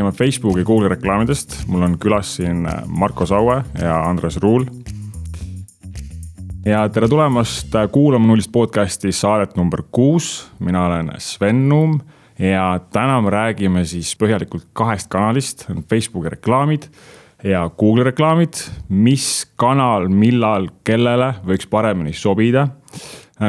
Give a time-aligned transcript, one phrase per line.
[0.00, 1.64] räägime Facebooki Google reklaamidest.
[1.68, 4.64] mul on külas siin Marko Saue ja Andres Ruul.
[6.64, 10.50] ja tere tulemast kuulama Nullist podcasti saadet number kuus.
[10.58, 12.00] mina olen Sven Nuum
[12.38, 16.88] ja täna me räägime siis põhjalikult kahest kanalist, Facebooki reklaamid
[17.44, 18.54] ja Google reklaamid.
[18.88, 22.68] mis kanal, millal, kellele võiks paremini sobida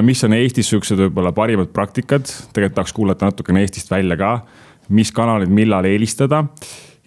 [0.02, 4.42] mis on Eestis siuksed võib-olla parimad praktikad, tegelikult tahaks kuulata natukene Eestist välja ka
[4.92, 6.46] mis kanaleid millal eelistada.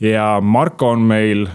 [0.00, 1.46] ja Marko on meil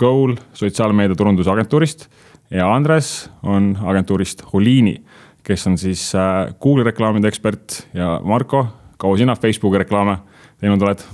[0.00, 2.06] Goal sotsiaalmeedia turundusagentuurist
[2.50, 4.96] ja Andres on agentuurist Holiini,
[5.44, 8.66] kes on siis äh, Google reklaamide ekspert ja Marko,
[8.98, 10.18] kaua sina Facebooki reklaame
[10.60, 11.04] teinud oled?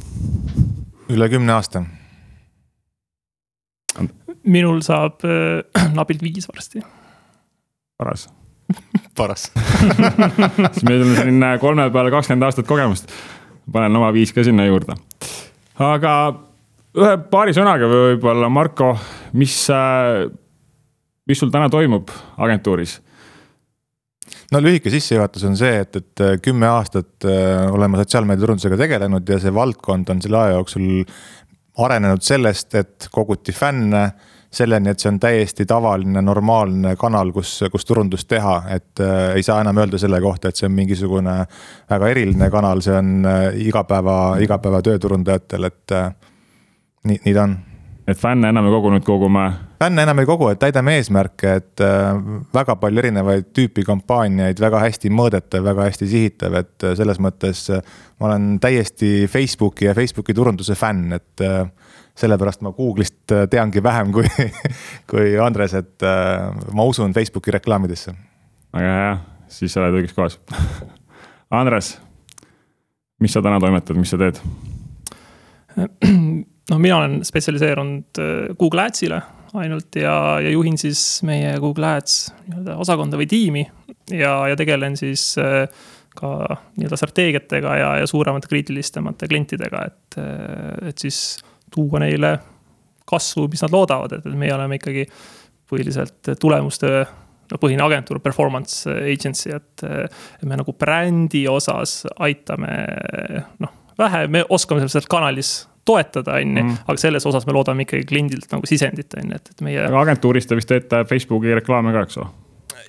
[1.10, 1.84] üle kümne aasta.
[4.46, 6.82] minul saab äh, napilt viis varsti.
[7.98, 8.28] paras
[9.18, 9.50] paras
[10.74, 13.12] siis meil on siin äh, kolme peale kakskümmend aastat kogemust
[13.72, 14.96] panen oma viis ka sinna juurde.
[15.82, 16.12] aga
[16.96, 18.94] ühe paari sõnaga võib-olla, Marko,
[19.36, 20.26] mis, äh,
[21.28, 23.00] mis sul täna toimub agentuuris?
[24.52, 29.28] no lühike sissejuhatus on see, et, et äh, kümme aastat äh, olen ma sotsiaalmeediaturundusega tegelenud
[29.28, 31.04] ja see valdkond on selle aja jooksul
[31.84, 34.08] arenenud sellest, et koguti fänne
[34.50, 39.44] selleni, et see on täiesti tavaline, normaalne kanal, kus, kus turundust teha, et äh, ei
[39.46, 41.36] saa enam öelda selle kohta, et see on mingisugune
[41.90, 46.10] väga eriline kanal, see on äh, igapäeva, igapäevatöö turundajatel, et äh,
[47.06, 47.56] nii, nii ta on.
[48.06, 49.46] et fänne enam ei kogu, nüüd kogume?
[49.78, 52.20] fänne enam ei kogu, et täidame eesmärke, et äh,
[52.54, 57.66] väga palju erinevaid tüüpi kampaaniaid, väga hästi mõõdetav, väga hästi sihitav, et äh, selles mõttes
[57.74, 57.82] äh,
[58.20, 61.66] ma olen täiesti Facebooki ja Facebooki turunduse fänn, et äh,
[62.16, 64.26] sellepärast ma Google'ist äh, teangi vähem kui,
[65.10, 68.14] kui Andres, et äh, ma usun Facebooki reklaamidesse.
[68.76, 69.14] väga hea,
[69.52, 70.38] siis sa oled õiges kohas
[71.60, 71.96] Andres,
[73.22, 74.40] mis sa täna toimetad, mis sa teed?
[76.70, 79.20] no mina olen spetsialiseerunud äh, Google Adsile
[79.56, 82.16] ainult ja, ja juhin siis meie Google Ads
[82.48, 83.62] nii-öelda osakonda või tiimi.
[84.12, 85.30] ja, ja tegelen siis
[86.16, 86.30] ka
[86.76, 90.18] nii-öelda strateegiatega ja, ja suuremate kriitilisemate klientidega, et,
[90.90, 91.38] et siis
[91.76, 92.36] tuua neile
[93.06, 95.06] kasvu, mis nad loodavad, et meie oleme ikkagi
[95.70, 96.90] põhiliselt tulemuste
[97.46, 102.72] no põhine agentuur, performance agency, et, et me nagu brändi osas aitame
[103.62, 105.52] noh, vähe, me oskame selles kanalis
[105.86, 106.80] toetada, on ju, mhm.
[106.86, 109.84] aga selles osas me loodame ikkagi kliendilt nagu sisendit, on ju, et, et meie.
[109.86, 112.32] aga agentuuris te vist teete Facebooki reklaame ka, eks ole?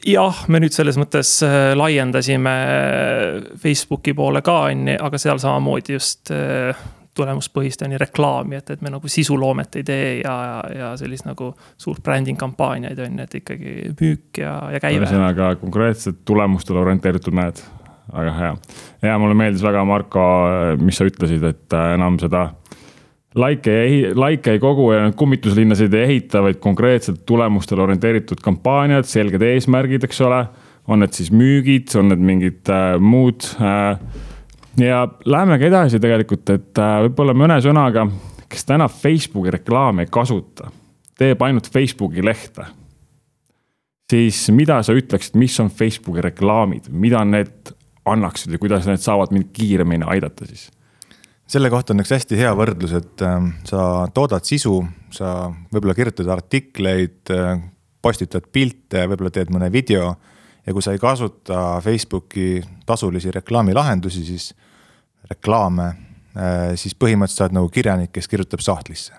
[0.08, 2.54] jah, me nüüd selles mõttes äh, laiendasime
[3.62, 6.86] Facebooki poole ka, on ju, aga seal samamoodi just äh,
[7.18, 11.28] tulemuspõhist on ju reklaami, et, et me nagu sisuloomet ei tee ja, ja, ja sellist
[11.28, 15.04] nagu suurt branding kampaaniaid on ju, et ikkagi müük ja, ja käive.
[15.06, 17.64] ühesõnaga konkreetselt tulemustele orienteeritud näed,
[18.14, 18.54] väga hea.
[19.10, 20.24] ja mulle meeldis väga, Marko,
[20.82, 22.50] mis sa ütlesid, et äh, enam seda
[23.38, 29.44] laike ei, laike ei kogu ja kummituslinnasid ei ehita, vaid konkreetselt tulemustele orienteeritud kampaaniad, selged
[29.46, 30.46] eesmärgid, eks ole.
[30.88, 33.98] on need siis müügid, on need mingid äh, muud äh,
[34.82, 38.06] ja lähemegi edasi tegelikult, et äh, võib-olla mõne sõnaga,
[38.50, 40.72] kes täna Facebooki reklaami ei kasuta,
[41.18, 42.66] teeb ainult Facebooki lehte.
[44.10, 47.74] siis mida sa ütleksid, mis on Facebooki reklaamid, mida need
[48.06, 50.70] annaksid ja kuidas need saavad mind kiiremini aidata siis?
[51.48, 56.32] selle kohta on üks hästi hea võrdlus, et äh, sa toodad sisu, sa võib-olla kirjutad
[56.38, 57.60] artikleid äh,,
[58.02, 60.16] postitad pilte, võib-olla teed mõne video.
[60.68, 64.52] ja kui sa ei kasuta Facebooki tasulisi reklaamilahendusi, siis
[65.30, 65.88] reklaame,
[66.38, 69.14] äh, siis põhimõtteliselt sa oled nagu kirjanik, kes kirjutab sahtlisse.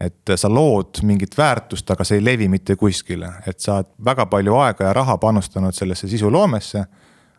[0.00, 4.24] et sa lood mingit väärtust, aga see ei levi mitte kuskile, et sa oled väga
[4.32, 6.84] palju aega ja raha panustanud sellesse sisuloomesse.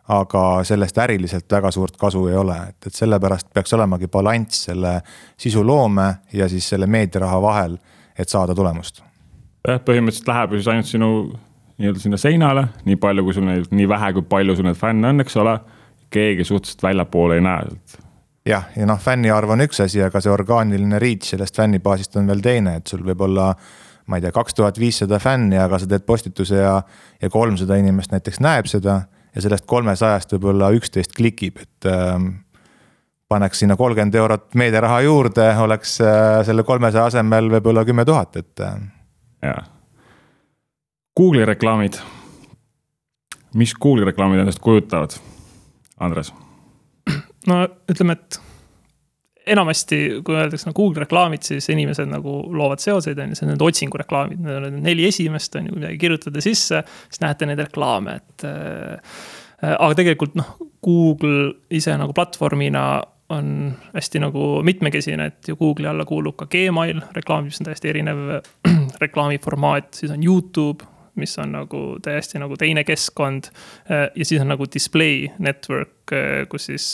[0.08, 5.00] aga sellest äriliselt väga suurt kasu ei ole, et, et sellepärast peaks olemagi balanss selle
[5.36, 7.78] sisuloome ja siis selle meediaraha vahel,
[8.18, 9.02] et saada tulemust.
[9.68, 11.10] jah, põhimõtteliselt läheb ju siis ainult sinu
[11.78, 15.08] nii-öelda sinna seinale, nii palju, kui sul neid, nii vähe, kui palju sul neid fänne
[15.08, 15.56] on, eks ole
[16.12, 17.96] keegi suhteliselt väljapoole ei näe sealt.
[18.48, 22.30] jah, ja noh, fänni arv on üks asi, aga see orgaaniline reach sellest fännibaasist on
[22.30, 23.52] veel teine, et sul võib olla
[24.06, 26.78] ma ei tea, kaks tuhat viissada fänni, aga sa teed postituse ja,
[27.22, 32.28] ja kolmsada inimest näiteks näeb seda ja sellest kolmesajast võib-olla üksteist klikib, et ähm,
[33.32, 38.64] paneks sinna kolmkümmend eurot meediaraha juurde, oleks äh, selle kolmesaja asemel võib-olla kümme tuhat, et
[38.64, 38.80] äh..
[39.48, 39.62] jaa.
[41.16, 41.98] Google'i reklaamid.
[43.54, 45.18] mis Google'i reklaamid endast kujutavad?
[46.02, 46.32] Andres?
[47.50, 48.40] no ütleme, et
[49.52, 53.52] enamasti, kui öeldakse nagu Google reklaamid, siis inimesed nagu loovad seoseid, on ju, see on
[53.54, 57.62] need otsingureklaamid, need on need neli esimest, on ju, midagi kirjutada sisse, siis näete neid
[57.64, 59.16] reklaame, et äh,.
[59.72, 62.84] aga tegelikult noh, Google ise nagu platvormina
[63.32, 63.46] on
[63.94, 68.24] hästi nagu mitmekesine, et ju Google'i alla kuulub ka Gmail, reklaam, mis on täiesti erinev
[69.04, 70.86] reklaamiformaat, siis on Youtube
[71.20, 73.50] mis on nagu täiesti nagu teine keskkond.
[73.90, 76.12] ja siis on nagu display network,
[76.48, 76.86] kus siis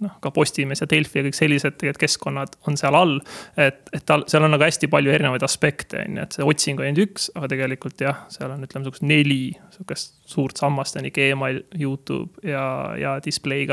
[0.00, 3.18] noh, ka Postimees ja Delfi ja kõik sellised tegelikult keskkonnad on seal all.
[3.56, 6.80] et, et tal, seal on nagu hästi palju erinevaid aspekte, on ju, et see otsing
[6.80, 9.42] on ainult üks, aga tegelikult jah, seal on, ütleme, sihukest neli
[9.76, 12.66] sihukest suurt sammast on nii Gmail, Youtube ja,
[13.00, 13.68] ja display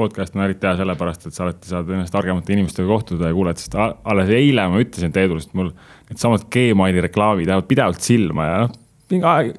[0.00, 3.36] ka podcast on eriti hea sellepärast, et sa alati saad ennast targemate inimestega kohtuda ja
[3.36, 5.72] kuuled, sest alles eile ma ütlesin Teedule, sest mul
[6.10, 8.78] needsamad Gmaili reklaamid jäävad pidevalt silma ja noh,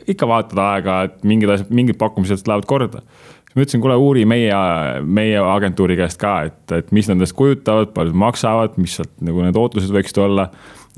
[0.08, 3.02] ikka vaatad aeg-ajalt mingid asjad, mingid pakkumised lähevad korda.
[3.02, 4.60] siis ma ütlesin, kuule, uuri meie,
[5.04, 9.44] meie agentuuri käest ka, et, et mis nad endast kujutavad, palju maksavad, mis sealt nagu
[9.44, 10.50] need ootused võiksid olla.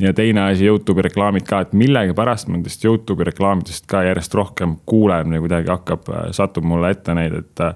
[0.02, 4.78] ja teine asi, Youtube'i reklaamid ka, et millegipärast ma nendest Youtube'i reklaamidest ka järjest rohkem
[4.86, 7.68] kuulen või kuidagi hakkab, satub mulle ette neid, et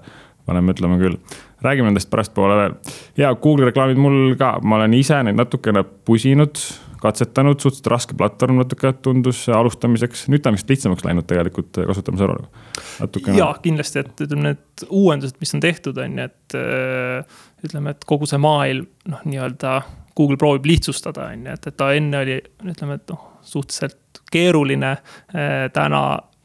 [0.48, 1.20] paneme mõtlema küll
[1.66, 2.76] räägime nendest pärastpoole veel.
[3.18, 6.60] ja Google'i reklaamid mul ka, ma olen ise neid natukene pusinud,
[7.02, 10.28] katsetanud, suhteliselt raske platvorm natuke tundus alustamiseks.
[10.32, 12.48] nüüd ta on vist lihtsamaks läinud tegelikult kasutamise korral.
[13.02, 13.38] natukene.
[13.38, 18.10] ja kindlasti, et ütleme, need uuendused, mis on tehtud, on ju, et äh, ütleme, et
[18.10, 19.80] kogu see maailm noh, nii-öelda
[20.18, 24.98] Google proovib lihtsustada, on ju, et, et ta enne oli, ütleme, et noh, suhteliselt keeruline.
[25.34, 26.02] Äh, täna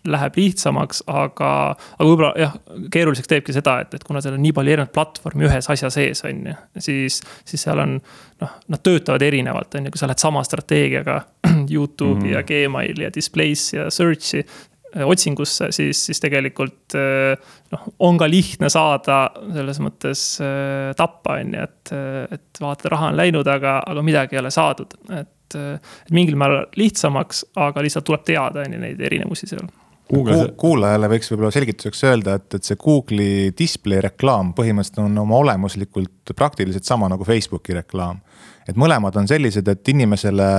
[0.09, 1.51] läheb lihtsamaks, aga,
[1.95, 2.57] aga võib-olla jah,
[2.93, 6.25] keeruliseks teebki seda, et, et kuna seal on nii palju erinevaid platvormi ühes asja sees,
[6.27, 6.57] on ju.
[6.83, 7.97] siis, siis seal on
[8.43, 11.21] noh, nad töötavad erinevalt, on ju, kui sa lähed sama strateegiaga
[11.73, 12.33] Youtube'i mm -hmm.
[12.35, 17.39] ja Gmaili ja Display'sse ja Search'i äh, otsingusse, siis, siis tegelikult äh,
[17.71, 21.93] noh, on ka lihtne saada selles mõttes äh, tappa, on ju, et,
[22.31, 26.63] et vaata, raha on läinud, aga, aga midagi ei ole saadud, et et mingil määral
[26.81, 29.67] lihtsamaks, aga lihtsalt tuleb teada, on ju, neid erinevusi seal
[30.13, 30.49] Google...
[30.61, 36.35] kuulajale võiks võib-olla selgituseks öelda, et, et see Google'i display reklaam põhimõtteliselt on oma olemuslikult
[36.37, 38.21] praktiliselt sama nagu Facebooki reklaam.
[38.69, 40.51] et mõlemad on sellised, et inimesele,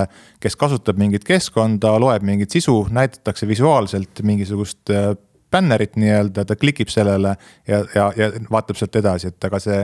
[0.42, 5.14] kes kasutab mingit keskkonda, loeb mingit sisu, näidatakse visuaalselt mingisugust äh,
[5.54, 7.36] bännerit nii-öelda, ta klikib sellele
[7.68, 9.80] ja, ja, ja vaatab sealt edasi, et aga see.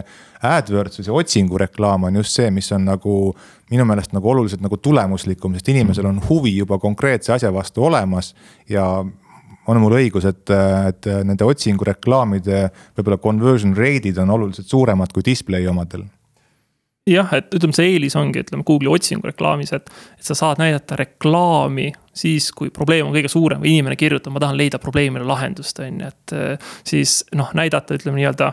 [0.50, 3.17] AdWords või see otsingureklaam on just see, mis on nagu
[3.70, 8.32] minu meelest nagu oluliselt nagu tulemuslikum, sest inimesel on huvi juba konkreetse asja vastu olemas
[8.69, 8.87] ja
[9.68, 12.62] on mul õigus, et, et nende otsingureklaamide
[12.96, 16.06] võib-olla conversion rate'id on oluliselt suuremad kui display omadel.
[17.10, 19.88] Jah, et ütleme, see eelis ongi, ütleme Google'i otsingureklaamis, et,
[20.20, 24.42] et sa saad näidata reklaami siis, kui probleem on kõige suurem või inimene kirjutab, ma
[24.42, 26.34] tahan leida probleemile lahendust, on ju, et
[26.86, 28.52] siis noh, näidata, ütleme nii-öelda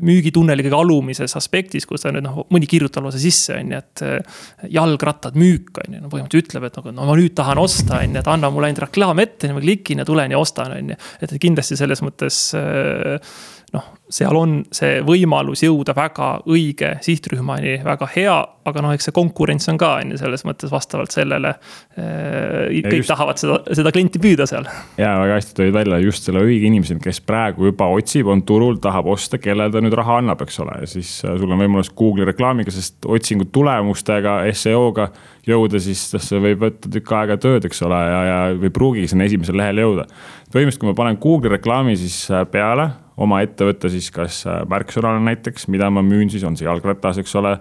[0.00, 4.04] müügitunneli kõige alumises aspektis, kus ta nüüd noh, mõni kirjutab lausa sisse, on ju, et.
[4.06, 4.40] Eh,
[4.72, 8.14] jalgrattad müük, on ju, no põhimõtteliselt ütleb, et nagu no ma nüüd tahan osta, on
[8.14, 10.98] ju, et anna mulle ainult reklaam ette, ma klikin ja tulen ja ostan, on ju.
[11.24, 13.34] et kindlasti selles mõttes äh,
[13.76, 18.34] noh, seal on see võimalus jõuda väga õige sihtrühmani väga hea,
[18.68, 22.82] aga noh, eks see konkurents on ka on ju selles mõttes vastavalt sellele äh,.
[22.84, 23.10] kõik just...
[23.12, 24.68] tahavad seda, seda klienti püüda seal.
[25.00, 28.78] ja väga hästi tõid välja just selle õige inimese, kes praegu juba otsib, on turul,
[28.82, 31.92] tahab osta, kellele ta nüüd raha annab, eks ole, ja siis äh, sul on võimalus
[31.96, 35.08] Google'i reklaamiga, sest otsingu tulemustega, seo-ga
[35.48, 39.26] jõuda, siis see võib võtta tükk aega tööd, eks ole, ja, ja ei pruugigi sinna
[39.26, 40.06] esimesele lehele jõuda.
[40.52, 42.90] põhimõtteliselt, kui ma panen Google'i reklaami siis äh, peale
[43.22, 47.34] oma ettevõtte siis kas äh, märksõnale näiteks, mida ma müün, siis on see jalgratas, eks
[47.40, 47.56] ole,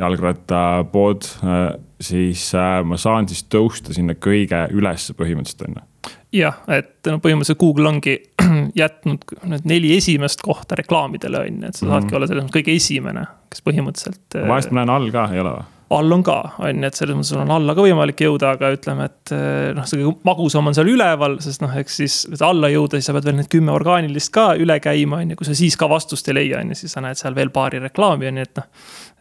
[0.00, 1.64] jalgrattapood, äh,
[2.02, 2.50] siis
[2.84, 5.88] ma saan siis tõusta sinna kõige üles põhimõtteliselt on ju
[6.32, 8.16] jah, et no põhimõtteliselt Google ongi
[8.82, 12.16] jätnud need neli esimest kohta reklaamidele on ju, et sa saadki mm -hmm.
[12.16, 14.40] olla selles mõttes kõige esimene, kes põhimõtteliselt.
[14.48, 15.68] vahest ma näen all ka, ei ole või?
[15.92, 19.06] All on ka, on ju, et selles mõttes on alla ka võimalik jõuda, aga ütleme,
[19.10, 22.98] et eh, noh, see kõige magusam on seal üleval, sest noh, eks siis alla jõuda,
[22.98, 25.78] siis sa pead veel need kümme orgaanilist ka üle käima, on ju, kui sa siis
[25.80, 28.46] ka vastust ei leia, on ju, siis sa näed seal veel paari reklaami, on ju,
[28.48, 28.70] et noh.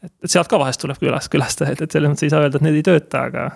[0.07, 2.79] et sealt ka vahest tuleb külas, külastajaid, et selles mõttes ei saa öelda, et need
[2.81, 3.49] ei tööta, aga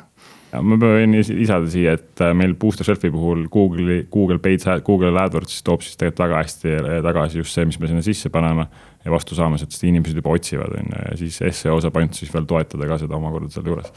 [0.63, 5.62] ma pean lisada siia, et äh, meil Booster Shelfi puhul Google'i, Google Paid, Google AdWords
[5.67, 8.67] toob siis tegelikult väga hästi tagasi just see, mis me sinna sisse paneme.
[9.05, 12.17] Ja vastu saame sealt, sest inimesed juba otsivad, on ju, ja siis seo saab ainult
[12.17, 13.93] siis veel toetada ka seda omakorda selle juures.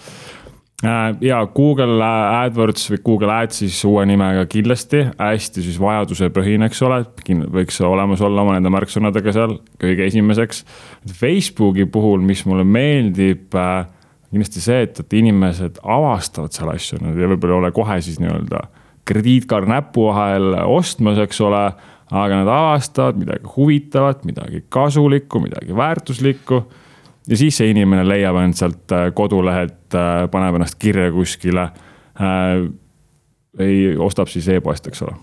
[0.78, 6.82] Äh, ja Google AdWords või Google Ads siis uue nimega kindlasti hästi siis vajadusepõhine, eks
[6.86, 7.00] ole,
[7.56, 10.62] võiks olemas olla oma nende märksõnadega seal kõige esimeseks.
[11.18, 13.88] Facebooki puhul, mis mulle meeldib äh,
[14.30, 18.66] kindlasti see, et, et inimesed avastavad seal asju, nad võib-olla ei ole kohe siis nii-öelda
[19.08, 21.62] krediitkaart näpu vahel ostmas, eks ole.
[22.10, 26.62] Aga nad avastavad midagi huvitavat, midagi kasulikku, midagi väärtuslikku.
[27.28, 31.68] ja siis see inimene leiab end sealt äh, kodulehelt, äh, paneb ennast kirja kuskile
[32.20, 32.68] äh,.
[33.58, 35.16] ei, ostab siis e-poest, eks ole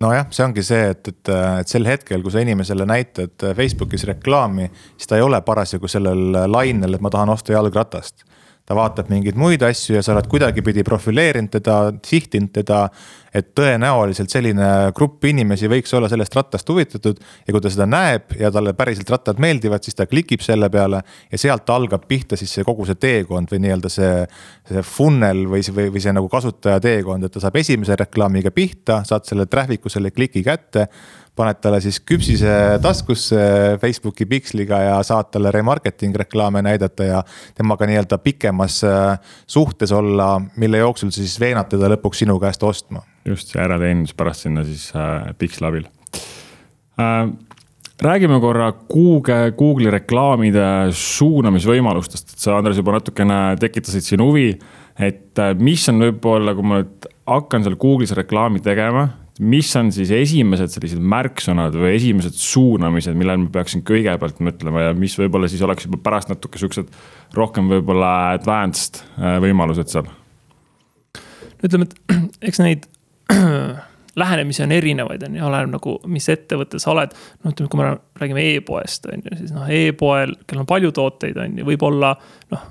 [0.00, 4.68] nojah, see ongi see, et, et, et sel hetkel, kui sa inimesele näitad Facebookis reklaami,
[4.96, 8.26] siis ta ei ole parasjagu sellel lainel, et ma tahan osta jalgratast
[8.64, 12.88] ta vaatab mingeid muid asju ja sa oled kuidagipidi profileerinud teda, sihtinud teda.
[13.34, 18.36] et tõenäoliselt selline grupp inimesi võiks olla sellest rattast huvitatud ja kui ta seda näeb
[18.38, 21.02] ja talle päriselt rattad meeldivad, siis ta klikib selle peale.
[21.32, 24.12] ja sealt algab pihta siis see kogu see teekond või nii-öelda see,
[24.70, 29.02] see funnel või, või, või see nagu kasutaja teekond, et ta saab esimese reklaamiga pihta,
[29.04, 30.88] saad selle traffic'u, selle kliki kätte
[31.36, 33.38] paned talle siis küpsise taskusse
[33.82, 37.22] Facebooki piksliga ja saad talle remarketing reklaame näidata ja
[37.58, 43.02] temaga nii-öelda pikemas äh, suhtes olla, mille jooksul siis veenad teda lõpuks sinu käest ostma.
[43.24, 45.88] just, see ärateenindus pärast sinna siis äh, piksli abil
[47.00, 47.32] äh,
[48.02, 54.52] räägime korra Google, Google'i reklaamide suunamisvõimalustest, et sa, Andres, juba natukene tekitasid siin huvi.
[54.98, 59.08] et äh, mis on võib-olla, kui ma nüüd hakkan seal Google'is reklaami tegema
[59.42, 64.92] mis on siis esimesed sellised märksõnad või esimesed suunamised, millele ma peaksin kõigepealt mõtlema ja
[64.98, 66.92] mis võib-olla siis oleks juba pärast natuke siuksed
[67.34, 70.06] rohkem võib-olla advanced äh, võimalused seal?
[71.64, 72.14] ütleme, et
[72.50, 72.86] eks neid
[74.22, 77.16] lähenemisi on erinevaid, on ju, oleneb nagu, mis ettevõte sa oled.
[77.42, 81.40] no ütleme, kui me räägime e-poest, on ju, siis noh, e-poel, kellel on palju tooteid,
[81.42, 82.14] on ju, võib-olla
[82.54, 82.70] noh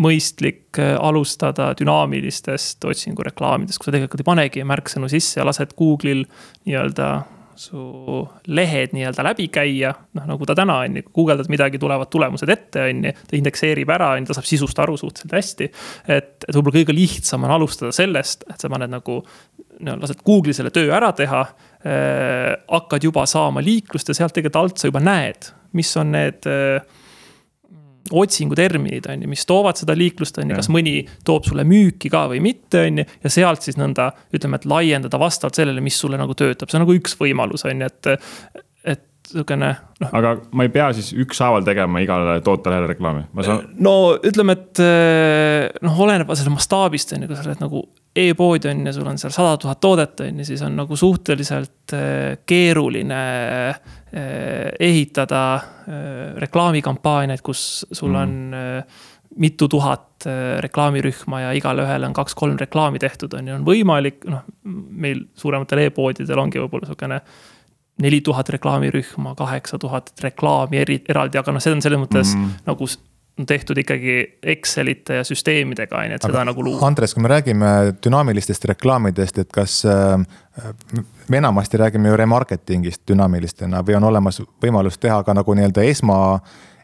[0.00, 6.24] mõistlik äh, alustada dünaamilistest otsingureklaamidest, kui sa tegelikult ei panegi märksõnu sisse ja lased Google'il
[6.66, 7.10] nii-öelda
[7.56, 12.50] su lehed nii-öelda läbi käia, noh nagu ta täna on ju, guugeldad midagi, tulevad tulemused
[12.50, 13.12] ette, on ju.
[13.28, 15.70] ta indekseerib ära, on ju, ta saab sisust aru suhteliselt hästi.
[16.08, 19.20] et, et võib-olla kõige lihtsam on alustada sellest, et sa paned nagu,
[19.86, 22.50] no lased Google'i selle töö ära teha äh,.
[22.74, 26.82] hakkad juba saama liiklust ja sealt tegelikult alt sa juba näed, mis on need äh,
[28.12, 32.26] otsinguterminid, on ju, mis toovad seda liiklust, on ju, kas mõni toob sulle müüki ka
[32.32, 33.06] või mitte, on ju.
[33.24, 36.84] ja sealt siis nõnda, ütleme, et laiendada vastavalt sellele, mis sulle nagu töötab, see on
[36.84, 38.62] nagu üks võimalus, on ju, et,
[38.94, 40.14] et sihukene noh.
[40.20, 43.68] aga ma ei pea siis ükshaaval tegema igale tootelehele reklaami, ma saan.
[43.80, 44.84] no ütleme, et
[45.84, 49.18] noh, oleneb selle mastaabist on ju, kui sa oled nagu e-poodi on ju, sul on
[49.18, 51.94] seal sada tuhat toodet on ju, siis on nagu suhteliselt
[52.46, 53.22] keeruline
[54.14, 55.54] Eh, ehitada
[55.88, 58.20] eh, reklaamikampaaniaid, kus sul mm.
[58.20, 59.00] on eh,
[59.42, 60.26] mitu tuhat
[60.62, 64.44] reklaamirühma ja igale ühele on kaks-kolm reklaami tehtud, on ju, on võimalik, noh,
[65.02, 67.18] meil suurematel e-poodidel ongi võib-olla sihukene
[68.06, 72.54] neli tuhat reklaamirühma, kaheksa tuhat reklaami eri, eraldi, aga noh, see on selles mõttes mm.
[72.70, 72.88] nagu
[73.46, 76.78] tehtud ikkagi Excelite ja süsteemidega, on ju, et seda nagu luua.
[76.86, 77.70] Andres, kui me räägime
[78.06, 80.18] dünaamilistest reklaamidest, et kas äh,
[81.28, 86.18] me enamasti räägime ju remarketingist dünaamilistena või on olemas võimalus teha ka nagu nii-öelda esma,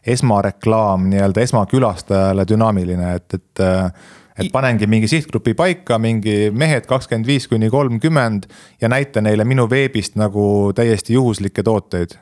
[0.03, 4.09] esmareklaam nii-öelda esmakülastajale dünaamiline, et, et äh,
[4.41, 8.47] et panengi mingi sihtgrupi paika, mingi mehed kakskümmend viis kuni kolmkümmend
[8.81, 12.15] ja näita neile minu veebist nagu täiesti juhuslikke tooteid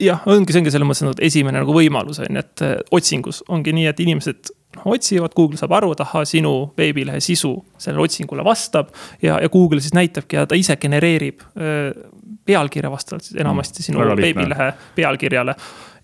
[0.00, 3.42] jah, ongi, see ongi selles mõttes nagu esimene nagu võimalus on ju, et äh, otsingus
[3.52, 8.06] ongi nii, et inimesed noh, otsivad, Google saab aru, et ahhaa, sinu veebilehe sisu sellele
[8.06, 8.94] otsingule vastab.
[9.22, 12.10] ja, ja Google siis näitabki ja ta ise genereerib öö, äh,
[12.46, 15.54] pealkirja vastavalt siis enamasti sinu mm, veebilehe pealkirjale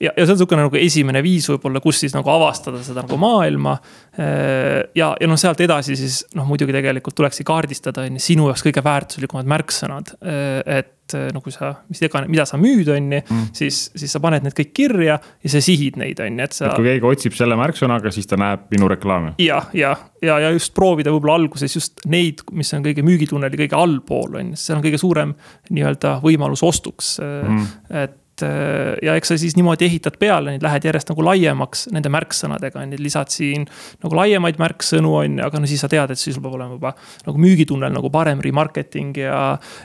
[0.00, 3.20] ja, ja see on niisugune nagu esimene viis võib-olla, kus siis nagu avastada seda nagu
[3.20, 3.76] maailma.
[4.16, 8.50] Äh, ja, ja noh, sealt edasi siis noh, muidugi tegelikult tulekski kaardistada on ju sinu
[8.50, 10.16] jaoks kõige väärtuslikumad märksõnad.
[10.20, 10.92] Äh, et
[11.30, 14.42] no kui sa, mis iganes, mida sa müüd, on ju mm., siis, siis sa paned
[14.42, 16.72] need kõik kirja ja sa sihid neid, on ju, et sa.
[16.74, 19.36] kui keegi otsib selle märksõnaga, siis ta näeb minu reklaami.
[19.38, 23.78] ja, ja, ja, ja just proovida võib-olla alguses just neid, mis on kõige müügitunneli kõige
[23.78, 25.36] allpool, on ju, seal on kõige suurem
[25.70, 27.74] nii-öelda võimalus ostuks mm..
[28.02, 32.11] et Äh, ja eks sa siis niimoodi ehitad peale, neid lähed järjest nagu laiemaks nende
[32.12, 33.66] märksõnadega, on ju, lisad siin
[34.05, 36.76] nagu laiemaid märksõnu, on ju, aga no siis sa tead, et siis sul peab olema
[36.76, 36.95] juba
[37.26, 39.43] nagu müügitunnel nagu parem remarketing ja.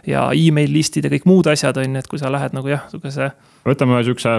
[0.07, 2.87] ja email list'id ja kõik muud asjad, on ju, et kui sa lähed nagu jah,
[2.91, 3.31] sihukese.
[3.67, 4.35] võtame ühe sihukese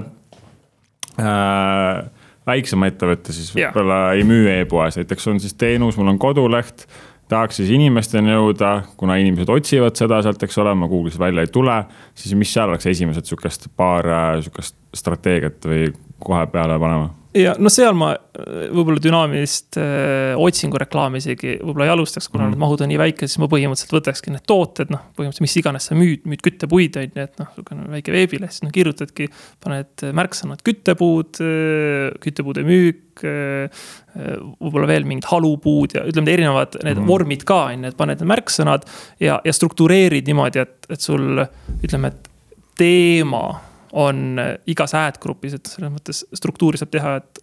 [1.21, 2.03] äh,
[2.49, 6.87] väiksema ettevõtte siis võib-olla ei müü e-poes, näiteks on siis teenus, mul on koduleht
[7.33, 11.51] tahaks siis inimesteni jõuda, kuna inimesed otsivad seda sealt, eks ole, ma Google'is välja ei
[11.53, 11.79] tule.
[12.15, 15.91] siis mis seal oleks esimesed sihukest paar äh, sihukest strateegiat või
[16.23, 17.11] kohe peale panema?
[17.37, 22.53] Ja no seal ma äh, võib-olla dünaamilist äh, otsingureklaami isegi võib-olla ei alustaks, kuna mm.
[22.53, 25.89] need mahud on nii väike, siis ma põhimõtteliselt võtakski need tooted, noh, põhimõtteliselt mis iganes
[25.89, 29.31] sa müüd, müüd küttepuid, on ju, et noh, sihukene väike veebileht, siis noh, kirjutadki.
[29.65, 36.99] paned märksõnad küttepuud, äh, küttepuude müük äh,, võib-olla veel mingid halupuud ja ütleme, erinevad need
[36.99, 37.09] mm.
[37.09, 38.89] vormid ka, on ju, et paned need märksõnad.
[39.25, 41.41] ja, ja struktureerid niimoodi, et, et sul
[41.81, 42.33] ütleme, et
[42.79, 43.47] teema
[43.93, 47.43] on igas ad grupis, et selles mõttes struktuuri saab teha, et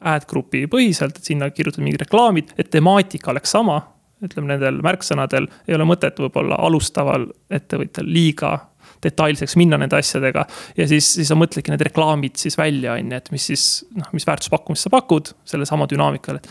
[0.00, 3.80] ad grupi põhiselt, et sinna kirjutada mingid reklaamid, et temaatika oleks sama
[4.24, 8.54] ütleme nendel märksõnadel ei ole mõtet võib-olla alustaval ettevõtjal liiga
[9.04, 10.44] detailseks minna nende asjadega.
[10.76, 14.08] ja siis, siis sa mõtledki need reklaamid siis välja, on ju, et mis siis noh,
[14.16, 16.50] mis väärtuspakkumist sa pakud sellesama dünaamikal, et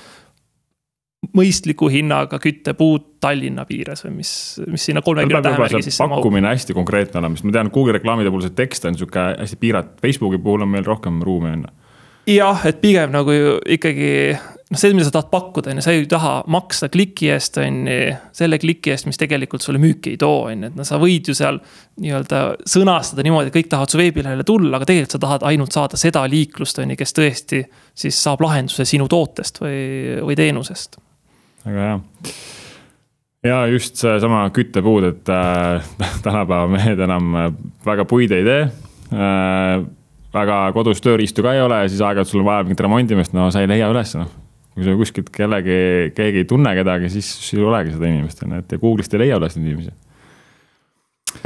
[1.33, 4.31] mõistliku hinnaga küttepuud Tallinna piires või mis,
[4.69, 6.21] mis sinna kolmekümne tähemärgi sisse mahub.
[6.21, 9.57] pakkumine hästi konkreetne olema, sest ma tean, Google reklaamide puhul see tekst on sihuke hästi
[9.61, 11.73] piiratud, Facebooki puhul on meil rohkem ruumi on ju
[12.37, 13.33] jah, et pigem nagu
[13.65, 17.57] ikkagi noh, see, mida sa tahad pakkuda, on ju, sa ei taha maksta kliki eest,
[17.63, 18.11] on ju.
[18.35, 21.31] selle kliki eest, mis tegelikult sulle müüki ei too, on ju, et no sa võid
[21.31, 21.57] ju seal
[22.03, 25.99] nii-öelda sõnastada niimoodi, et kõik tahavad su veebilehele tulla, aga tegelikult sa tahad ainult saada
[25.99, 27.65] seda liiklust, on ju, kes tõesti
[27.97, 29.81] siis saab lahenduse sinu tootest või,
[30.21, 30.99] või teenusest
[31.67, 31.99] väga hea
[33.47, 35.85] ja just seesama küttepuud, et äh,
[36.25, 37.51] tänapäeva mehed enam äh,
[37.85, 38.63] väga puid ei tee
[39.13, 39.85] äh,.
[40.33, 43.63] väga kodus tööriistu ka ei ole siis aeg-ajalt sul on vaja mingit remondimist, no sa
[43.63, 44.33] ei leia üles noh.
[44.75, 45.77] kui sa kuskilt kellegi,
[46.17, 49.25] keegi ei tunne kedagi, siis sul ei olegi seda inimest on ju, et Google'ist ei
[49.25, 49.95] leia üles neid inimesi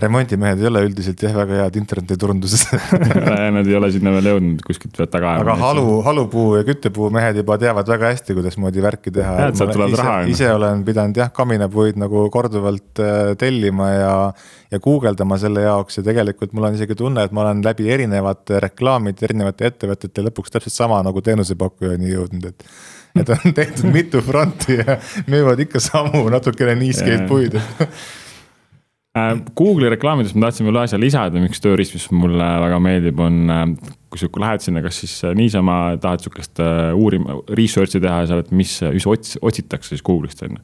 [0.01, 2.67] remondimehed ei ole üldiselt jah, väga head internetiturunduses
[3.55, 5.45] Nad ei ole sinna veel jõudnud, kuskilt pead taga ajama.
[5.45, 9.50] aga halu, halupuu ja küttepuu mehed juba teavad väga hästi, kuidasmoodi värki teha.
[9.51, 14.15] ise, ise olen pidanud jah, kaminapuid nagu korduvalt äh, tellima ja,
[14.71, 18.61] ja guugeldama selle jaoks ja tegelikult mul on isegi tunne, et ma olen läbi erinevate
[18.63, 22.67] reklaamide, erinevate ettevõtete lõpuks täpselt sama nagu teenusepakkujani jõudnud, et
[23.19, 24.95] et on tehtud mitu fronti ja
[25.27, 27.57] müüvad ikka samu natukene niiskeid puid
[29.12, 33.51] Google'i reklaamidest ma tahtsin veel ühe asja lisada, üks tööriist, mis mulle väga meeldib, on
[33.51, 33.65] äh,
[34.08, 36.62] kui sa lähed sinna, kas siis äh, niisama tahad sihukest
[36.96, 40.63] uurima, research'i teha seal, et mis, mis ots-, otsitakse siis Google'ist on ju.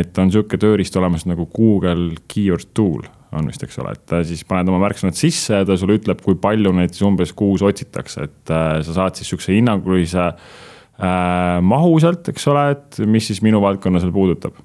[0.00, 3.04] et on sihuke tööriist olemas nagu Google Keyword Tool
[3.36, 6.38] on vist, eks ole, et siis paned oma märksõnad sisse ja ta sulle ütleb, kui
[6.40, 12.32] palju neid siis umbes kuus otsitakse, et sa saad siis sihukese hinnangulise äh, mahu sealt,
[12.32, 14.56] eks ole, et mis siis minu valdkonna seal puudutab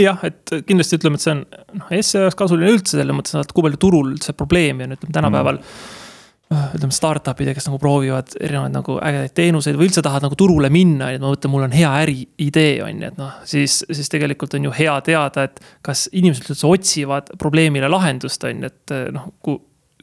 [0.00, 1.42] jah, et kindlasti ütleme, et see on
[1.78, 5.16] noh, SEO jaoks kasuline üldse selles mõttes, et kui palju turul üldse probleemi on, ütleme
[5.16, 6.70] tänapäeval mm.
[6.78, 11.10] ütleme, startup'id, kes nagu proovivad erinevaid nagu ägedaid teenuseid või üldse tahavad nagu turule minna,
[11.12, 14.70] et ma mõtlen, mul on hea äriidee, on ju, et noh, siis, siis tegelikult on
[14.70, 19.60] ju hea teada, et kas inimesed üldse otsivad probleemile lahendust, on ju, et noh, kui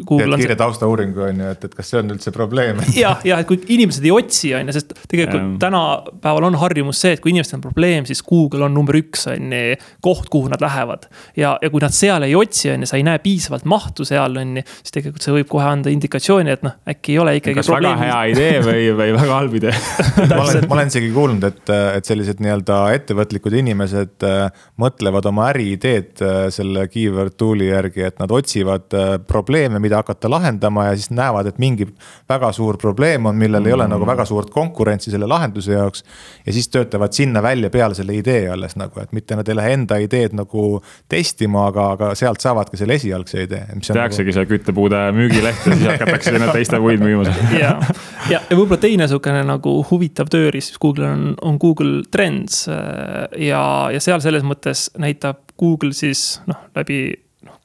[0.08, 3.42] Google teed kiire taustauuringu on ju, et, et kas see on üldse probleem jah, jah,
[3.42, 5.58] et kui inimesed ei otsi, on ju, sest tegelikult ähm.
[5.62, 9.52] tänapäeval on harjumus see, et kui inimestel on probleem, siis Google on number üks, on
[9.56, 11.10] ju, koht, kuhu nad lähevad.
[11.40, 14.40] ja, ja kui nad seal ei otsi, on ju, sa ei näe piisavalt mahtu seal,
[14.40, 17.60] on ju, siis tegelikult see võib kohe anda indikatsiooni, et noh, äkki ei ole ikkagi.
[17.60, 18.00] kas probleem.
[18.00, 19.76] väga hea idee või, või väga halb idee
[20.32, 25.50] ma olen, ma olen isegi kuulnud, et, et sellised nii-öelda ettevõtlikud inimesed äh, mõtlevad oma
[25.52, 30.95] äriideed äh, selle keyword tool'i järgi, et nad otsivad äh, probleeme mida hakata lahendama ja
[30.95, 31.88] siis näevad, et mingi
[32.30, 33.67] väga suur probleem on, millel mm.
[33.67, 36.04] ei ole nagu väga suurt konkurentsi selle lahenduse jaoks.
[36.45, 39.73] ja siis töötavad sinna välja peale selle idee alles nagu, et mitte nad ei lähe
[39.73, 43.65] enda ideed nagu testima, aga, aga sealt saavadki selle esialgse idee.
[43.82, 44.38] tehaksegi nagu...
[44.38, 47.25] see küttepuude müügileht ja siis hakatakse sinna teiste puid müüma.
[47.63, 47.75] ja,
[48.30, 53.63] ja, ja võib-olla teine sihukene nagu huvitav tööriist, mis Google'il on, on Google Trends ja,
[53.93, 57.02] ja seal selles mõttes näitab Google siis noh, läbi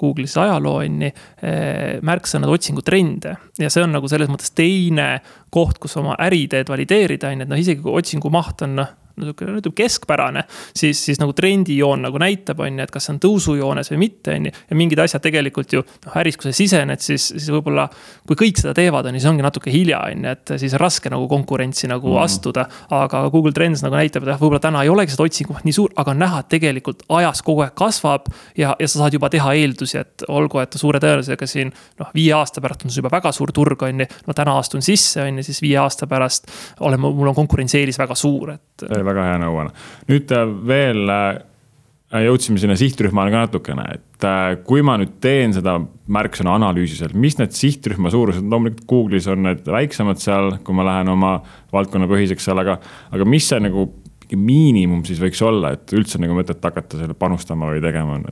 [0.01, 3.37] Google'is ajaloo on ju, eh, märksõnade otsingutrende.
[3.59, 7.49] ja see on nagu selles mõttes teine koht, kus oma äriideed valideerida, on ju, et
[7.55, 10.45] noh, isegi kui otsingu maht on noh niisugune ütleme keskpärane,
[10.77, 14.35] siis, siis nagu trendijoon nagu näitab, on ju, et kas see on tõusujoones või mitte,
[14.35, 14.55] on ju.
[14.71, 17.87] ja mingid asjad tegelikult ju noh, äris, kui sa sisened, siis, siis võib-olla
[18.29, 20.83] kui kõik seda teevad, on ju, siis ongi natuke hilja, on ju, et siis on
[20.83, 22.23] raske nagu konkurentsi nagu mm.
[22.25, 22.67] astuda.
[22.95, 25.95] aga Google Trends nagu näitab, et jah, võib-olla täna ei olegi seda otsingut nii suur,
[26.01, 28.29] aga on näha, et tegelikult ajas kogu aeg kasvab.
[28.59, 32.35] ja, ja sa saad juba teha eeldusi, et olgu, et suure tõenäosusega siin noh, viie
[32.37, 34.09] aasta pärast on see juba väga suur turg, on ju.
[34.27, 36.51] no täna astun sisse, on ju, siis viie aasta pärast
[36.81, 39.75] olen, mul on konkurentsieelis väga suur, et väga hea nõuanne.
[40.11, 45.55] nüüd äh, veel äh, jõudsime sinna sihtrühmale ka natukene, et äh, kui ma nüüd teen
[45.57, 45.77] seda
[46.15, 50.87] märksõna analüüsi seal, mis need sihtrühma suurused, loomulikult Google'is on need väiksemad seal, kui ma
[50.89, 51.37] lähen oma
[51.75, 52.79] valdkonnapõhiseks seal, aga,
[53.15, 53.89] aga mis see nagu
[54.35, 58.27] miinimum siis võiks olla, et üldse nagu mõtet hakata selle panustama või tegema on?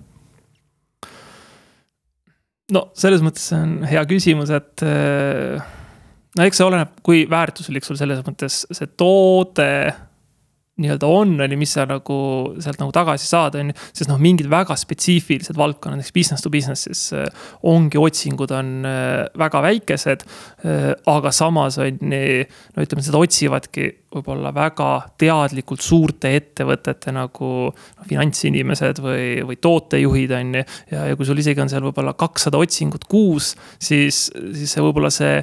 [2.72, 4.82] no selles mõttes see on hea küsimus, et
[6.38, 9.68] no eks see oleneb, kui väärtuslik sul selles mõttes see toode
[10.83, 12.18] nii-öelda on, on ju, mis sa nagu
[12.62, 13.79] sealt nagu tagasi saad, on ju.
[13.92, 18.75] sest noh, mingid väga spetsiifilised valdkonnad, näiteks business to business, siis äh, ongi otsingud on
[18.88, 20.27] äh, väga väikesed.
[20.66, 24.90] Äh, aga samas on ju, no ütleme, seda otsivadki võib-olla väga
[25.21, 30.66] teadlikult suurte ettevõtete nagu no, finantsinimesed või, või tootejuhid, on ju.
[30.92, 35.12] ja, ja kui sul isegi on seal võib-olla kakssada otsingut kuus, siis, siis see võib-olla
[35.12, 35.40] see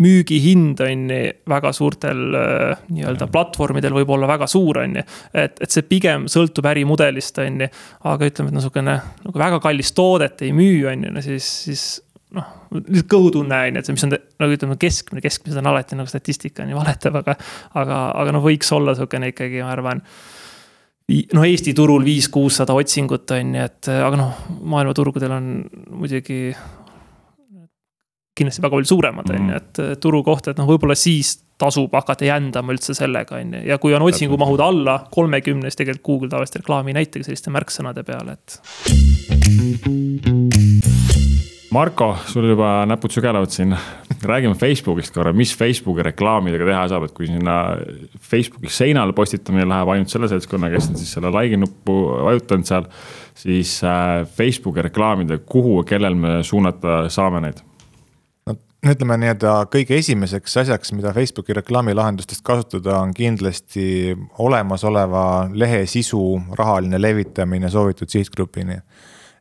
[0.00, 5.06] müügihind on ju väga suurtel äh, nii-öelda platvormidel võib olla väga suur, on ju.
[5.34, 7.70] et, et see pigem sõltub ärimudelist, on ju,
[8.12, 11.86] aga ütleme, et niisugune nagu väga kallist toodet ei müü, on ju, no siis, siis
[12.36, 15.98] noh, lihtsalt kõhutunne on ju, et see, mis on nagu ütleme, keskmine, keskmised on alati
[15.98, 17.38] nagu statistika on ju valetab, aga.
[17.80, 20.04] aga, aga noh, võiks olla sihukene ikkagi, ma arvan
[21.34, 25.48] noh, Eesti turul viis-kuussada otsingut on ju, et aga noh, maailmaturgudel on
[25.90, 26.50] muidugi
[28.40, 29.60] kindlasti väga palju suuremad, on ju, mm.
[29.60, 33.64] et turukoht, et noh, võib-olla siis tasub hakata jändama üldse sellega, on ju.
[33.68, 38.04] ja kui on otsingumahud alla kolmekümne, siis tegelikult Google tavaliselt reklaami ei näitagi selliste märksõnade
[38.06, 38.48] peale, et.
[41.70, 43.76] Marko, sul juba näpud sügelevad siin.
[44.26, 47.76] räägime Facebookist korra, mis Facebooki reklaamidega teha saab, et kui sinna
[48.20, 51.94] Facebooki seinale postitamine läheb ainult selle seltskonna, kes on siis selle like'i nuppu
[52.26, 52.90] vajutanud seal.
[53.34, 57.62] siis äh, Facebooki reklaamidega, kuhu ja kellel me suunata saame neid?
[58.88, 67.00] Ütleme nii-öelda kõige esimeseks asjaks, mida Facebooki reklaamilahendustest kasutada, on kindlasti olemasoleva lehe sisu rahaline
[67.00, 68.80] levitamine soovitud sihtgrupini.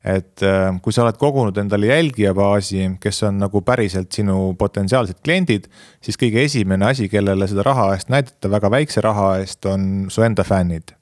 [0.03, 5.67] et äh, kui sa oled kogunud endale jälgijabaasi, kes on nagu päriselt sinu potentsiaalsed kliendid,
[6.01, 10.23] siis kõige esimene asi, kellele seda raha eest näidata väga väikse raha eest, on su
[10.23, 10.95] enda fännid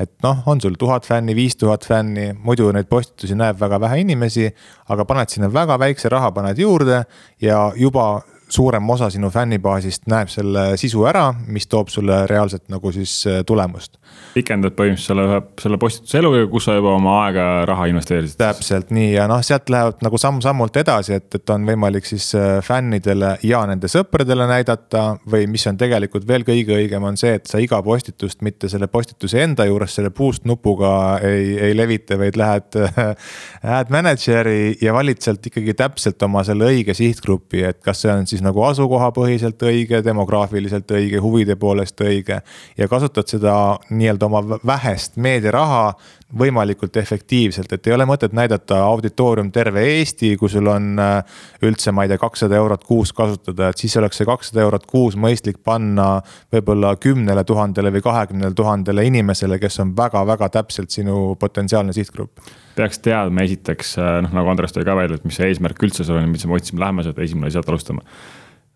[0.00, 4.00] et noh, on sul tuhat fänni, viis tuhat fänni, muidu neid postitusi näeb väga vähe
[4.00, 4.48] inimesi,
[4.92, 7.02] aga paned sinna väga väikse raha, paned juurde
[7.44, 12.92] ja juba suurem osa sinu fännibaasist näeb selle sisu ära, mis toob sulle reaalselt nagu
[12.92, 13.98] siis äh, tulemust.
[14.34, 18.38] pikendad põhimõtteliselt selle ühe, selle postituse eluga, kus sa juba oma aega, raha investeerisid.
[18.40, 22.58] täpselt nii ja noh, sealt lähevad nagu samm-sammult edasi, et, et on võimalik siis äh,
[22.66, 25.04] fännidele ja nende sõpradele näidata.
[25.30, 28.90] või mis on tegelikult veel kõige õigem, on see, et sa iga postitust mitte selle
[28.90, 32.80] postituse enda juures selle boost nupuga ei, ei levita, vaid lähed
[33.80, 38.26] ad manager'i ja valid sealt ikkagi täpselt oma selle õige sihtgrupi, et kas see on
[38.26, 42.40] siis siis nagu asukohapõhiselt õige, demograafiliselt õige, huvide poolest õige.
[42.78, 45.94] ja kasutad seda nii-öelda oma vähest meediaraha
[46.38, 51.92] võimalikult efektiivselt, et ei ole mõtet näidata auditoorium terve Eesti, kui sul on äh, üldse,
[51.94, 55.60] ma ei tea, kakssada eurot kuus kasutada, et siis oleks see kakssada eurot kuus mõistlik
[55.66, 56.20] panna
[56.54, 62.38] võib-olla kümnele tuhandele või kahekümnele tuhandele inimesele, kes on väga-väga täpselt sinu potentsiaalne sihtgrupp.
[62.76, 66.06] peaks teadma esiteks, äh, noh nagu Andres tõi ka välja, et mis see eesmärk üldse
[66.06, 68.06] sul on, mis me otsime, lähme sealt esimene sealt alustama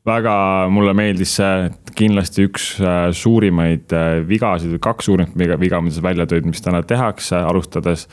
[0.05, 0.35] väga
[0.73, 5.81] mulle meeldis see, et kindlasti üks äh, suurimaid äh, vigasid või kaks suurimat viga, viga,
[5.81, 8.09] mida sa välja tõid, mis täna tehakse alustades.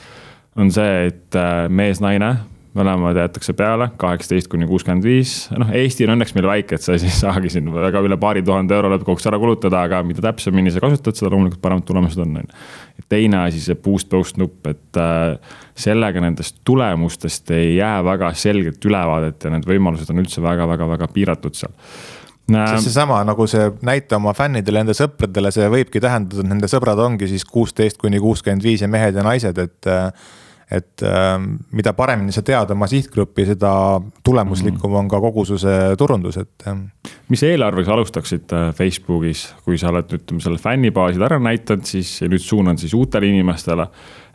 [0.56, 2.36] on see, et äh, mees-naine
[2.78, 6.96] mõlemad jäetakse peale, kaheksateist kuni kuuskümmend viis, noh, Eesti on õnneks meil väike, et sa
[6.96, 10.84] ei saagi siin väga üle paari tuhande euro lõppkokkuvõttes ära kulutada, aga mida täpsemini sa
[10.84, 13.06] kasutad, seda loomulikult paremad tulemused on, on ju.
[13.12, 15.36] teine asi, see boost post nupp, et äh,
[15.76, 21.60] sellega nendest tulemustest ei jää väga selget ülevaadet ja need võimalused on üldse väga-väga-väga piiratud
[21.60, 21.76] seal
[22.52, 27.00] sest seesama nagu see näita oma fännidele, enda sõpradele, see võibki tähendada, et nende sõbrad
[27.00, 30.10] ongi siis kuusteist kuni kuuskümmend viis ja mehed ja naised, et äh,
[30.72, 31.36] et äh,
[31.76, 33.72] mida paremini sa tead oma sihtgruppi, seda
[34.24, 36.68] tulemuslikum on ka kogususe turundus, et.
[37.32, 42.30] mis eelarvega alustaksid äh, Facebookis, kui sa oled, ütleme selle fännibaasid ära näidanud, siis ja
[42.32, 43.88] nüüd suunan siis uutele inimestele.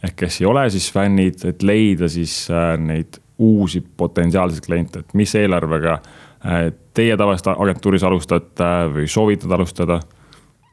[0.04, 5.14] ehk kes ei ole siis fännid, et leida siis äh, neid uusi potentsiaalseid kliente, et
[5.16, 10.00] mis eelarvega äh, teie tavaliselt agentuuris alustate või soovitad alustada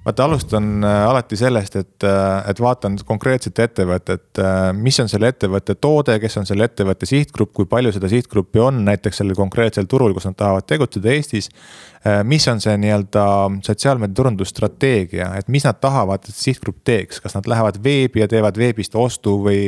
[0.06, 5.32] vaata, alustan äh, alati sellest, et, äh, et vaatan konkreetset ettevõtet, äh, mis on selle
[5.32, 9.88] ettevõtte toode, kes on selle ettevõtte sihtgrupp, kui palju seda sihtgruppi on näiteks sellel konkreetsel
[9.92, 11.50] turul, kus nad tahavad tegutseda Eestis.
[12.28, 13.26] Mis on see nii-öelda
[13.63, 18.58] sotsiaalmeedia turundusstrateegia, et mis nad tahavad, et sihtgrupp teeks, kas nad lähevad veebi ja teevad
[18.60, 19.62] veebist ostu või.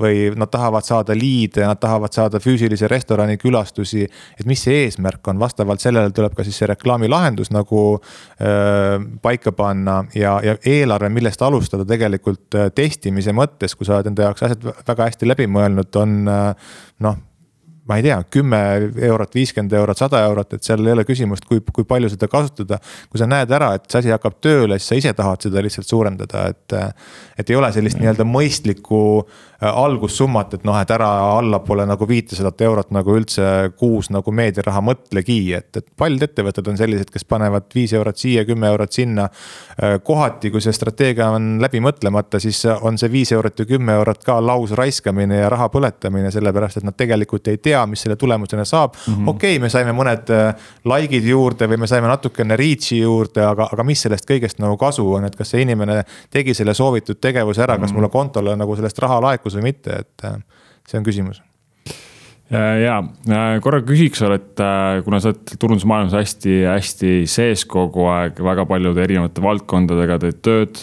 [0.00, 4.06] või nad tahavad saada liide, nad tahavad saada füüsilise restorani külastusi,
[4.38, 9.52] et mis see eesmärk on, vastavalt sellele tuleb ka siis see reklaamilahendus nagu öö, paika
[9.52, 14.28] panna panna ja, ja eelarve, millest alustada tegelikult äh, testimise mõttes, kui sa oled enda
[14.28, 16.70] jaoks asjad väga hästi läbi mõelnud, on äh,
[17.06, 17.18] noh
[17.88, 18.58] ma ei tea, kümme
[19.08, 22.78] eurot, viiskümmend eurot, sada eurot, et seal ei ole küsimust, kui, kui palju seda kasutada.
[23.10, 25.88] kui sa näed ära, et see asi hakkab tööle, siis sa ise tahad seda lihtsalt
[25.88, 26.76] suurendada, et.
[27.40, 32.60] et ei ole sellist nii-öelda mõistlikku äh, algussummat, et noh, et ära allapoole nagu viitesadat
[32.66, 37.70] eurot nagu üldse kuus nagu meediaraha mõtlegi, et, et paljud ettevõtted on sellised, kes panevad
[37.74, 39.30] viis eurot siia, kümme eurot sinna.
[39.80, 43.96] Äh, kohati, kui see strateegia on läbi mõtlemata, siis on see viis eurot ja kümme
[43.98, 48.04] eurot ka laus raiskamine ja raha põletamine, sellepärast et nad tegelikult ei tea tea, mis
[48.04, 48.94] selle tulemusena saab.
[48.94, 49.34] Mm -hmm..
[49.34, 53.68] okei okay,, me saime mõned äh, like'id juurde või me saime natukene reach'i juurde, aga,
[53.72, 57.62] aga mis sellest kõigest nagu kasu on, et kas see inimene tegi selle soovitud tegevuse
[57.62, 57.98] ära, kas mhm.
[57.98, 60.42] mulle kontole nagu sellest raha laekus või mitte, et äh,
[60.88, 61.42] see on küsimus
[62.50, 62.96] ja
[63.62, 64.62] korra küsiks sulle, et
[65.06, 70.82] kuna sa oled turundusmaailmas hästi-hästi sees kogu aeg, väga paljude erinevate valdkondadega teed tööd.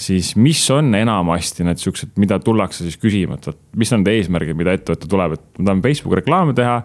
[0.00, 4.56] siis mis on enamasti need siuksed, mida tullakse siis küsima, et mis on need eesmärgid,
[4.56, 6.78] mida ettevõte tuleb, et me tahame Facebooki reklaame teha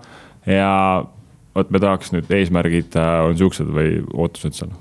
[0.45, 0.73] ja
[1.55, 4.75] vot me tahaks nüüd eesmärgid on siuksed või ootused seal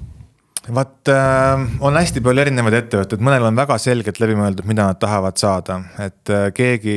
[0.72, 5.00] vaat äh, on hästi palju erinevaid ettevõtteid, mõnel on väga selgelt läbi mõeldud, mida nad
[5.00, 6.96] tahavad saada, et äh, keegi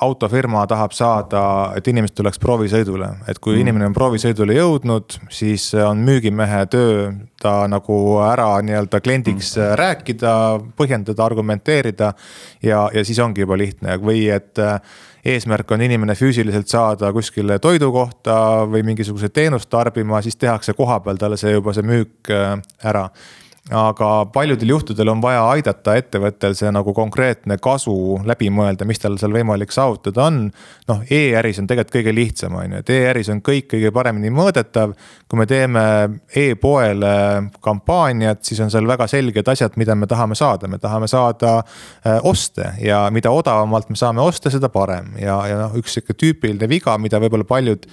[0.00, 1.42] autofirma tahab saada,
[1.76, 3.62] et inimesed tuleks proovisõidule, et kui mm.
[3.64, 7.08] inimene on proovisõidule jõudnud, siis on müügimehe töö
[7.42, 9.74] ta nagu ära nii-öelda kliendiks mm.
[9.80, 10.34] rääkida,
[10.78, 12.12] põhjendada, argumenteerida.
[12.62, 14.78] ja, ja siis ongi juba lihtne või et äh,
[15.24, 18.38] eesmärk on inimene füüsiliselt saada kuskile toidukohta
[18.70, 22.54] või mingisuguse teenust tarbima, siis tehakse kohapeal talle see juba see müük äh,
[22.86, 23.08] ära
[23.74, 29.18] aga paljudel juhtudel on vaja aidata ettevõttel see nagu konkreetne kasu läbi mõelda, mis tal
[29.20, 30.40] seal võimalik saavutada on.
[30.88, 34.32] noh e, e-äris on tegelikult kõige lihtsam, on ju, et e-äris on kõik kõige paremini
[34.32, 34.94] mõõdetav.
[35.28, 35.84] kui me teeme
[36.34, 37.14] e-poele
[37.60, 42.20] kampaaniat, siis on seal väga selged asjad, mida me tahame saada, me tahame saada äh,
[42.22, 46.68] oste ja mida odavamalt me saame osta, seda parem ja, ja noh, üks sihuke tüüpiline
[46.68, 47.84] viga, mida võib-olla paljud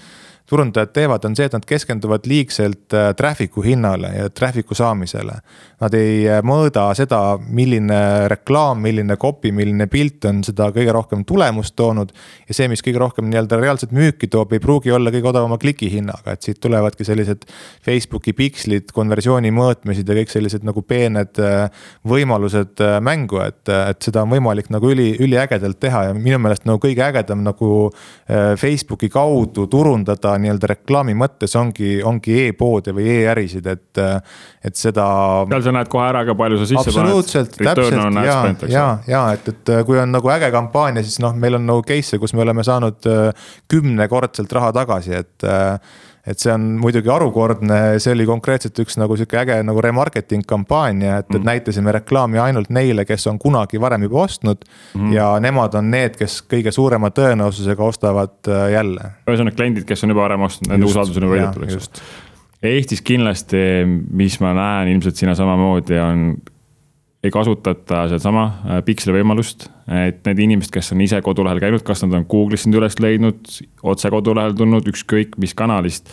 [0.49, 5.39] turundajad teevad, on see, et nad keskenduvad liigselt äh, traffic'u hinnale ja traffic'u saamisele.
[5.81, 7.97] Nad ei äh, mõõda seda, milline
[8.29, 12.13] reklaam, milline copy, milline pilt on seda kõige rohkem tulemust toonud.
[12.47, 16.35] ja see, mis kõige rohkem nii-öelda reaalset müüki toob, ei pruugi olla kõige odavama klikihinnaga,
[16.35, 17.47] et siit tulevadki sellised
[17.85, 24.21] Facebooki pikslid, konversiooni mõõtmised ja kõik sellised nagu peened äh, võimalused mängu, et, et seda
[24.21, 27.89] on võimalik nagu üli, üliägedalt teha ja minu meelest nagu kõige ägedam nagu
[28.59, 34.01] Facebooki kaudu turundada nii-öelda reklaami mõttes ongi, ongi e-poode või e-ärisid, et,
[34.65, 35.07] et seda.
[35.51, 38.39] seal sa näed kohe ära ka palju sa sisse absoluutselt, täpselt ja,
[38.71, 42.21] ja, ja et, et kui on nagu äge kampaania, siis noh, meil on nagu case'e,
[42.21, 45.49] kus me oleme saanud äh, kümnekordselt raha tagasi, et
[46.25, 51.19] et see on muidugi harukordne, see oli konkreetselt üks nagu sihuke äge nagu remarketing kampaania,
[51.21, 51.45] et, et mm.
[51.49, 55.13] näitasime reklaami ainult neile, kes on kunagi varem juba ostnud mm..
[55.13, 59.11] ja nemad on need, kes kõige suurema tõenäosusega ostavad äh, jälle.
[59.29, 62.05] ühesõnaga kliendid, kes on juba varem ostnud, nende usaldus on juba võidetud, eks.
[62.65, 66.21] Eestis kindlasti, mis ma näen ilmselt sina samamoodi, on
[67.25, 72.03] ei kasutata sedasama äh, piksli võimalust, et need inimesed, kes on ise kodulehel käinud, kas
[72.05, 73.41] nad on Google'ist sind üles leidnud,
[73.85, 76.11] otse kodulehel tulnud, ükskõik mis kanalist.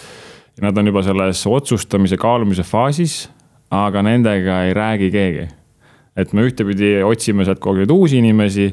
[0.63, 3.27] Nad on juba selles otsustamise, kaalumise faasis,
[3.73, 5.49] aga nendega ei räägi keegi.
[6.17, 8.67] et me ühtepidi otsime sealt kogu aeg uusi inimesi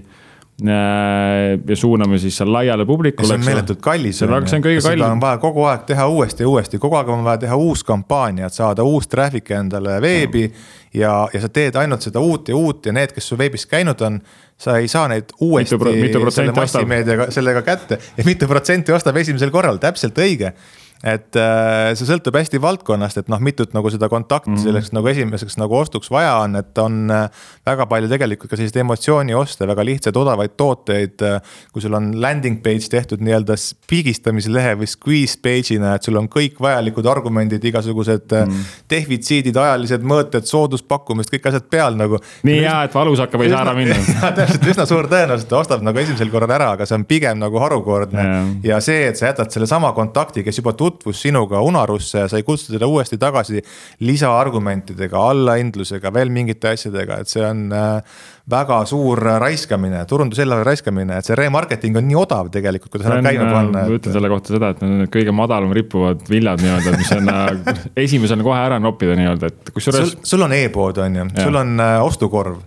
[0.63, 3.27] ja suuname siis seal laiale publikule.
[3.27, 4.21] see on meeletult kallis.
[4.23, 5.05] on, see on kõige kallim.
[5.15, 8.49] on vaja kogu aeg teha uuesti ja uuesti, kogu aeg on vaja teha uus kampaania,
[8.49, 10.49] et saada uus traffic endale veebi.
[10.93, 14.01] ja, ja sa teed ainult seda uut ja uut ja need, kes su veebis käinud
[14.01, 14.19] on,
[14.59, 19.17] sa ei saa neid uuesti mitu, mitu selle massimeediaga, sellega kätte ja mitu protsenti ostab
[19.21, 20.53] esimesel korral, täpselt õige
[20.99, 24.63] et äh, see sõltub hästi valdkonnast, et noh, mitut nagu seda kontakti mm -hmm.
[24.67, 27.29] selleks nagu esimeseks nagu ostuks vaja on, et on äh,
[27.65, 31.41] väga palju tegelikult ka selliseid emotsioonioste, väga lihtsaid odavaid tooteid äh,.
[31.71, 33.55] kui sul on landing page tehtud nii-öelda
[33.87, 38.65] piigistamislehe või squeeze page'ina, et sul on kõik vajalikud argumendid, igasugused mm -hmm.
[38.89, 42.19] defitsiidid, ajalised mõõted, sooduspakkumist, kõik asjad peal nagu.
[42.43, 43.95] nii hea, et valus hakkab, ei saa ära minna
[44.35, 47.39] täpselt, üsna suur tõenäosus, et ta ostab nagu esimesel korral ära, aga see on pigem
[47.39, 48.47] nagu harukordne yeah.
[48.63, 52.47] ja see, et sa jätad sellesama kontakti, kes juba tutvus sinuga unarusse ja sa ei
[52.47, 53.61] kutsu teda uuesti tagasi
[54.05, 61.27] lisaargumentidega, allahindlusega, veel mingite asjadega, et see on äh, väga suur raiskamine, turunduseelarve raiskamine, et
[61.27, 63.91] see remarketing on nii odav tegelikult, kui ta seda käima panna et....
[63.91, 67.79] ma ütlen selle kohta seda, et need kõige madalam rippuvad viljad nii-öelda, mis on äh,
[68.05, 70.17] esimesena kohe ära noppida nii-öelda, et kusjuures.
[70.25, 72.57] sul on e-pood, on ju, sul on äh, ostukorv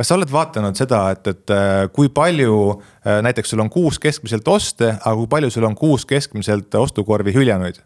[0.00, 4.00] kas sa oled vaadanud seda, et, et äh, kui palju äh, näiteks sul on kuus
[4.00, 7.84] keskmiselt oste, aga kui palju sul on kuus keskmiselt ostukorvi hüljanuid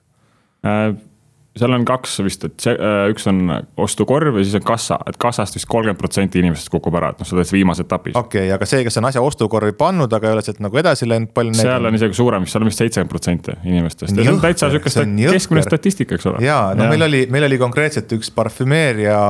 [0.66, 0.94] äh,?
[1.55, 5.18] seal on kaks vist, et see äh, üks on ostukorv ja siis on kassa, et
[5.22, 8.16] kassast vist kolmkümmend protsenti inimestest kukub ära, et noh, selles viimases etapis.
[8.18, 11.07] okei okay,, aga see, kes on asja ostukorvi pannud, aga ei ole sealt nagu edasi
[11.07, 11.55] läinud, palju.
[11.59, 15.03] seal on isegi suurem, seal on vist seitsekümmend protsenti inimestest ja see on täitsa sihukest
[15.20, 16.42] keskmine statistika, eks ole.
[16.46, 16.94] ja no ja.
[16.94, 19.22] meil oli, meil oli konkreetselt üks parfümeeria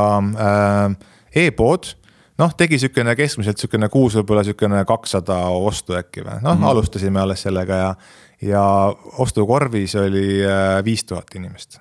[0.48, 0.96] äh,
[1.44, 1.92] e-pood
[2.38, 6.68] noh, tegi sihukene keskmiselt sihukene kuus, võib-olla sihukene kakssada ostu äkki või, noh mm -hmm.
[6.70, 7.94] alustasime alles sellega ja.
[8.42, 8.64] ja
[9.18, 11.80] ostukorvis oli äh, viis tuhat inimest.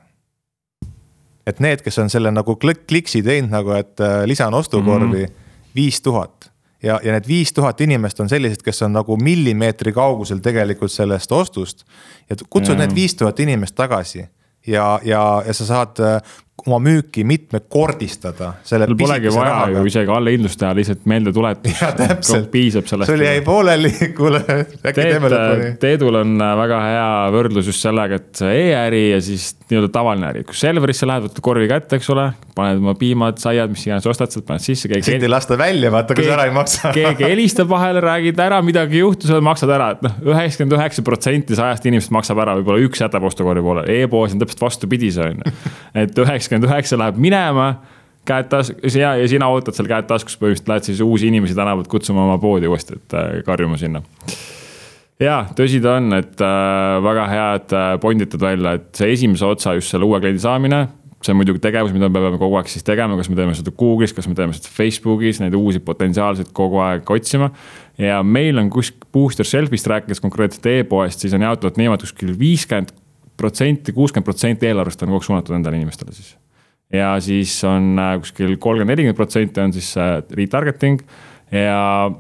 [1.47, 5.27] et need, kes on selle nagu klik kliksi teinud nagu, et äh, lisan ostukorvi
[5.75, 6.03] viis mm -hmm.
[6.03, 6.51] tuhat
[6.83, 11.31] ja, ja need viis tuhat inimest on sellised, kes on nagu millimeetri kaugusel tegelikult sellest
[11.31, 11.85] ostust.
[12.29, 12.87] ja kutsud mm -hmm.
[12.87, 14.27] need viis tuhat inimest tagasi
[14.67, 16.21] ja, ja, ja sa saad äh,
[16.67, 18.53] oma müüki mitmekordistada.
[18.63, 22.29] sul polegi vaja ju isegi allahindlust teha, lihtsalt meeldetuletus.
[22.53, 23.11] piisab sellest.
[23.11, 25.71] sul jäi pooleli, kuule, äkki teeme lõpuni.
[25.81, 30.43] Teedul on äh, väga hea võrdlus just sellega, et e-äri ja siis nii-öelda tavaline äri,
[30.47, 32.29] kui Selverisse lähed, võtad korvi kätte, eks ole.
[32.55, 34.87] paned oma piimad, saiad, mis iganes ostad, sealt paned sisse.
[35.03, 38.61] sind ei lasta välja, vaata, kui sa ära ei maksa keegi helistab vahele, räägid ära,
[38.63, 43.01] midagi juhtus, maksad ära, et noh, üheksakümmend üheksa protsenti sajast inimesest maksab ära, võib-olla üks
[43.01, 45.53] jätab ostukorvi poole e, e-poes on täpselt vastupidi see on ju.
[46.03, 47.67] et üheksakümmend üheksa läheb minema
[48.27, 51.89] käed taskus ja, ja sina ootad seal käed taskus, põhimõtteliselt lähed siis uusi inimesi tänavalt
[51.91, 54.01] kutsuma oma poodi uuesti, et äh, karjuma sinna.
[55.19, 59.47] ja tõsi ta on, et äh, väga hea, et äh, ponditad välja, et see esimese
[59.47, 60.86] otsa just selle uue kliendi saamine.
[61.23, 63.71] see on muidugi tegevus, mida me peame kogu aeg siis tegema, kas me teeme seda
[63.71, 67.51] Google'is, kas me teeme seda Facebook'is, neid uusi potentsiaalseid kogu aeg otsima.
[67.97, 72.95] ja meil on kuskil Booster Selfist rääkides konkreetselt e-poest, siis on jaotatud niimoodi kuskil viiskümmend
[73.43, 76.34] protsenti, kuuskümmend protsenti eelarvest on kogu aeg suunatud endale inimestele siis
[76.93, 81.01] ja siis on äh, kuskil kolmkümmend, nelikümmend protsenti on siis äh, retargeting
[81.51, 82.13] ja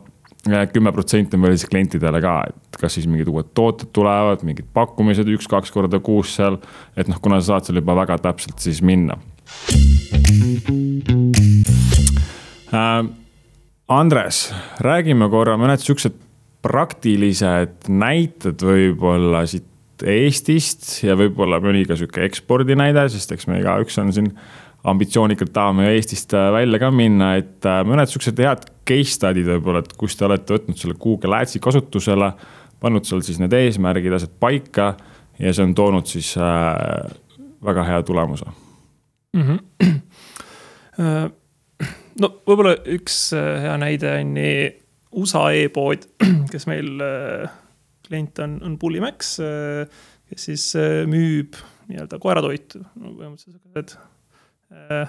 [0.73, 4.67] kümme protsenti on veel siis klientidele ka, et kas siis mingid uued tooted tulevad, mingid
[4.75, 6.59] pakkumised üks-kaks korda kuus seal.
[6.97, 9.19] et noh, kuna sa saad seal juba väga täpselt siis minna
[12.73, 13.03] äh,.
[13.93, 14.47] Andres,
[14.81, 16.15] räägime korra mõned siuksed
[16.63, 19.67] praktilised näited võib-olla siit
[20.01, 24.31] Eestist ja võib-olla mõni ka sihuke ekspordinäide, sest eks me igaüks on siin
[24.89, 29.83] ambitsioonikalt tahame Eestist äh, välja ka minna, et äh, mõned siuksed head case study'd võib-olla,
[29.83, 32.33] et kus te olete võtnud selle Google Adsi kasutusele.
[32.83, 34.97] pannud seal siis need eesmärgid, asjad paika
[35.39, 37.13] ja see on toonud siis äh,
[37.63, 38.45] väga hea tulemuse
[39.33, 39.43] mm.
[39.47, 40.01] -hmm.
[42.19, 44.71] no võib-olla üks hea näide on nii
[45.13, 46.09] USA e-pood,
[46.51, 46.99] kes meil
[48.07, 49.35] klient on, on Bullimax,
[50.29, 50.65] kes siis
[51.09, 51.55] müüb
[51.89, 53.95] nii-öelda koeratoitu no,, põhimõtteliselt siukesed
[54.73, 55.07] Äh,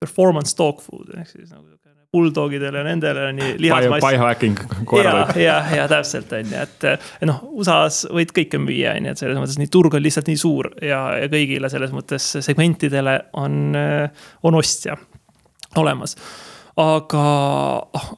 [0.00, 4.04] performance dog food ehk siis nagu niisugune bulldogidele ja nendele nii lihasmass.
[4.04, 4.58] Biohacking
[4.88, 5.36] koerad.
[5.36, 6.86] ja, ja, ja täpselt on ju, et
[7.28, 10.40] noh, USA-s võid kõike müüa, on ju, et selles mõttes nii turg on lihtsalt nii
[10.40, 13.76] suur ja, ja kõigile selles mõttes segmentidele on,
[14.46, 14.96] on ostja
[15.82, 16.16] olemas.
[16.78, 17.24] aga,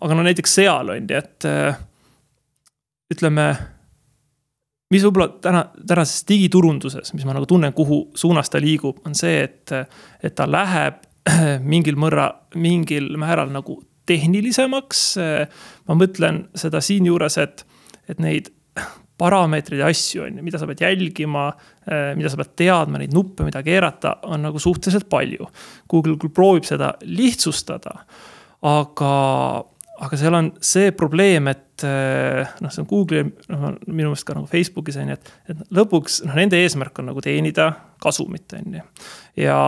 [0.01, 1.51] aga no näiteks seal on ju, et
[3.11, 3.46] ütleme
[4.90, 9.44] mis võib-olla täna, tänases digiturunduses, mis ma nagu tunnen, kuhu suunas ta liigub, on see,
[9.46, 9.75] et,
[10.23, 11.03] et ta läheb
[11.73, 15.03] mingil mõrra, mingil määral nagu tehnilisemaks.
[15.87, 17.62] ma mõtlen seda siinjuures, et,
[18.11, 18.51] et neid
[19.20, 21.51] parameetreid ja asju on ju, mida sa pead jälgima,
[22.16, 25.49] mida sa pead teadma, neid nuppe, mida keerata, on nagu suhteliselt palju.
[25.90, 27.92] Google küll proovib seda lihtsustada,
[28.66, 29.12] aga,
[30.01, 34.37] aga seal on see probleem, et eh, noh, see on Google'i, noh minu meelest ka
[34.37, 38.79] nagu Facebookis on ju, et, et lõpuks noh, nende eesmärk on nagu teenida kasumit, on
[38.79, 38.85] ju.
[39.43, 39.59] ja,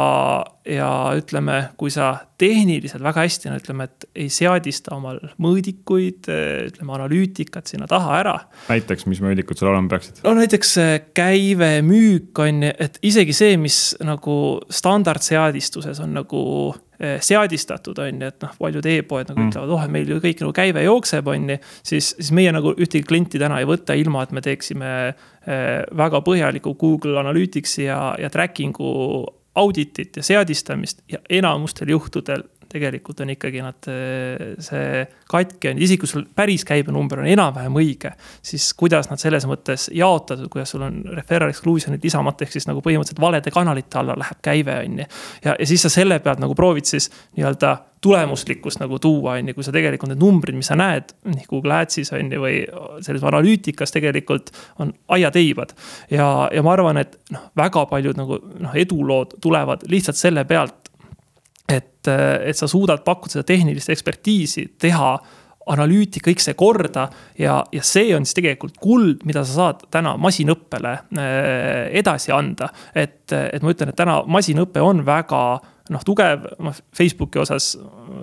[0.68, 6.31] ja ütleme, kui sa tehniliselt väga hästi, no ütleme, et ei seadista omal mõõdikuid,
[6.71, 8.37] ütleme analüütikat sinna taha ära.
[8.71, 10.23] näiteks, mis mõõdikud seal olema peaksid?
[10.25, 10.73] no näiteks
[11.16, 14.38] käive, müük on ju, et isegi see, mis nagu
[14.73, 16.42] standardseadistuses on nagu
[16.73, 19.51] eh, seadistatud, on ju, et noh, paljud e-poed nagu mm.
[19.51, 21.59] ütlevad, oh, meil ju kõik nagu käive jookseb, on ju.
[21.83, 26.23] siis, siis meie nagu ühtegi klienti täna ei võta, ilma et me teeksime eh, väga
[26.23, 28.93] põhjalikku Google Analyticsi ja, ja tracking'u
[29.59, 36.02] auditit ja seadistamist ja enamustel juhtudel tegelikult on ikkagi nad, eh, see katki on, isegi
[36.02, 38.14] kui sul päris käibenumber on enam-vähem õige.
[38.42, 42.82] siis kuidas nad selles mõttes jaotatud, kuidas sul on referral exclusion'id lisamata, ehk siis nagu
[42.85, 45.08] põhimõtteliselt valede kanalite alla läheb käive, on ju.
[45.44, 49.54] ja, ja siis sa selle pealt nagu proovid siis nii-öelda tulemuslikkust nagu tuua, on ju,
[49.54, 52.56] kui sa tegelikult need numbrid, mis sa näed nii Google Ads'is on ju, või
[53.06, 54.50] selles analüütikas tegelikult
[54.82, 55.76] on aiateibad.
[56.11, 60.82] ja, ja ma arvan, et noh, väga paljud nagu noh, edulood tulevad lihtsalt selle pealt,
[62.03, 65.15] et, et sa suudad pakkuda seda tehnilist ekspertiisi, teha
[65.73, 67.07] analüütika, kõik see korda
[67.38, 72.73] ja, ja see on siis tegelikult kuld, mida sa saad täna masinõppele äh, edasi anda.
[72.95, 75.43] et, et ma ütlen, et täna masinõpe on väga
[75.93, 77.77] noh, tugev, noh Facebooki osas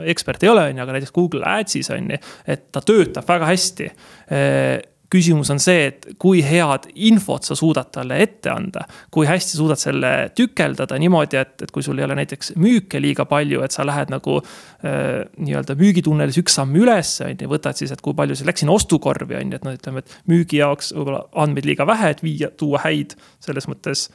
[0.09, 3.49] ekspert ei ole, on ju, aga näiteks Google Ads'is on ju, et ta töötab väga
[3.53, 8.85] hästi äh, küsimus on see, et kui head infot sa suudad talle ette anda.
[9.11, 13.25] kui hästi suudad selle tükeldada niimoodi, et, et kui sul ei ole näiteks müüke liiga
[13.29, 17.93] palju, et sa lähed nagu äh, nii-öelda müügitunnelis üks samm üles, on ju, võtad siis,
[17.95, 20.93] et kui palju see läks sinna ostukorvi, on ju, et noh, ütleme, et müügi jaoks
[20.95, 24.09] võib-olla andmeid liiga vähe, et viia, tuua häid selles mõttes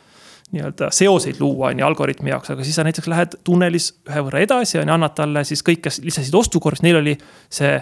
[0.54, 4.44] nii-öelda seoseid luua, on ju, algoritmi jaoks, aga siis sa näiteks lähed tunnelis ühe võrra
[4.44, 7.16] edasi, on ju, annad talle siis kõik, kes lisasid ostukorvis, neil oli
[7.50, 7.74] see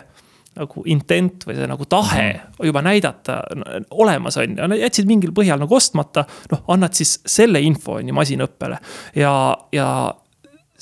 [0.58, 2.26] nagu intent või see nagu tahe
[2.60, 3.38] juba näidata
[3.90, 6.26] olemas on ju, jätsid mingil põhjal nagu ostmata.
[6.52, 8.78] noh, annad siis selle info on ju masinõppele
[9.16, 9.32] ja,
[9.72, 9.88] ja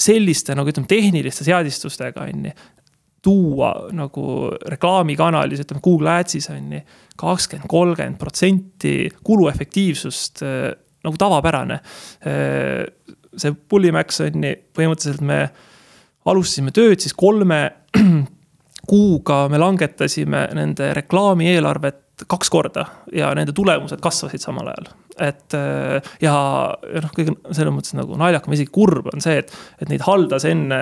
[0.00, 2.54] selliste nagu ütleme tehniliste seadistustega on ju
[3.22, 4.24] tuua nagu
[4.72, 6.80] reklaamikanalis, ütleme Google Ads'is on ju,
[7.20, 8.94] kakskümmend, kolmkümmend protsenti
[9.24, 10.70] kuluefektiivsust äh,
[11.04, 11.80] nagu tavapärane.
[12.24, 12.86] Äh,
[13.36, 15.42] see Pullimax on ju, põhimõtteliselt me
[16.30, 17.60] alustasime tööd siis kolme
[18.88, 24.90] kuuga me langetasime nende reklaamieelarvet kaks korda ja nende tulemused kasvasid samal ajal.
[25.20, 26.34] et äh, ja,
[27.02, 29.52] noh, kõige selles mõttes nagu naljakam, isegi kurb on see, et,
[29.82, 30.78] et neid haldas enne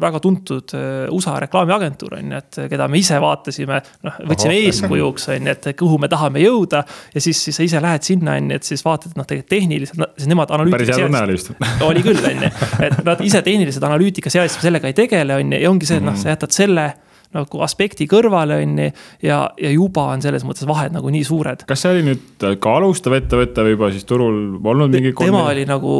[0.00, 3.80] väga tuntud äh, USA reklaamiagentuur on ju, et keda me ise vaatasime.
[4.08, 6.82] noh, võtsime eeskujuks on ju, et kuhu me tahame jõuda
[7.14, 10.04] ja siis, siis sa ise lähed sinna on ju, et siis vaatad, noh, tegelikult tehniliselt,
[10.18, 10.52] siis nemad.
[10.72, 11.54] päris hea tunne oli vist.
[11.88, 12.52] oli küll, on ju,
[12.88, 16.06] et nad ise tehniliselt analüütika seadistamisega sellega ei tegele, on ju, ja ongi see, et
[16.06, 16.90] noh, sa jätad selle
[17.32, 18.90] nagu aspekti kõrvale, on ju.
[19.24, 21.64] ja, ja juba on selles mõttes vahed nagu nii suured.
[21.68, 25.14] kas see oli nüüd ka alustav ettevõte või juba siis turul olnud mingi?
[25.18, 25.96] tema oli nagu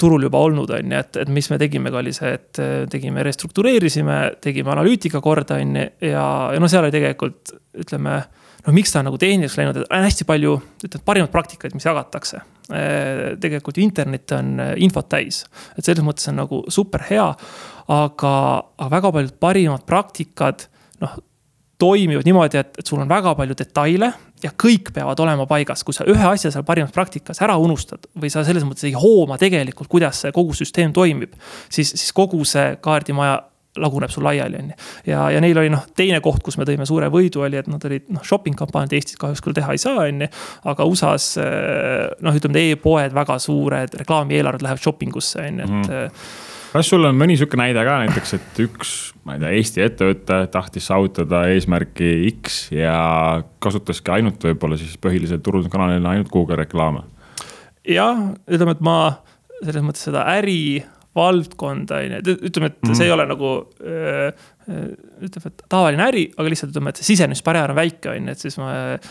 [0.00, 2.72] turul juba olnud, on ju, et, et mis me tegime ka oli see, et äh,
[2.90, 6.24] tegime, restruktureerisime, tegime analüütika korda, on ju, ja,
[6.54, 7.54] ja noh, seal oli tegelikult
[7.84, 8.22] ütleme
[8.64, 10.56] noh, miks ta on nagu tehniliseks läinud, et on hästi palju,
[10.86, 12.40] ütleme, parimaid praktikaid, mis jagatakse.
[12.72, 15.42] Äh, tegelikult internet on äh, infot täis,
[15.76, 17.26] et selles mõttes on nagu super hea.
[17.84, 18.30] aga,
[18.80, 20.62] aga väga paljud parimad praktikad
[21.02, 21.16] noh
[21.78, 24.10] toimivad niimoodi, et, et sul on väga palju detaile
[24.42, 28.30] ja kõik peavad olema paigas, kui sa ühe asja seal parimas praktikas ära unustad või
[28.32, 31.34] sa selles mõttes ei hooma tegelikult, kuidas see kogu süsteem toimib.
[31.68, 33.42] siis, siis kogu see kaardimaja
[33.82, 34.76] laguneb sul laiali, on ju.
[35.10, 37.82] ja, ja neil oli noh, teine koht, kus me tõime suure võidu, oli, et nad
[37.88, 40.30] olid noh, shopping kampaaniad Eestis kahjuks küll teha ei saa, on ju.
[40.70, 41.40] aga USA-s
[42.22, 47.06] noh, ütleme e-poed väga suured, reklaamieelarved lähevad shopping usse, on ju, et mm kas sul
[47.06, 48.94] on mõni sihuke näide ka näiteks, et üks,
[49.26, 52.96] ma ei tea, Eesti ettevõte tahtis saavutada eesmärki X ja
[53.62, 57.06] kasutaski ainult võib-olla siis põhilisel turunduskanalil ainult Google reklaame?
[57.86, 58.98] jah, ütleme, et ma
[59.60, 60.82] selles mõttes seda äri
[61.14, 62.96] valdkonda, on ju, ütleme, et mm.
[62.98, 64.32] see ei ole nagu öö,
[64.64, 68.44] ütleb, et tavaline äri, aga lihtsalt ütleme, et see sisenemisbarjäär on väike, on ju, et
[68.44, 69.08] siis ma äh,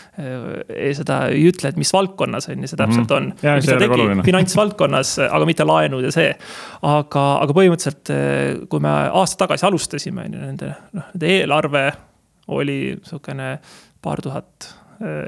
[0.98, 3.44] seda ei ütle, et mis valdkonnas on ju see täpselt on mm.
[3.44, 4.24] -hmm.
[4.26, 6.34] finantsvaldkonnas, aga mitte laenud ja see.
[6.82, 8.14] aga, aga põhimõtteliselt,
[8.68, 11.84] kui me aasta tagasi alustasime, on ju, nende, noh, nende eelarve
[12.54, 13.58] oli sihukene
[14.02, 14.74] paar tuhat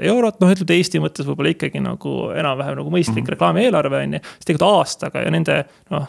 [0.01, 3.35] eurot, noh, ütleme Eesti mõttes võib-olla ikkagi nagu enam-vähem nagu mõistlik mm -hmm.
[3.35, 4.19] reklaamieelarve on ju.
[4.23, 5.63] siis tegelikult aastaga ja nende
[5.93, 6.07] noh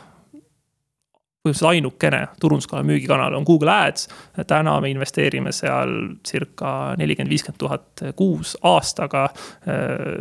[1.48, 4.08] põhimõtteliselt ainukene turunduskanal, müügikanal on Google Ads.
[4.46, 5.94] täna me investeerime seal
[6.26, 9.28] circa nelikümmend, viiskümmend tuhat kuus aastaga.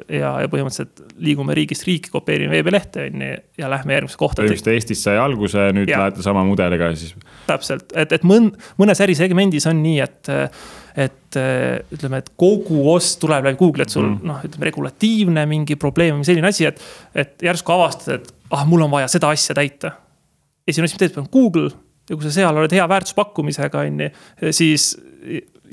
[0.10, 4.42] ja, ja põhimõtteliselt liigume riigist riiki, kopeerime veebilehte, on ju, ja lähme järgmisse kohta.
[4.42, 6.06] põhimõtteliselt Eestis sai alguse, nüüd ja.
[6.06, 7.16] lähete sama mudeliga siis.
[7.48, 10.36] täpselt, et, et mõn-, mõnes ärisegmendis on nii, et
[10.98, 11.38] et
[11.94, 14.24] ütleme, et kogu ost tuleb läbi Google, et sul mm.
[14.26, 16.82] noh, ütleme regulatiivne mingi probleem või selline asi, et.
[17.14, 19.94] et järsku avastad, et ah, mul on vaja seda asja täita
[20.68, 21.72] esimene asi, mida teed, on Google
[22.08, 24.12] ja kui sa seal oled hea väärtuspakkumisega, on ju,
[24.56, 24.92] siis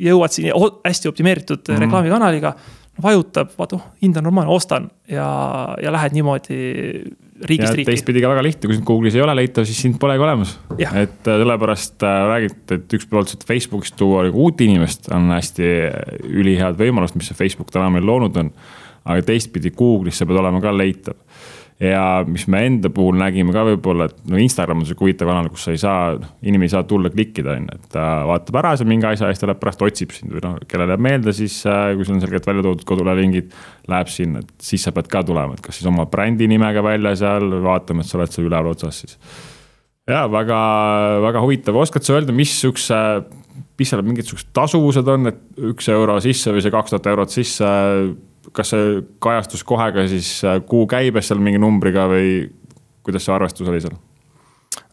[0.01, 0.51] jõuad siin
[0.85, 1.87] hästi optimeeritud mm -hmm.
[1.87, 2.55] reklaamikanaliga.
[3.03, 5.27] vajutab, vaata, oh, hind on normaalne, ostan ja,
[5.83, 6.59] ja lähed niimoodi
[7.43, 7.89] riigist riiki.
[7.89, 10.59] teistpidi ka väga lihtne, kui sind Google'is ei ole leitav, siis sind polegi olemas.
[10.79, 15.27] et äh, sellepärast äh, räägiti, et üks pool, et Facebookist tuua nagu uut inimest on
[15.35, 15.73] hästi
[16.23, 18.53] ülihead võimalust, mis see Facebook täna meil loonud on.
[19.05, 21.19] aga teistpidi Google'is sa pead olema ka leitav
[21.83, 25.49] ja mis me enda puhul nägime ka võib-olla, et no Instagram on sihuke huvitav kanal,
[25.51, 26.03] kus sa ei saa,
[26.47, 29.35] inimene ei saa tulla klikkida, on ju, et ta vaatab ära seal mingi asja ja
[29.35, 32.17] siis ta läheb pärast otsib sind või noh, kellele jääb meelde, siis äh, kui sul
[32.17, 33.57] on selgelt välja toodud kodulehekingid,
[33.91, 37.17] läheb sinna, et siis sa pead ka tulema, et kas siis oma brändi nimega välja
[37.25, 39.19] seal, vaatama, et sa oled seal üleval otsas siis.
[40.11, 40.61] ja väga,
[41.27, 43.01] väga huvitav, oskad sa öelda, mis siukse
[43.75, 47.67] mis seal mingisugused tasuvused on, et üks euro sisse või see kaks tuhat eurot sisse
[48.53, 52.49] kas see kajastus kohe ka siis äh, kuu käibes seal mingi numbriga või
[53.05, 53.97] kuidas see arvestus oli seal?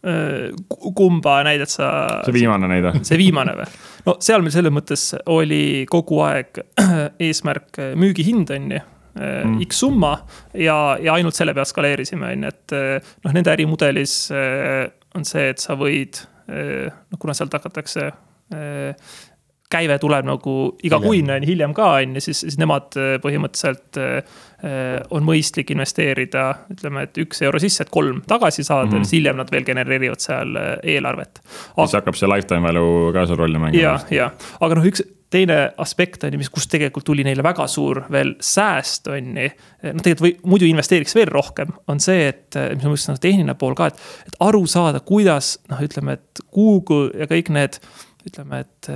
[0.06, 0.52] Äh,
[0.96, 1.90] kumba näidet sa?
[2.26, 2.94] see viimane näide.
[3.08, 3.68] see viimane või?
[4.08, 6.62] no seal meil selles mõttes oli kogu aeg
[7.28, 8.82] eesmärk äh, müügihind on ju
[9.18, 9.58] mm.
[9.68, 10.14] X summa
[10.54, 12.76] ja, ja ainult selle pealt skaleerisime, on ju, et
[13.26, 18.06] noh, nende ärimudelis on see, et sa võid, noh, kuna sealt hakatakse
[19.72, 24.00] käive tuleb nagu igakuine on ju, hiljem ka on ju, siis, siis nemad äh, põhimõtteliselt
[24.00, 28.92] äh, äh, on mõistlik investeerida, ütleme, et üks euro sisse, et kolm tagasi saada mm,
[28.92, 29.08] -hmm.
[29.08, 31.42] siis hiljem nad veel genereerivad seal eelarvet.
[31.46, 33.82] siis hakkab see lifetime value ka seal rolli mängima.
[33.82, 37.64] ja, ja, aga noh, üks teine aspekt on ju, mis, kus tegelikult tuli neile väga
[37.66, 39.48] suur veel sääst, on ju.
[39.88, 43.76] noh, tegelikult või muidu investeeriks veel rohkem, on see, et mis ma mõtlesin, tehniline pool
[43.78, 47.80] ka, et, et aru saada, kuidas noh, ütleme, et Google ja kõik need
[48.28, 48.92] ütleme, et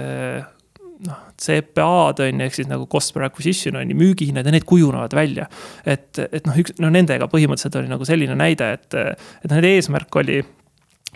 [1.06, 4.66] noh, CPA-d on ju, ehk siis nagu cost per acquisition on ju, müügihinnad ja need
[4.68, 5.48] kujunevad välja.
[5.84, 10.20] et, et noh, üks, no nendega põhimõtteliselt oli nagu selline näide, et, et nende eesmärk
[10.22, 10.40] oli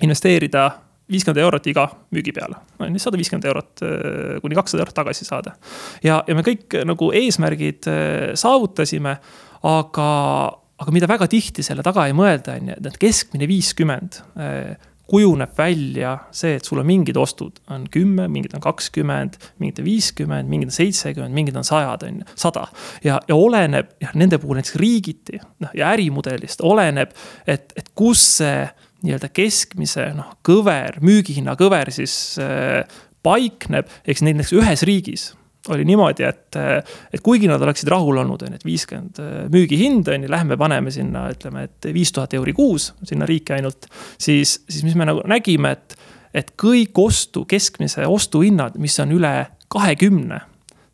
[0.05, 0.69] investeerida
[1.11, 5.27] viiskümmend eurot iga müügi peale, on ju, sada viiskümmend eurot äh, kuni kakssada eurot tagasi
[5.27, 5.57] saada.
[6.07, 9.17] ja, ja me kõik nagu eesmärgid äh, saavutasime,
[9.71, 10.11] aga,
[10.81, 15.57] aga mida väga tihti selle taga ei mõelda, on ju, et keskmine viiskümmend äh, kujuneb
[15.59, 20.51] välja see, et sul on mingid ostud, on kümme, mingid on kakskümmend, mingid on viiskümmend,
[20.51, 22.67] mingid on seitsekümmend, mingid on sajad, on ju, sada.
[23.05, 27.15] ja, ja oleneb, jah, nende puhul näiteks riigiti, noh ja ärimudelist oleneb,
[27.47, 28.65] et, et kus see
[29.05, 32.85] nii-öelda keskmise noh, kõver, müügihinna kõver siis äh,
[33.25, 35.31] paikneb, eks näiteks ühes riigis
[35.69, 36.57] oli niimoodi, et,
[37.13, 40.57] et kuigi nad oleksid rahul olnud, on ju, et viiskümmend äh, müügihind on ju, lähme
[40.61, 43.91] paneme sinna, ütleme, et viis tuhat euri kuus sinna riiki ainult.
[44.19, 45.97] siis, siis mis me nagu nägime, et,
[46.35, 49.35] et kõik ostu, keskmise ostuhinnad, mis on üle
[49.71, 50.41] kahekümne,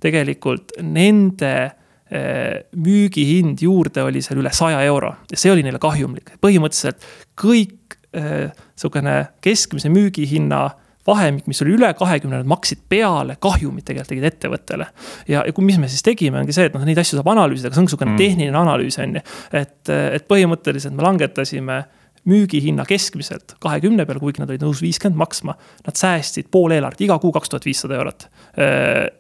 [0.03, 6.35] tegelikult nende äh, müügihind juurde oli seal üle saja euro ja see oli neile kahjumlik.
[6.43, 7.07] põhimõtteliselt
[7.39, 10.65] kõik äh, sihukene keskmise müügihinna
[11.07, 14.89] vahemik, mis oli üle kahekümne, nad maksid peale kahjumit tegelikult tegid ettevõttele.
[15.29, 17.71] ja, ja kui, mis me siis tegime, ongi see, et noh, neid asju saab analüüsida,
[17.71, 18.23] aga see on niisugune mm.
[18.23, 19.25] tehniline analüüs, on ju.
[19.63, 21.81] et, et põhimõtteliselt me langetasime
[22.27, 25.55] müügihinna keskmiselt kahekümne peale, kuigi nad olid nõus viiskümmend maksma.
[25.87, 28.27] Nad säästsid pool eelarvet, iga kuu kaks tuhat viissada eurot.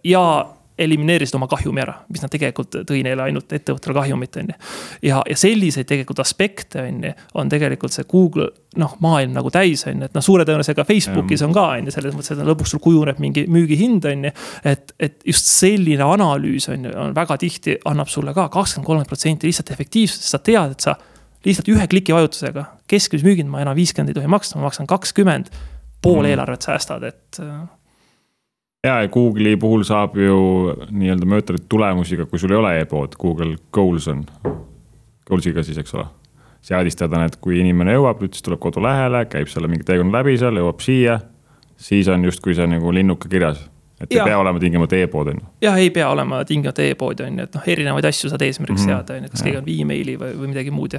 [0.05, 0.25] ja
[0.79, 4.57] elimineerisid oma kahjumi ära, mis nad tegelikult tõi neile ainult ettevõttele kahjumit, on ju.
[5.09, 9.87] ja, ja selliseid tegelikult aspekte, on ju, on tegelikult see Google noh, maailm nagu täis,
[9.89, 12.75] on ju, et noh, suure tõenäosusega Facebookis on ka, on ju, selles mõttes, et lõpuks
[12.75, 14.35] sul kujuneb mingi müügihind, on ju.
[14.69, 19.13] et, et just selline analüüs on ju, on väga tihti annab sulle ka kakskümmend, kolmkümmend
[19.13, 20.99] protsenti lihtsalt efektiivsust, sa tead, et sa
[21.47, 25.49] lihtsalt ühe kliki vajutusega, keskmise müügind ma enam viiskümmend ei tohi maksta, ma maksan kakskümmend,
[26.05, 26.31] pool mm.
[26.35, 27.41] eelarvet säästad, et
[28.85, 30.37] ja, ja Google'i puhul saab ju
[30.91, 34.25] nii-öelda mõõta tulemusi ka, kui sul ei ole e-pood, Google Goals on.
[35.27, 36.07] Goals'iga siis, eks ole.
[36.67, 40.59] seadistada need, kui inimene jõuab, nüüd siis tuleb kodulehele, käib selle mingi teekonna läbi seal,
[40.59, 41.21] jõuab siia.
[41.77, 43.61] siis on justkui see nagu linnuke kirjas
[44.01, 44.23] et ja.
[44.23, 45.47] ei pea olema tingimata e-pood, on ju.
[45.63, 48.91] jah, ei pea olema tingimata e-pood, on ju, et noh, erinevaid asju saad eesmärgiks mm
[48.91, 48.97] -hmm.
[48.97, 50.99] seada, on ju, kas keegi on emaili või, või midagi muud,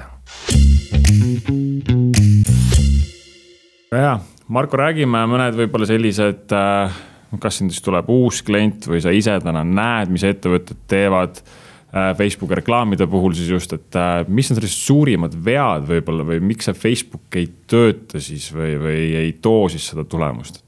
[3.92, 4.18] ja,
[4.48, 6.98] Marko, räägime mõned võib-olla sellised äh,
[7.36, 12.14] kas sind siis tuleb uus klient või sa ise täna näed, mis ettevõtted teevad äh,
[12.16, 16.70] Facebooki reklaamide puhul siis just, et äh, mis on sellised suurimad vead võib-olla või miks
[16.70, 20.62] see Facebook ei tööta siis või, või ei too siis seda tulemust?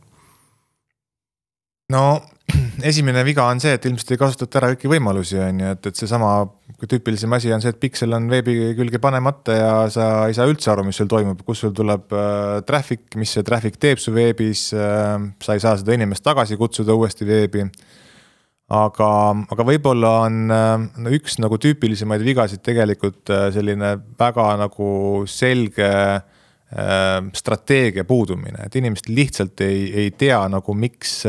[1.92, 2.04] no
[2.90, 6.04] esimene viga on see, et ilmselt ei kasutata ära kõiki võimalusi, on ju, et, et
[6.04, 6.34] seesama
[6.89, 10.70] tüüpilisem asi on see, et piksel on veebi külge panemata ja sa ei saa üldse
[10.72, 14.70] aru, mis sul toimub, kus sul tuleb äh, traffic, mis see traffic teeb su veebis
[14.72, 15.16] äh,.
[15.43, 17.66] sa ei saa seda inimest tagasi kutsuda uuesti veebi.
[18.70, 19.11] aga,
[19.51, 24.91] aga võib-olla on äh, üks nagu tüüpilisemaid vigasid tegelikult äh, selline väga nagu
[25.26, 26.24] selge äh,
[27.35, 31.24] strateegia puudumine, et inimesed lihtsalt ei, ei tea nagu miks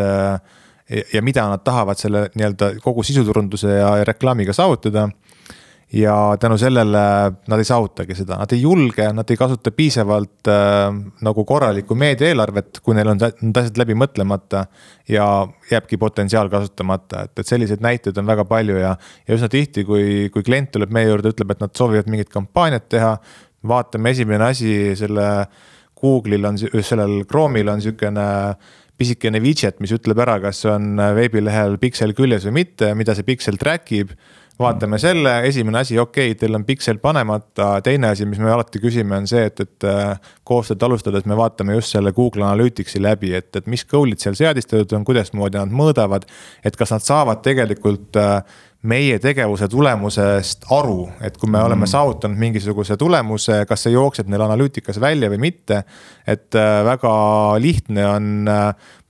[1.14, 5.08] ja mida nad tahavad selle nii-öelda kogu sisuturunduse ja reklaamiga saavutada.
[5.94, 7.00] Ja tänu sellele
[7.48, 10.88] nad ei saavutagi seda, nad ei julge, nad ei kasuta piisavalt äh,
[11.28, 14.66] nagu korralikku meediaeelarvet, kui neil on need asjad läbi mõtlemata.
[15.12, 15.26] ja
[15.72, 18.96] jääbki potentsiaal kasutamata, et, et selliseid näiteid on väga palju ja,
[19.28, 22.88] ja üsna tihti, kui, kui klient tuleb meie juurde, ütleb, et nad soovivad mingit kampaaniat
[22.89, 23.18] teha.
[23.68, 25.26] vaatame, esimene asi selle
[26.02, 28.28] Google'il on, sellel Chrome'il on sihukene
[29.02, 33.58] pisikene widget, mis ütleb ära, kas on veebilehel piksel küljes või mitte, mida see piksel
[33.62, 34.14] track ib.
[34.62, 38.82] Vaatame selle, esimene asi, okei okay,, teil on piksel panemata, teine asi, mis me alati
[38.84, 43.34] küsime, on see, et, et äh, koostööd alustades me vaatame just selle Google Analyticsi läbi,
[43.38, 46.28] et, et mis goal'id seal seadistatud on, kuidasmoodi nad mõõdavad.
[46.66, 48.41] et kas nad saavad tegelikult äh,
[48.82, 51.66] meie tegevuse tulemusest aru, et kui me mm.
[51.70, 55.84] oleme saavutanud mingisuguse tulemuse, kas see jookseb neil analüütikas välja või mitte.
[56.26, 57.14] et äh, väga
[57.62, 58.47] lihtne on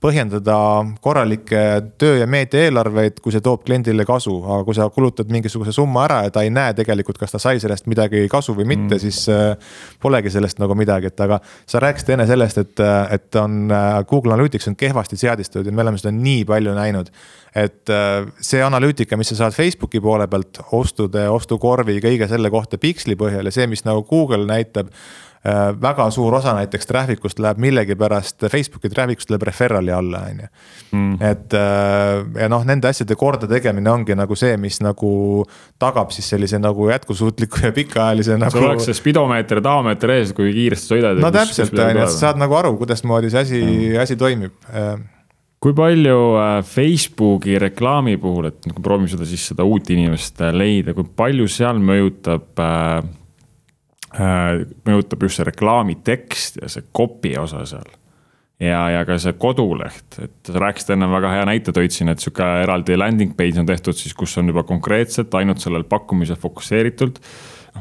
[0.02, 0.56] põhjendada
[1.04, 1.62] korralikke
[2.00, 6.22] töö ja meediaeelarveid, kui see toob kliendile kasu, aga kui sa kulutad mingisuguse summa ära
[6.26, 9.22] ja ta ei näe tegelikult, kas ta sai sellest midagi kasu või mitte mm., siis
[9.32, 11.38] äh, polegi sellest nagu midagi, et aga.
[11.66, 12.82] sa rääkisid enne sellest, et,
[13.14, 13.70] et on
[14.10, 17.12] Google Analytics on kehvasti seadistatud ja me oleme seda nii palju näinud
[17.54, 22.80] et äh, see analüütika, mis sa saad Facebooki poole pealt, ostude, ostukorvi, kõige selle kohta
[22.80, 25.31] piksli põhjal ja see, mis nagu Google näitab äh,
[25.82, 30.42] väga suur osa näiteks traffic ust läheb millegipärast, Facebooki traffic ust läheb referral'i alla, on
[30.44, 30.50] ju.
[30.92, 31.14] Mm.
[31.24, 35.12] et äh, ja noh, nende asjade korda tegemine ongi nagu see, mis nagu
[35.82, 38.54] tagab siis sellise nagu jätkusuutliku ja pikaajalise nagu.
[38.54, 41.22] sul oleks see spidomeeter ja tahomeeter ees, kui kiiresti sõidad.
[41.22, 43.64] no täpselt, on ju, et sa saad nagu aru, kuidasmoodi see asi,
[44.04, 44.54] asi toimib
[45.62, 50.54] kui palju äh, Facebooki reklaami puhul, et nagu proovime seda siis seda uut inimest äh,
[50.54, 53.10] leida, kui palju seal mõjutab äh,, äh,
[54.18, 57.90] mõjutab just see reklaami tekst ja see copy osa seal
[58.62, 62.22] ja, ja ka see koduleht, et sa rääkisid enne väga hea näite tõid siin, et
[62.22, 67.18] sihuke eraldi landing page on tehtud siis, kus on juba konkreetselt ainult sellel pakkumisel fokusseeritud.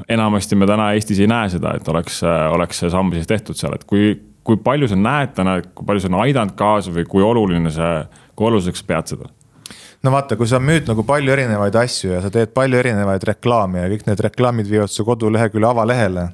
[0.10, 3.76] enamasti me täna Eestis ei näe seda, et oleks, oleks see samm siis tehtud seal,
[3.76, 7.24] et kui, kui palju sa näed täna, kui palju see on aidanud kaasa või kui
[7.24, 7.94] oluline see,
[8.36, 9.30] kui oluliseks pead seda?
[10.04, 13.84] No vaata, kui sa müüd nagu palju erinevaid asju ja sa teed palju erinevaid reklaame
[13.84, 16.30] ja kõik need reklaamid viivad su kodulehekülje avalehele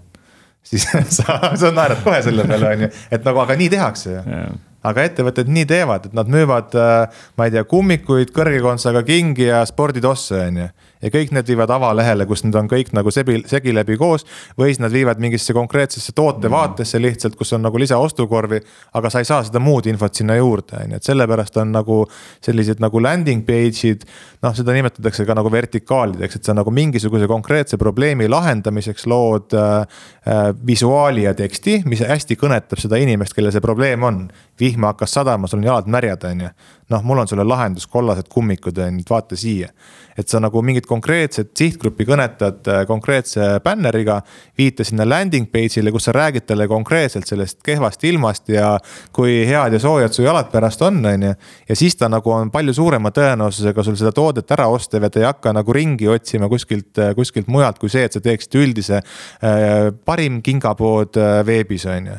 [0.68, 0.88] siis
[1.18, 4.24] sa, sa naerad kohe selle peale, on ju, et nagu, aga nii tehakse ju.
[4.24, 4.56] Yeah.
[4.88, 9.50] aga ettevõtted nii teevad, et nad müüvad, äh, ma ei tea, kummikuid, kõrge kontsaga kingi
[9.50, 10.68] ja sporditosse, on ju
[11.02, 14.26] ja kõik need viivad avalehele, kus need on kõik nagu sebi, segi läbi koos.
[14.58, 18.62] või siis nad viivad mingisse konkreetsesse tootevaatesse lihtsalt, kus on nagu lisaostukorvi.
[18.94, 22.06] aga sa ei saa seda muud infot sinna juurde, on ju, et sellepärast on nagu
[22.42, 24.06] sellised nagu landing page'id.
[24.42, 29.86] noh, seda nimetatakse ka nagu vertikaalideks, et sa nagu mingisuguse konkreetse probleemi lahendamiseks lood äh,
[30.28, 34.28] äh, visuaali ja teksti, mis hästi kõnetab seda inimest, kellel see probleem on.
[34.60, 36.50] vihma hakkas sadama, sul on jalad märjad, on ju.
[36.90, 39.70] noh, mul on sulle lahendus, kollased kummikud on ju, vaata siia
[40.18, 44.22] et sa nagu mingit konkreetset sihtgruppi kõnetad äh, konkreetse bänneriga.
[44.58, 48.78] viita sinna landing page'ile, kus sa räägid talle konkreetselt sellest kehvast ilmast ja
[49.12, 51.34] kui head ja soojad su jalad pärast on, on ju.
[51.70, 55.20] ja siis ta nagu on palju suurema tõenäosusega sul seda toodet ära ostev ja ta
[55.20, 59.02] ei hakka nagu ringi otsima kuskilt, äh, kuskilt mujalt, kui see, et sa teeksid üldise
[59.02, 62.18] äh, parim kingapood veebis, on ju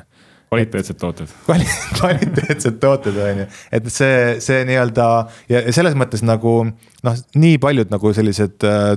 [0.48, 1.64] kvaliteetsed tooted Kvali.
[1.98, 5.08] kvaliteetsed tooted, on ju, et see, see nii-öelda
[5.52, 6.60] ja selles mõttes nagu
[7.06, 8.94] noh, nii paljud nagu sellised äh,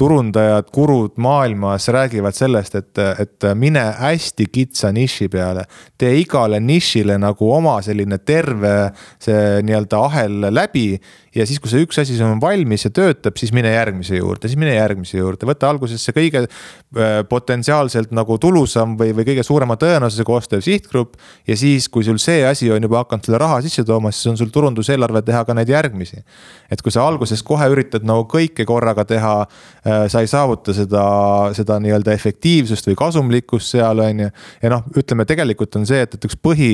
[0.00, 5.66] turundajad, gurud maailmas räägivad sellest, et, et mine hästi kitsa niši peale.
[5.98, 10.86] tee igale nišile nagu oma selline terve see nii-öelda ahel läbi
[11.34, 14.58] ja siis, kui see üks asi on valmis ja töötab, siis mine järgmise juurde, siis
[14.58, 19.76] mine järgmise juurde, võta alguses see kõige äh, potentsiaalselt nagu tulusam või, või kõige suurema
[19.80, 21.18] tõenäosusega ostev sihtgrupp.
[21.46, 24.40] ja siis, kui sul see asi on juba hakanud selle raha sisse tooma, siis on
[24.40, 26.24] sul turunduseelarve teha ka neid järgmisi.
[26.70, 29.34] et kui sa alguses kohe üritad nagu kõike korraga teha,
[29.84, 31.04] äh, sa ei saavuta seda,
[31.56, 34.30] seda nii-öelda efektiivsust või kasumlikkust seal on ju.
[34.62, 36.72] ja noh, ütleme tegelikult on see, et, et üks põhi,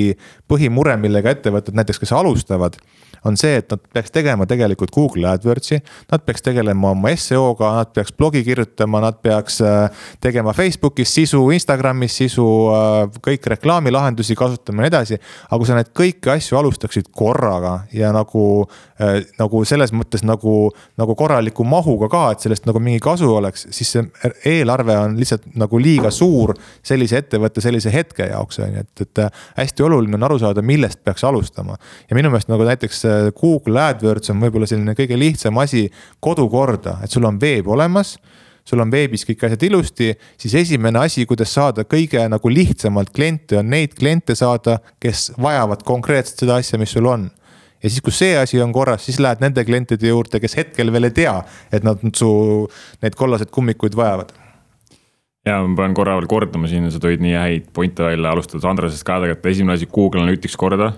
[0.49, 2.79] põhimure, millega ettevõtted näiteks, kes alustavad
[3.25, 5.79] on see, et nad peaks tegema tegelikult Google AdWordsi.
[6.11, 11.41] Nad peaks tegelema oma seo-ga, nad peaks blogi kirjutama, nad peaks äh, tegema Facebookis sisu,
[11.55, 15.21] Instagramis sisu, äh, kõik reklaamilahendusi kasutama ja nii edasi.
[15.47, 18.67] aga kui sa neid kõiki asju alustaksid korraga ja nagu,
[19.37, 23.91] nagu selles mõttes nagu, nagu korraliku mahuga ka, et sellest nagu mingi kasu oleks, siis
[23.93, 29.05] see eelarve on lihtsalt nagu liiga suur sellise ettevõtte sellise hetke jaoks on ju, et,
[29.05, 29.23] et
[29.59, 31.77] hästi oluline on aru saada, millest peaks alustama.
[32.09, 33.05] ja minu meelest nagu näiteks
[33.37, 35.87] Google AdWords on võib-olla selline kõige lihtsam asi
[36.19, 38.17] kodukorda, et sul on veeb olemas
[38.67, 43.61] sul on veebis kõik asjad ilusti, siis esimene asi, kuidas saada kõige nagu lihtsamalt kliente,
[43.61, 47.29] on neid kliente saada, kes vajavad konkreetselt seda asja, mis sul on.
[47.83, 51.09] Ja siis, kui see asi on korras, siis lähed nende klientide juurde, kes hetkel veel
[51.09, 51.35] ei tea,
[51.73, 52.29] et nad su
[53.03, 54.33] neid kollaseid kummikuid vajavad.
[55.47, 59.05] Ja ma pean korra veel kordama siin, sa tõid nii häid pointe välja, alustades Andresest
[59.07, 60.91] ka tegelikult, esimene asi Google'ile ütleks korda.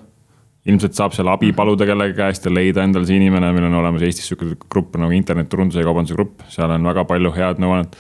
[0.69, 4.03] Ilmselt saab seal abi paluda kellegi käest ja leida endale see inimene, meil on olemas
[4.05, 7.95] Eestis sihuke grupp nagu internetiturunduse ja kaubanduse grupp, seal on väga palju head nõuannet.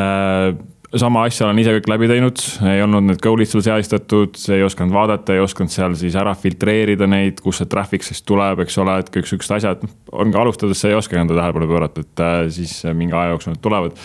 [0.00, 0.54] Äh,
[1.00, 4.94] sama asja olen ise kõik läbi teinud, ei olnud need goal'id seal seadistatud, ei osanud
[4.94, 8.98] vaadata, ei osanud seal siis ära filtreerida neid, kust see traffic siis tuleb, eks ole,
[9.00, 9.86] et kõik siuksed asjad.
[10.12, 13.54] on ka alustades, sa ei oska enda tähelepanu pöörata, et äh, siis mingi aja jooksul
[13.54, 13.96] need tulevad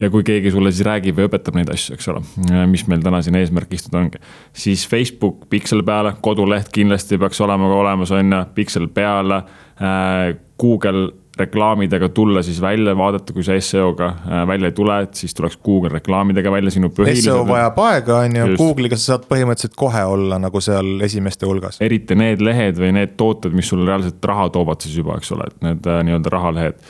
[0.00, 2.22] ja kui keegi sulle siis räägib ja õpetab neid asju, eks ole,
[2.70, 4.20] mis meil täna siin eesmärk istuda ongi.
[4.52, 9.42] siis Facebook piksel peale, koduleht kindlasti peaks olema ka olemas, on ju, piksel peale
[9.80, 10.36] äh,.
[10.60, 11.06] Google
[11.40, 15.58] reklaamidega tulla siis välja, vaadata, kui sa seo-ga äh, välja ei tule, et siis tuleks
[15.64, 17.28] Google reklaamidega välja sinu põhilised.
[17.30, 21.80] seo vajab aega, on ju, Google'iga sa saad põhimõtteliselt kohe olla nagu seal esimeste hulgas.
[21.84, 25.48] eriti need lehed või need tooted, mis sulle reaalselt raha toovad siis juba, eks ole,
[25.50, 26.84] et need äh, nii-öelda rahalehed.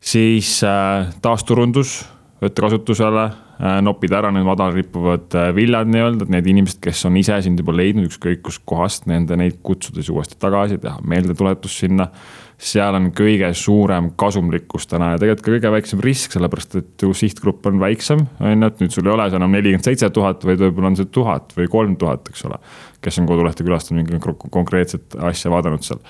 [0.00, 2.00] siis äh, taasturundus
[2.42, 3.28] võtta kasutusele,
[3.58, 7.58] noppida ära need madal rippuvad äh, viljad nii-öelda, et need inimesed, kes on ise sind
[7.58, 12.06] juba leidnud ükskõik kuskohast, nende neid kutsuda siis uuesti tagasi, teha meeldetuletus sinna.
[12.58, 17.12] seal on kõige suurem kasumlikkus täna ja tegelikult ka kõige väiksem risk, sellepärast et ju
[17.14, 20.46] sihtgrupp on väiksem, on ju, et nüüd sul ei ole see enam nelikümmend seitse tuhat,
[20.46, 22.58] vaid võib-olla on see tuhat või kolm tuhat, eks ole.
[23.02, 26.02] kes on kodulehte külastanud, mingi konkreetset asja vaadanud seal.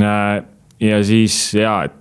[0.00, 0.40] Äh,
[0.80, 1.97] ja siis ja, et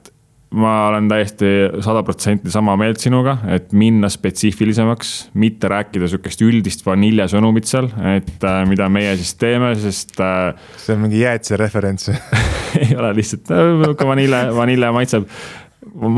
[0.56, 1.46] ma olen täiesti
[1.84, 8.48] sada protsenti sama meelt sinuga, et minna spetsiifilisemaks, mitte rääkida sihukest üldist vaniljasõnumit seal, et
[8.48, 10.54] äh, mida meie siis teeme, sest äh,.
[10.80, 12.12] see on mingi jäätise referents
[12.84, 15.28] ei ole lihtsalt äh,, vanilje, vanilje maitseb,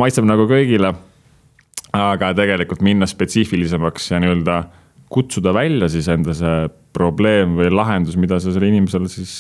[0.04, 0.94] maitseb nagu kõigile.
[1.98, 4.60] aga tegelikult minna spetsiifilisemaks ja nii-öelda
[5.10, 9.34] kutsuda välja siis enda see probleem või lahendus, mida sa sellele inimesele siis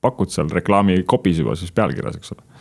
[0.00, 2.55] pakud seal reklaami kopis juba siis pealkirjas, eks ole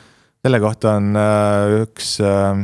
[0.46, 2.60] selle kohta on äh, üks, äh,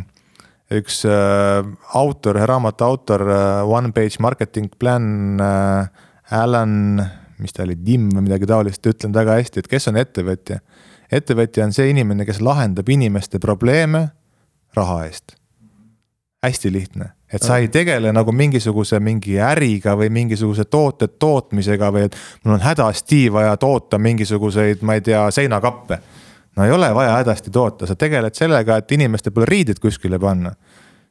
[0.78, 1.66] üks äh,
[1.98, 3.26] autor, raamatu autor,
[3.66, 5.42] One Page Marketing Plan,
[6.32, 7.02] Alan,
[7.42, 10.62] mis ta oli, Dim või midagi taolist, ütlen väga hästi, et kes on ettevõtja.
[11.12, 14.12] ettevõtja on see inimene, kes lahendab inimeste probleeme
[14.78, 15.36] raha eest.
[16.46, 22.08] hästi lihtne, et sa ei tegele nagu mingisuguse mingi äriga või mingisuguse toote tootmisega või
[22.08, 26.00] et mul on hädasti vaja toota mingisuguseid, ma ei tea, seinakappe
[26.56, 30.54] no ei ole vaja hädasti toota, sa tegeled sellega, et inimestel pole riideid kuskile panna.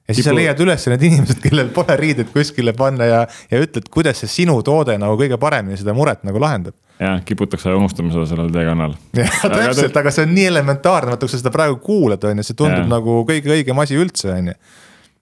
[0.08, 0.28] ja siis Tipu...
[0.28, 4.32] sa leiad üles need inimesed, kellel pole riideid kuskile panna ja, ja ütled, kuidas see
[4.40, 6.76] sinu toode nagu kõige paremini seda muret nagu lahendab.
[7.00, 8.94] jah, kiputakse unustama seda sellel teekonnal.
[9.16, 12.46] jah, täpselt, aga see on nii elementaarne, vaata kui sa seda praegu kuulad, on ju,
[12.50, 12.92] see tundub ja.
[12.98, 14.60] nagu kõige õigem asi üldse, on ju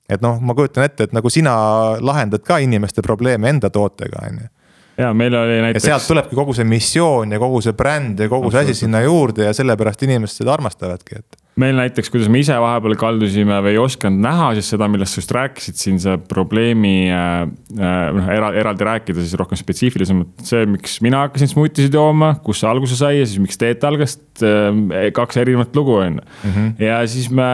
[0.08, 1.52] et noh, ma kujutan ette, et nagu sina
[2.00, 4.54] lahendad ka inimeste probleeme enda tootega, on ju
[4.98, 5.86] ja meil oli näiteks.
[5.86, 9.02] ja sealt tulebki kogu see missioon ja kogu see bränd ja kogu see asi sinna
[9.04, 11.38] juurde ja sellepärast inimesed seda armastavadki, et.
[11.58, 15.22] meil näiteks, kuidas me ise vahepeal kaldusime või ei osanud näha siis seda, millest sa
[15.22, 17.44] just rääkisid siin, see probleemi äh,
[17.78, 18.00] äh,.
[18.16, 22.98] noh, eraldi rääkida siis rohkem spetsiifilisemalt, see, miks mina hakkasin smuutisid jooma, kust see alguse
[22.98, 25.12] sai ja siis miks Teet algas äh,.
[25.14, 26.26] kaks erinevat lugu on ju.
[26.50, 26.74] Mhm.
[26.82, 27.48] ja siis me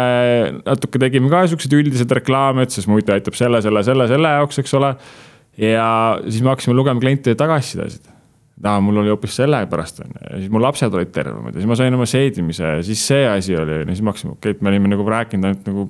[0.64, 4.64] natuke tegime ka siukseid üldiseid reklaame, et see smuuti aitab selle, selle, selle, selle jaoks,
[4.64, 4.94] eks ole
[5.60, 5.88] ja
[6.24, 8.10] siis me hakkasime lugema klientide tagasisidesid.
[8.64, 11.68] aa, mul oli hoopis sellepärast on ju, ja siis mu lapsed olid tervemad ja siis
[11.70, 14.58] ma sain oma seedimise ja siis see asi oli, ja siis me hakkasime, okei okay,,
[14.58, 15.88] et me olime nagu rääkinud ainult nagu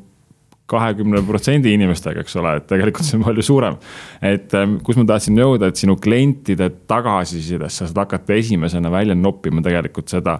[0.70, 3.76] kahekümne protsendi inimestega, eks ole, et tegelikult see on palju suurem.
[4.24, 9.16] et ähm, kus ma tahtsin jõuda, et sinu klientide tagasisidest sa saad hakata esimesena välja
[9.18, 10.38] noppima tegelikult seda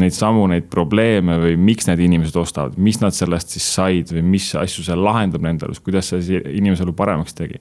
[0.00, 4.24] neid samu, neid probleeme või miks need inimesed ostavad, mis nad sellest siis said või
[4.34, 7.60] mis asju see lahendab nende elus, kuidas see inimese elu paremaks tegi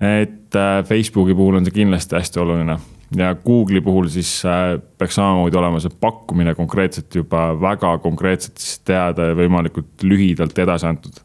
[0.00, 2.78] et äh, Facebooki puhul on see kindlasti hästi oluline
[3.16, 8.80] ja Google'i puhul siis äh, peaks samamoodi olema see pakkumine konkreetselt juba väga konkreetselt siis
[8.84, 11.22] teada ja võimalikult lühidalt edasi antud.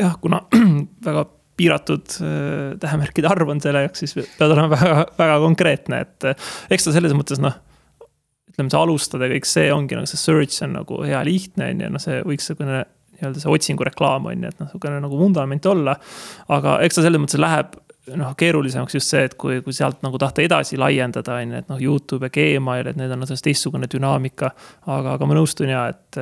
[0.00, 0.42] jah, kuna
[1.08, 6.32] väga piiratud äh, tähemärkide arv on selle jaoks, siis pead olema väga, väga konkreetne, et
[6.72, 7.56] eks ta selles mõttes noh
[8.52, 11.86] ütleme, see alustada ja kõik see ongi nagu see search on nagu hea lihtne on
[11.86, 12.82] ju, noh, see võiks niisugune
[13.22, 15.96] nii-öelda see otsingureklaam on ju, et noh, niisugune nagu vundament olla.
[16.52, 17.78] aga eks ta selles mõttes läheb
[18.18, 21.68] noh, keerulisemaks just see, et kui, kui sealt nagu tahta edasi laiendada, on ju, et
[21.70, 24.50] noh, Youtube ja Gmail, et need on selles teistsugune dünaamika.
[24.86, 26.18] aga, aga ma nõustun ja, et,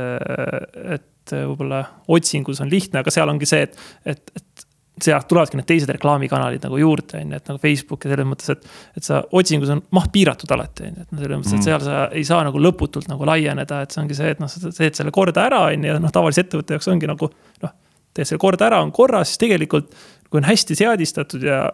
[0.98, 4.66] et võib-olla otsingus on lihtne, aga seal ongi see, et, et, et
[5.04, 8.54] sealt tulevadki need teised reklaamikanalid nagu juurde, on ju, et nagu Facebook ja selles mõttes,
[8.54, 8.70] et.
[9.00, 11.66] et sa otsingus on maht piiratud alati, on ju, et noh, selles mõttes, et mm.
[11.68, 14.72] seal sa ei saa nagu lõputult nagu laieneda, et see ongi see, et noh, sa
[14.76, 17.30] teed selle korda ära, on ju, ja noh, tavalise ettevõtte jaoks ongi nagu.
[17.64, 17.76] noh,
[18.16, 19.94] teed selle korda ära, on korras, siis tegelikult
[20.30, 21.64] kui on hästi seadistatud ja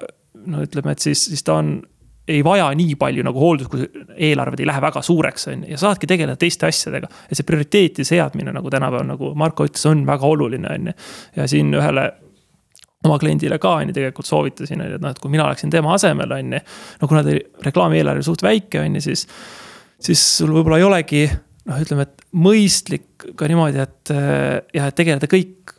[0.46, 1.76] no ütleme, et siis, siis ta on
[2.28, 3.84] ei vaja nii palju nagu hooldust, kui
[4.28, 7.08] eelarved ei lähe väga suureks, on ju, ja saadki tegeleda teiste asjadega.
[7.30, 10.94] et see prioriteeti seadmine nagu tänapäeval, nagu Marko ütles, on väga oluline, on ju.
[11.36, 12.08] ja siin ühele
[13.04, 15.72] oma kliendile ka on ju tegelikult soovitasin, on ju, et noh, et kui mina oleksin
[15.72, 16.62] tema asemel, on ju.
[17.02, 17.34] no kuna ta
[17.66, 19.26] reklaamieelarve suht väike, on ju, siis,
[20.08, 25.30] siis sul võib-olla ei olegi noh, ütleme, et mõistlik ka niimoodi, et jah, et tegeleda
[25.30, 25.75] kõik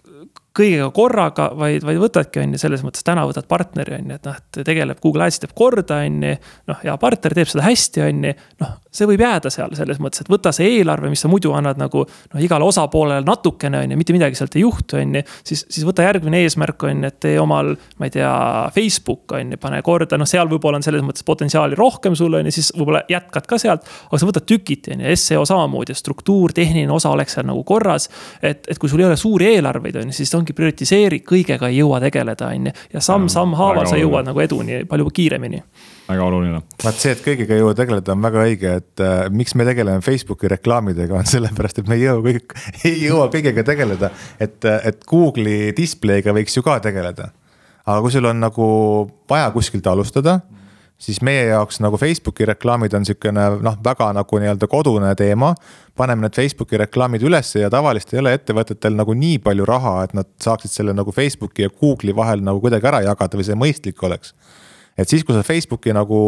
[0.57, 4.27] kõigega korraga, vaid, vaid võtadki, on ju, selles mõttes täna võtad partneri, on ju, et
[4.27, 6.33] noh, et tegeleb, Google Ads teeb korda, on ju.
[6.71, 8.33] noh, ja partner teeb seda hästi, on ju,
[8.63, 11.79] noh, see võib jääda seal selles mõttes, et võta see eelarve, mis sa muidu annad
[11.79, 12.03] nagu.
[12.07, 15.85] noh, igale osapoolele natukene, on ju, mitte midagi sealt ei juhtu, on ju, siis, siis
[15.87, 18.31] võta järgmine eesmärk, on ju, et tee omal, ma ei tea,
[18.75, 22.49] Facebook, on ju, pane korda, noh, seal võib-olla on selles mõttes potentsiaali rohkem sul, on
[22.49, 23.85] ju, siis võib-olla jätkad ka sealt.
[24.07, 28.09] aga sa võtad tükiti, on ju, seo samamoodi, struktuur, tehniline osa oleks seal nagu korras.
[28.41, 31.67] et, et kui sul ei ole suuri eelarveid, on ju, siis ongi ongi prioritiseeri, kõigega
[31.67, 32.73] ei jõua tegeleda, on ju.
[32.93, 35.61] ja samm-samm haaval sa jõuad nagu eduni palju kiiremini.
[36.07, 36.61] väga oluline.
[36.83, 40.01] vaat see, et kõigega ei jõua tegeleda, on väga õige, et äh, miks me tegeleme
[40.01, 42.55] Facebooki reklaamidega, on sellepärast, et me ei jõua kõik,
[42.87, 44.11] ei jõua kõigega tegeleda.
[44.39, 47.31] et, et Google'i display'ga võiks ju ka tegeleda.
[47.85, 48.67] aga kui sul on nagu
[49.29, 50.39] vaja kuskilt alustada
[50.97, 55.53] siis meie jaoks nagu Facebooki reklaamid on sihukene noh, väga nagu nii-öelda kodune teema.
[55.97, 60.13] paneme need Facebooki reklaamid ülesse ja tavaliselt ei ole ettevõtetel nagu nii palju raha, et
[60.13, 64.03] nad saaksid selle nagu Facebooki ja Google'i vahel nagu kuidagi ära jagada või see mõistlik
[64.03, 64.33] oleks.
[64.97, 66.19] Et siis, kui sa Facebooki nagu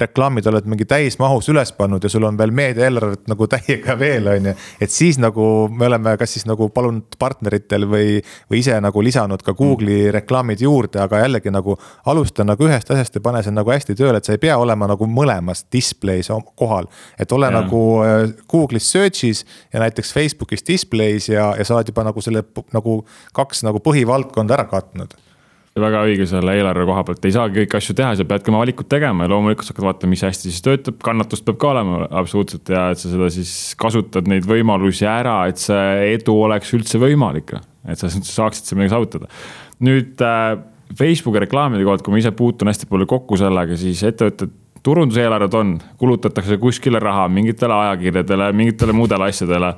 [0.00, 4.50] reklaamid oled mingi täismahus üles pannud ja sul on veel meediaeelarvet nagu täiega veel, on
[4.50, 4.54] ju.
[4.80, 8.18] et siis nagu me oleme kas siis nagu palunud partneritel või,
[8.50, 11.76] või ise nagu lisanud ka Google'i reklaamid juurde, aga jällegi nagu.
[12.06, 14.88] alusta nagu ühest asjast ja pane see nagu hästi tööle, et sa ei pea olema
[14.90, 16.88] nagu mõlemas display's kohal.
[17.18, 17.60] et ole ja.
[17.60, 22.44] nagu äh, Google'is search'is ja näiteks Facebookis display's ja, ja sa oled juba nagu selle
[22.72, 23.02] nagu
[23.34, 25.14] kaks nagu põhivaldkonda ära katnud
[25.82, 28.86] väga õige selle eelarve koha pealt, ei saagi kõiki asju teha, sa peadki oma valikud
[28.90, 32.70] tegema ja loomulikult sa hakkad vaatama, mis hästi siis töötab, kannatust peab ka olema absoluutselt
[32.70, 37.56] ja et sa seda siis kasutad neid võimalusi ära, et see edu oleks üldse võimalik.
[37.90, 39.26] et sa saaksid seal midagi saavutada.
[39.82, 40.62] nüüd äh,
[40.94, 44.54] Facebooki reklaamide kohalt, kui ma ise puutun hästi palju kokku sellega, siis ettevõtted
[44.84, 49.74] turunduseelarved on, kulutatakse kuskile raha mingitele ajakirjadele, mingitele muudele asjadele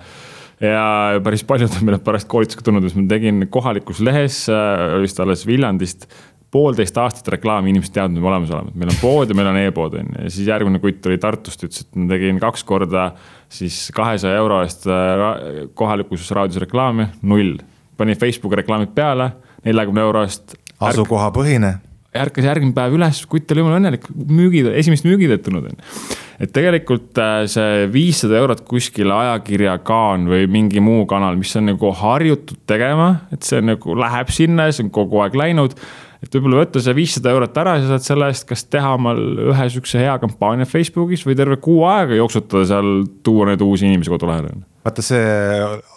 [0.60, 5.20] ja päris paljud on meile pärast koolitusega tulnud, mis ma tegin kohalikus lehes, äh, vist
[5.20, 6.08] alles Viljandist
[6.54, 9.50] poolteist aastat reklaami, inimesed teadnud, et me olemas oleme, et meil on pood ja meil
[9.50, 10.24] on e-pood on ju.
[10.24, 13.08] ja siis järgmine kutt tuli Tartust, ütles, et ma tegin kaks korda
[13.52, 17.58] siis kahesaja euro eest äh, kohalikus raadios reklaami, null.
[17.96, 19.32] panin Facebooki reklaamid peale,
[19.64, 20.56] neljakümne euro eest.
[20.80, 21.76] asukohapõhine
[22.16, 26.16] ärkas järgmine päev üles, kutt oli jumala õnnelik, müügid, esimest müügid ettunud on ju.
[26.40, 31.70] Et tegelikult äh, see viissada eurot kuskile ajakirja kaan või mingi muu kanal, mis on
[31.72, 35.76] nagu harjutud tegema, et see nagu läheb sinna ja see on kogu aeg läinud
[36.24, 39.20] et võib-olla võtta see viissada eurot ära sa saad selle eest kas teha omal
[39.50, 44.12] ühe sihukese hea kampaania Facebookis või terve kuu aega jooksutada seal, tuua neid uusi inimesi
[44.12, 44.56] kodulehele
[44.86, 45.22] vaata see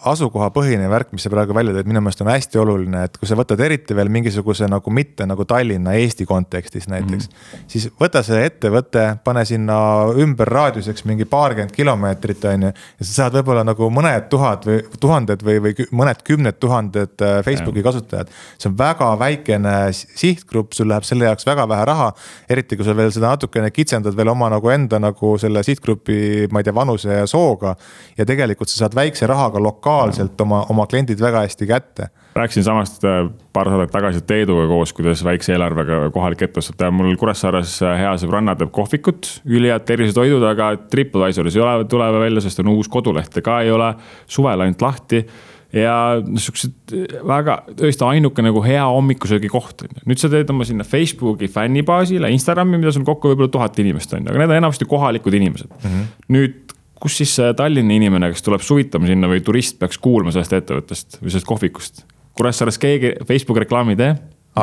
[0.09, 3.37] asukohapõhine värk, mis sa praegu välja tõid, minu meelest on hästi oluline, et kui sa
[3.37, 7.35] võtad eriti veel mingisuguse nagu mitte nagu Tallinna, Eesti kontekstis näiteks mm.
[7.35, 7.65] -hmm.
[7.69, 9.77] siis võta see ettevõte, pane sinna
[10.23, 12.71] ümber raadiuseks mingi paarkümmend kilomeetrit, on ju.
[12.71, 17.43] ja sa saad võib-olla nagu mõned tuhat või tuhanded või, või mõned kümned tuhanded äh,
[17.45, 17.89] Facebooki ja.
[17.91, 18.33] kasutajad.
[18.57, 22.09] see on väga väikene sihtgrupp, sul läheb selle jaoks väga vähe raha.
[22.49, 26.59] eriti kui sa veel seda natukene kitsendad veel oma nagu enda nagu selle sihtgrupi, ma
[26.59, 27.75] ei tea, vanuse ja sooga.
[28.17, 32.09] ja tegelikult sa saad väikse rahaga lokaalselt oma, oma kliendid väga hästi kätte
[32.39, 36.91] rääkisin samast äh, paar nädalat tagasi Teeduga koos, kuidas väikse eelarvega kohalik ettevõte saab teha.
[36.95, 42.43] mul Kuressaares äh, hea sõbranna teeb kohvikut, ülihead tervisetoidud, aga Tripadvisoris ei ole, tule välja,
[42.45, 43.93] sest on uus koduleht ka ei ole.
[44.27, 45.23] suvel ainult lahti
[45.73, 45.95] ja
[46.45, 50.07] siuksed äh, väga, tõesti ainuke nagu hea hommikusöögi koht on ju.
[50.09, 54.25] nüüd sa teed oma sinna Facebooki fännibaasile, Instagrami, mida sul kokku võib-olla tuhat inimest on
[54.25, 55.89] ju, aga need on enamasti kohalikud inimesed mm.
[55.89, 56.11] -hmm.
[56.37, 61.21] nüüd kus siis Tallinna inimene, kes tuleb suvitama sinna või turist peaks kuulma sellest ettevõttest
[61.21, 62.03] või sellest kohvikust?
[62.37, 64.11] Kuressaares keegi Facebooki reklaami ei tee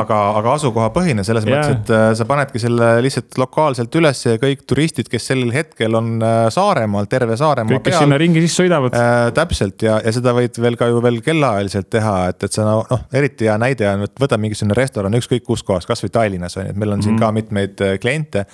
[0.01, 1.59] aga, aga asukohapõhine selles yeah.
[1.59, 5.99] mõttes, et äh, sa panedki selle lihtsalt lokaalselt üles ja kõik turistid, kes sellel hetkel
[5.99, 9.14] on äh, Saaremaal, terve Saaremaa kõik, kes sinna ringi siis sõidavad äh,.
[9.36, 12.97] täpselt ja, ja seda võid veel ka ju veel kellaajaliselt teha, et, et sa noh,
[13.16, 16.74] eriti hea näide on, et võta mingisugune restoran ükskõik kus kohas, kasvõi Tallinnas on ju,
[16.74, 18.44] et meil on siin mm ka mitmeid äh, kliente.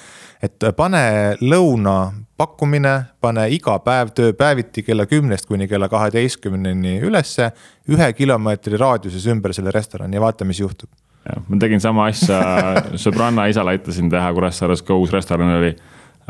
[0.43, 1.01] et pane
[1.43, 1.97] lõuna
[2.43, 7.53] pakkumine, pane iga päev tööpäeviti kella kümnest kuni kella kaheteistkümneni ülesse.
[7.89, 10.91] ühe kilomeetri raadiuses ümber selle restorani ja vaata, mis juhtub
[11.29, 12.43] jah, ma tegin sama asja,
[13.05, 15.75] sõbranna isale aitasin teha Kuressaares, ka uus restoran oli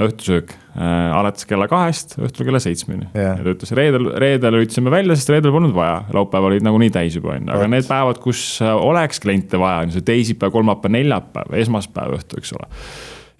[0.01, 3.09] õhtusöök äh, alates kella kahest õhtul kella seitsmeni.
[3.12, 3.36] Yeah..
[3.38, 7.16] ja ta ütles reedel, reedel lülitasime välja, sest reedel polnud vaja, laupäeval olid nagunii täis
[7.18, 11.57] juba on ju, aga need päevad, kus oleks kliente vaja, on see teisipäev, kolmapäev, neljapäev,
[11.61, 12.70] esmaspäev õhtu, eks ole.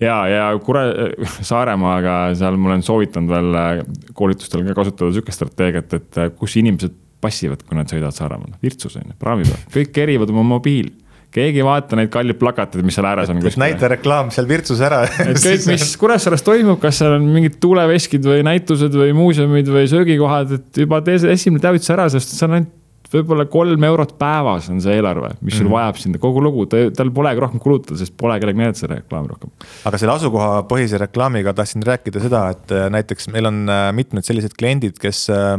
[0.03, 1.15] Ja, ja Kure-,
[1.51, 3.85] Saaremaaga seal ma olen soovitanud veel äh,
[4.19, 8.99] koolitustel ka kasutada sihukest strateegiat, et äh, kus inimesed passivad, kui nad sõidavad Saaremaale, Virtsus
[8.99, 10.93] on ju, praami peal, kõik kerivad oma mobiili
[11.33, 13.41] keegi ei vaata neid kalleid plakateid, mis seal ääres on.
[13.63, 18.29] näita reklaam seal Virtsus ära et kõik, mis Kuressaares toimub, kas seal on mingid tuuleveskid
[18.29, 22.49] või näitused või muuseumid või söögikohad, et juba tee see esimene teavitus ära, sest see
[22.49, 22.79] on ainult
[23.13, 25.75] võib-olla kolm eurot päevas on see eelarve, mis sul mm -hmm.
[25.77, 29.51] vajab sinna kogu lugu, tal polegi rohkem kulutada, sest pole kellelgi näidata seda reklaami rohkem.
[29.85, 34.57] aga selle asukohapõhise reklaamiga tahtsin rääkida seda, et äh, näiteks meil on äh, mitmed sellised
[34.59, 35.59] kliendid, kes äh,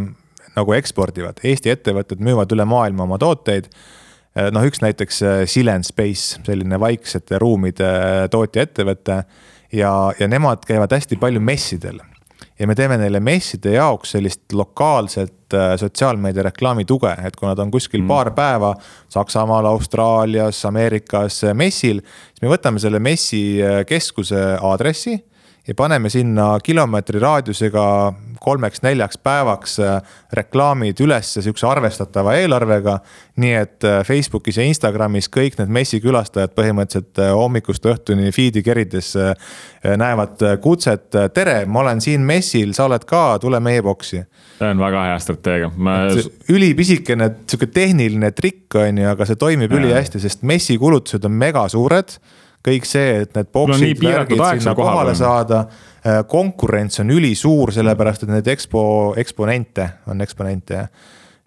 [0.55, 3.69] nagu ekspordivad, Eesti ettevõtted müüvad üle maailma oma tooteid
[4.53, 9.19] noh, üks näiteks äh, Silent Space, selline vaiksete ruumide äh, tootjaettevõte
[9.73, 12.01] ja, ja nemad käivad hästi palju messidel.
[12.59, 17.71] ja me teeme neile messide jaoks sellist lokaalset sotsiaalmeedia reklaami tuge, et kui nad on
[17.71, 18.07] kuskil mm.
[18.07, 18.73] paar päeva
[19.09, 25.17] Saksamaal, Austraalias, Ameerikas messil, siis me võtame selle messi keskuse aadressi
[25.67, 27.85] ja paneme sinna kilomeetri raadiusega
[28.43, 32.99] kolmeks-neljaks päevaks äh, reklaamid ülesse sihukese arvestatava eelarvega.
[33.39, 39.13] nii et äh, Facebookis ja Instagramis kõik need messikülastajad põhimõtteliselt äh, hommikust õhtuni feed'i kerides
[39.83, 41.09] näevad kutset.
[41.33, 44.23] tere, ma olen siin messil, sa oled ka, tule meie boksi.
[44.59, 45.97] see on väga hea strateegia ma....
[46.49, 52.17] ülipisikene sihuke tehniline trikk on ju, aga see toimib ülihästi, sest messikulutused on mega suured
[52.63, 55.19] kõik see, et need boksid, värgid sinna kohale on.
[55.19, 55.65] saada.
[56.27, 58.85] konkurents on ülisuur, sellepärast et neid EXPO,
[59.17, 60.89] eksponente on eksponente jah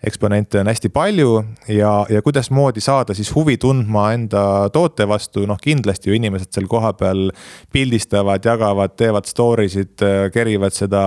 [0.06, 1.30] eksponente on hästi palju
[1.68, 4.42] ja, ja kuidasmoodi saada siis huvi tundma enda
[4.72, 7.30] toote vastu, noh kindlasti ju inimesed seal kohapeal
[7.74, 10.04] pildistavad, jagavad, teevad story sid,
[10.34, 11.02] kerivad seda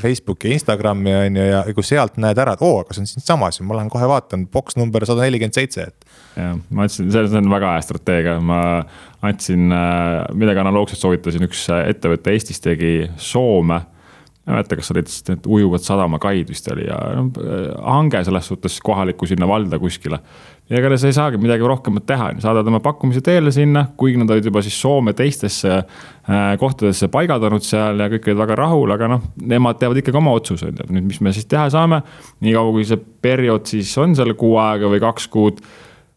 [0.00, 3.60] Facebooki, Instagrami on ju, ja kui sealt näed ära, et oo, aga see on siinsamas
[3.60, 6.12] ju, ma lähen kohe vaatan, boks number sada nelikümmend seitse, et.
[6.36, 8.60] jah, ma andsin, see on väga hea strateegia, ma
[9.24, 9.72] andsin,
[10.36, 13.80] midagi analoogset soovitasin, üks ettevõte Eestis tegi Soome
[14.44, 17.30] ma ei mäleta, kas olid need ujuvad sadamakaid vist oli ja no,
[17.80, 20.18] hange selles suhtes kohalikku sinna valda kuskile.
[20.68, 24.30] ja ega sa ei saagi midagi rohkemat teha, saadad oma pakkumise teele sinna, kuigi nad
[24.34, 29.08] olid juba siis Soome teistesse äh, kohtadesse paigaldanud seal ja kõik olid väga rahul, aga
[29.14, 32.02] noh, nemad teevad ikkagi oma otsuse, nüüd mis me siis teha saame.
[32.44, 35.64] niikaua kui see periood siis on seal kuu aega või kaks kuud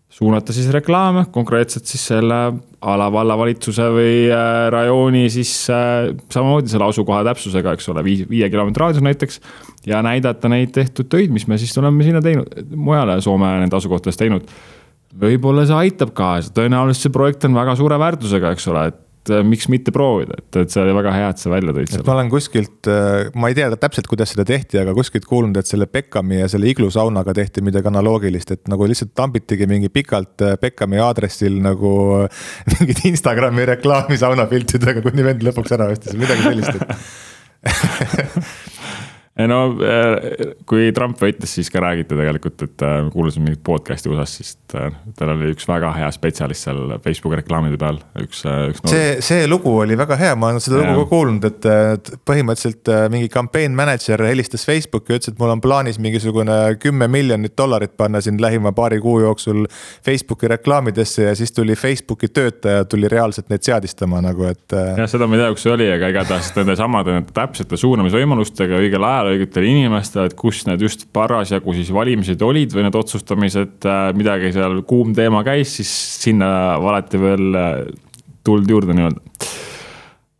[0.10, 2.38] suunata siis reklaame konkreetselt siis selle
[2.82, 8.49] ala vallavalitsuse või äh, rajooni siis äh, samamoodi selle asukoha täpsusega, eks ole, viis, viie
[8.53, 9.41] kilomeetri raadius näiteks.
[9.88, 14.20] ja näidata neid tehtud töid, mis me siis oleme sinna teinud, mujale Soome nende asukohtades
[14.20, 14.47] teinud.
[15.18, 19.03] võib-olla see aitab kaasa, tõenäoliselt see projekt on väga suure väärtusega, eks ole, et
[19.34, 22.07] äh, miks mitte proovida, et, et see oli väga hea, et sa välja tõid et
[22.07, 22.89] ma olen kuskilt,
[23.38, 26.69] ma ei tea täpselt, kuidas seda tehti, aga kuskilt kuulnud, et selle Beckami ja selle
[26.71, 31.93] iglusaunaga tehti midagi analoogilist, et nagu lihtsalt tambitigi mingi pikalt Beckami aadressil nagu
[32.78, 36.91] mingit Instagrami reklaami saunapiltidega, kuni vend lõpuks ära ostis, midagi sellist, et
[39.45, 40.15] no äh,
[40.65, 44.89] kui Trump võitis, siis ka räägiti tegelikult, et äh, kuulasin mingit podcast'i USA-s, siis äh,
[45.19, 48.81] tal oli üks väga hea spetsialist seal Facebooki reklaamide peal, üks, üks.
[48.89, 50.88] see, see lugu oli väga hea, ma olen seda Ja.
[50.89, 55.61] lugu ka kuulnud, et põhimõtteliselt mingi campaign manager helistas Facebooki ja ütles, et mul on
[55.61, 59.65] plaanis mingisugune kümme miljonit dollarit panna siin lähima paari kuu jooksul
[60.05, 64.65] Facebooki reklaamidesse ja siis tuli Facebooki töötaja tuli reaalselt neid seadistama nagu, et.
[64.73, 69.05] jah, seda ma ei tea, kus see oli, aga igatahes nende samade täpsete suunamisvõimalustega õigel
[69.07, 74.51] ajal õigetele inimestele, et kus need just parasjagu siis valimised olid või need otsustamised, midagi
[74.55, 76.49] seal kuum teema käis, siis sinna
[76.84, 77.80] valeti veel äh,
[78.47, 79.23] tuld juurde nii-öelda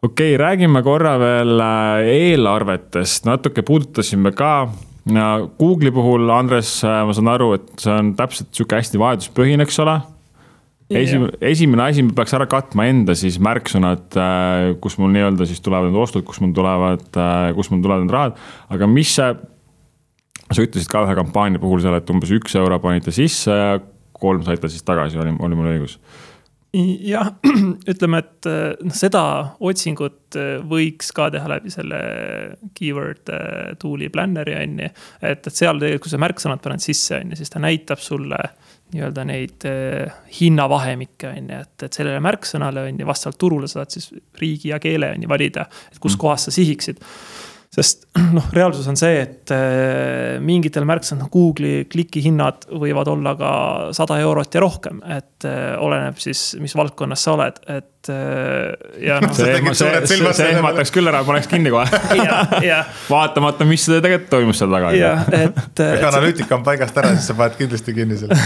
[0.02, 4.70] okei okay,, räägime korra veel äh, eelarvetest, natuke puudutasime ka.
[5.08, 9.80] Google'i puhul, Andres, äh, ma saan aru, et see on täpselt sihuke hästi vajaduspõhine, eks
[9.84, 10.02] ole
[10.90, 14.18] esimene, esimene asi, ma peaks ära katma enda siis märksõnad,
[14.84, 17.06] kus mul nii-öelda siis tulevad need ostud, kus mul tulevad,
[17.58, 18.42] kus mul tulevad need rahad,
[18.74, 19.36] aga mis see.
[20.48, 23.78] sa ütlesid ka ühe kampaania puhul seal, et umbes üks euro panite sisse ja
[24.18, 26.00] kolm saite siis tagasi, oli, oli mul õigus?
[27.08, 27.32] jah,
[27.92, 28.48] ütleme, et
[28.84, 29.24] noh, seda
[29.64, 32.00] otsingut äh, võiks ka teha läbi selle
[32.78, 34.90] keyword äh, tool'i planner'i on ju.
[35.22, 38.42] et, et seal tegelikult, kui sa märksõnad paned sisse, on ju, siis ta näitab sulle
[38.94, 43.92] nii-öelda neid äh, hinnavahemikke, on ju, et, et sellele märksõnale on ju, vastavalt turule saad
[43.94, 44.10] siis
[44.40, 47.02] riigi ja keele on ju valida, et kus kohas sa sihiksid.
[47.78, 48.08] Sest
[48.38, 53.52] noh, reaalsus on see, et äh, mingitel märksõnadel Google'i klikihinnad võivad olla ka
[53.98, 59.18] sada eurot ja rohkem, et äh, oleneb siis, mis valdkonnas sa oled, et äh, ja
[59.24, 59.34] noh.
[59.36, 61.86] see, ehmataks küll ära, paneks kinni kohe
[63.10, 64.92] vaatamata, mis tegelikult toimus seal taga.
[64.98, 65.82] jah, et.
[65.84, 68.38] ega analüütika on paigast ära, siis sa paned kindlasti kinni selle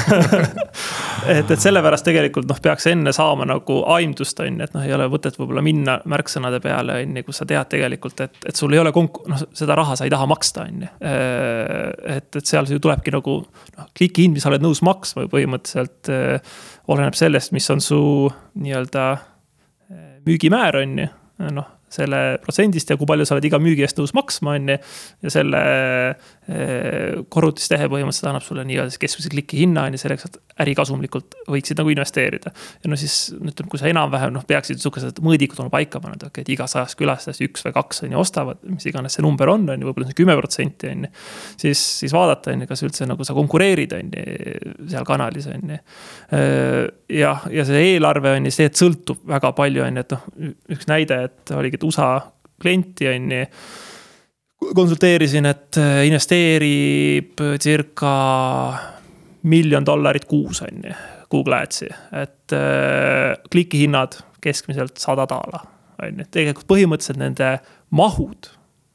[1.38, 4.96] et, et sellepärast tegelikult noh, peaks enne saama nagu aimdust, on ju, et noh, ei
[4.98, 8.74] ole mõtet võib-olla minna märksõnade peale, on ju, kus sa tead tegelikult, et, et sul
[8.76, 10.92] ei ole konk-, noh, seda raha sa ei taha maksta, on ju.
[12.18, 16.12] et, et seal ju tulebki nagu noh, klikihind, mis sa oled nõus maksma põhimõtteliselt
[16.92, 18.02] oleneb sellest, mis on su
[18.60, 19.06] nii-öelda
[20.26, 21.08] müügimäär, on ju,
[21.52, 24.78] noh selle protsendist ja kui palju sa oled iga müügi eest nõus maksma, on ju.
[25.26, 25.64] ja selle
[27.32, 31.92] korrutistehe põhimõtteliselt annab sulle nii-öelda keskmise kliki hinna, on ju, selleks, et ärikasumlikult võiksid nagu
[31.94, 32.52] investeerida.
[32.84, 36.42] ja no siis ütleme, kui sa enam-vähem noh, peaksid sihukesed mõõdikud olema paika pannud, okei
[36.42, 39.52] okay,, et iga sajast külastajast üks või kaks on ju ostavad, mis iganes see number
[39.52, 41.12] on, on ju, võib-olla see kümme protsenti on ju.
[41.66, 45.76] siis, siis vaadata, on ju, kas üldse nagu sa konkureerid, on ju, seal kanalis, on
[45.76, 45.80] ju.
[47.22, 50.28] jah, ja see eelarve on ju see, sõltub väga palju, on ju, et noh,
[50.78, 52.14] üks näide, et oligi, et USA
[52.62, 53.46] klienti on ju.
[54.78, 58.12] Konsulteerisin, et investeerib circa
[59.50, 60.94] miljon dollarit kuus, on ju,
[61.34, 65.64] Google Adsi, et äh, klikihinnad keskmiselt sada daala,
[66.06, 67.56] on ju, tegelikult põhimõtteliselt nende
[67.98, 68.52] mahud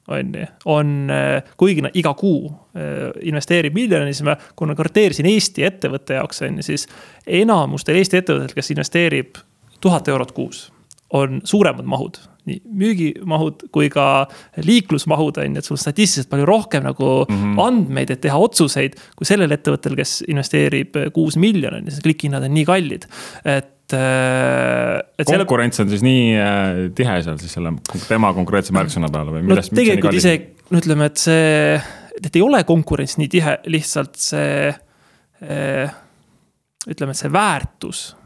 [0.08, 1.10] on ju, on,
[1.58, 6.68] kuigi nad iga kuu äh, investeerib miljoni, siis ma konverteerisin Eesti ettevõtte jaoks, on ju,
[6.70, 6.86] siis
[7.26, 9.42] enamustel Eesti ettevõtetel, kes investeerib
[9.82, 10.68] tuhat eurot kuus,
[11.14, 14.26] on suuremad mahud nii müügimahud kui ka
[14.62, 17.62] liiklusmahud on ju, et sul statistiliselt palju rohkem nagu mm -hmm.
[17.62, 18.94] andmeid, et teha otsuseid.
[19.16, 23.06] kui sellel ettevõttel, kes investeerib kuus miljonit, siis klikihinnad on nii kallid.
[23.44, 25.26] et et.
[25.26, 25.86] konkurents selle...
[25.86, 27.72] on siis nii äh, tihe seal siis selle
[28.08, 29.76] tema konkreetse märksõna peale või millest no,?
[29.78, 31.80] tegelikult isegi, no ütleme, et see,
[32.18, 35.94] et ei ole konkurents nii tihe, lihtsalt see äh,
[36.90, 38.16] ütleme, et see väärtus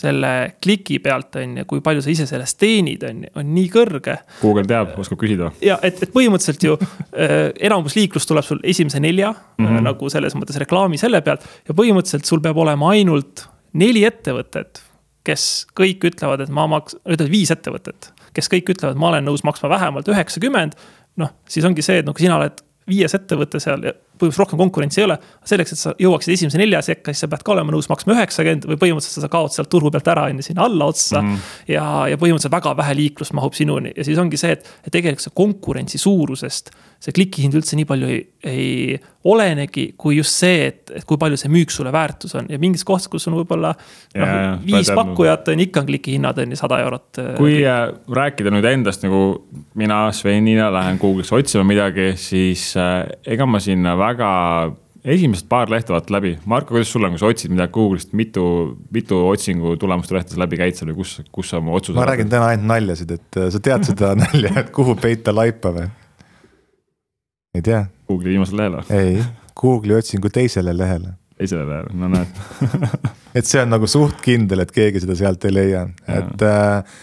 [0.00, 0.30] selle
[0.62, 4.16] kliki pealt on ju, kui palju sa ise sellest teenid, on ju, on nii kõrge.
[4.40, 5.50] Google teab, oskab küsida.
[5.64, 9.88] ja et, et põhimõtteliselt ju äh, enamus liiklus tuleb sul esimese nelja mm -hmm.
[9.90, 11.44] nagu selles mõttes reklaami selle pealt.
[11.68, 14.82] ja põhimõtteliselt sul peab olema ainult neli ettevõtet,
[15.24, 19.44] kes kõik ütlevad, et ma maks-, ütleme viis ettevõtet, kes kõik ütlevad, ma olen nõus
[19.44, 20.72] maksma vähemalt üheksakümmend.
[21.16, 24.60] noh, siis ongi see, et no kui sina oled viies ettevõte seal ja põhimõtteliselt rohkem
[24.60, 25.16] konkurentsi ei ole.
[25.50, 28.68] selleks, et sa jõuaksid esimese nelja sekka, siis sa pead ka olema nõus maksma üheksakümmend
[28.70, 31.32] või põhimõtteliselt sa kaod sealt turu pealt ära, on ju, sinna alla otsa mm.
[31.32, 31.56] -hmm.
[31.74, 35.26] ja, ja põhimõtteliselt väga vähe liiklust mahub sinuni ja siis ongi see, et, et tegelikult
[35.26, 36.70] see konkurentsi suurusest
[37.00, 38.98] see klikihind üldse nii palju ei, ei
[39.30, 42.84] olenegi, kui just see, et, et kui palju see müük sulle väärtus on ja mingis
[42.88, 44.34] kohas, kus on võib-olla noh,
[44.64, 47.08] viis pakkujat on ikka on klikihinnad on ju sada eurot.
[47.22, 47.86] Äh, kui äh,
[48.20, 49.22] rääkida nüüd endast nagu
[49.80, 54.32] mina Svenina lähen Google'isse otsima midagi, siis äh, ega ma sinna väga
[55.00, 58.44] esimesed paar lehte vaata läbi, Marko, kuidas sul on, kui sa otsid midagi Google'ist, mitu,
[58.92, 61.96] mitu otsingu tulemuste lehtede läbi käid seal või kus, kus sa oma otsuse.
[61.96, 65.88] ma räägin täna ainult naljasid, et sa tead seda nalja, et kuhu peita laipa või?
[67.54, 67.84] Ei tea.
[68.08, 68.98] Google'i viimasel lehel või?
[68.98, 69.24] ei,
[69.60, 71.14] Google'i otsingu teisele lehele.
[71.38, 72.42] teisele lehele, no näed
[73.38, 77.00] et see on nagu suht kindel, et keegi seda sealt ei leia, et äh,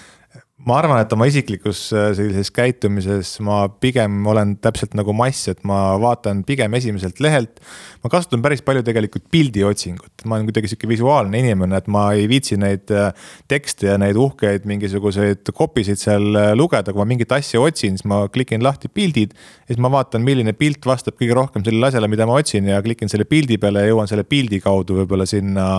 [0.66, 5.60] ma arvan, et oma isiklikus äh, sellises käitumises ma pigem olen täpselt nagu mass, et
[5.68, 7.62] ma vaatan pigem esimeselt lehelt.
[8.02, 12.26] ma kasutan päris palju tegelikult pildiotsingut, ma olen kuidagi sihuke visuaalne inimene, et ma ei
[12.30, 13.12] viitsi neid äh,
[13.52, 18.10] tekste ja neid uhkeid mingisuguseid kopisid seal äh, lugeda, kui ma mingit asja otsin, siis
[18.10, 19.38] ma klikin lahti pildid.
[19.38, 22.82] ja siis ma vaatan, milline pilt vastab kõige rohkem sellele asjale, mida ma otsin ja
[22.82, 25.70] klikin selle pildi peale ja jõuan selle pildi kaudu võib-olla sinna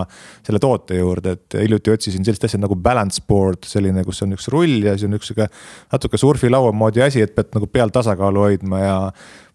[0.47, 4.47] selle toote juurde, et hiljuti otsisin sellist asja nagu balance board, selline, kus on üks
[4.55, 5.49] rull pall ja siis on üks sihuke
[5.93, 8.97] natuke surfilaua moodi asi, et pead nagu peal tasakaalu hoidma ja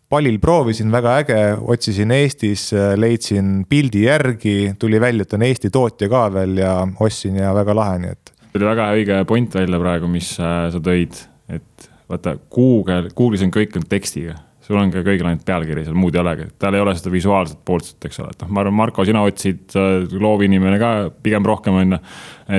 [0.09, 1.39] pallil proovisin, väga äge,
[1.73, 7.39] otsisin Eestis, leidsin pildi järgi, tuli välja, et on Eesti tootja ka veel ja ostsin
[7.39, 8.33] ja väga lahe, nii et.
[8.53, 11.17] tuli väga õige point välja praegu, mis äh, sa tõid,
[11.49, 15.97] et vaata Google, Google'is on kõik on tekstiga sul on ka kõigil ainult pealkiri seal,
[15.99, 18.77] muud ei olegi, tal ei ole seda visuaalset poolt, eks ole, et noh, ma arvan,
[18.77, 19.75] Marko, sina otsid
[20.23, 20.91] loovinimene ka
[21.25, 22.01] pigem rohkem, on ju.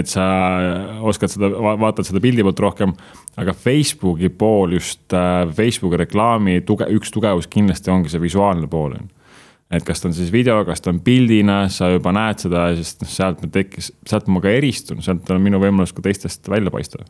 [0.01, 0.27] et sa
[1.09, 1.51] oskad seda,
[1.81, 2.95] vaatad seda pildi poolt rohkem.
[3.41, 8.99] aga Facebooki pool just, äh, Facebooki reklaami tuge-, üks tugevus kindlasti ongi see visuaalne pool,
[8.99, 9.13] on ju
[9.75, 13.01] et kas ta on siis video, kas ta on pildina, sa juba näed seda, sest
[13.03, 16.71] noh, sealt me tekkis, sealt ma ka eristun, sealt on minu võimalus ka teistest välja
[16.71, 17.01] paista.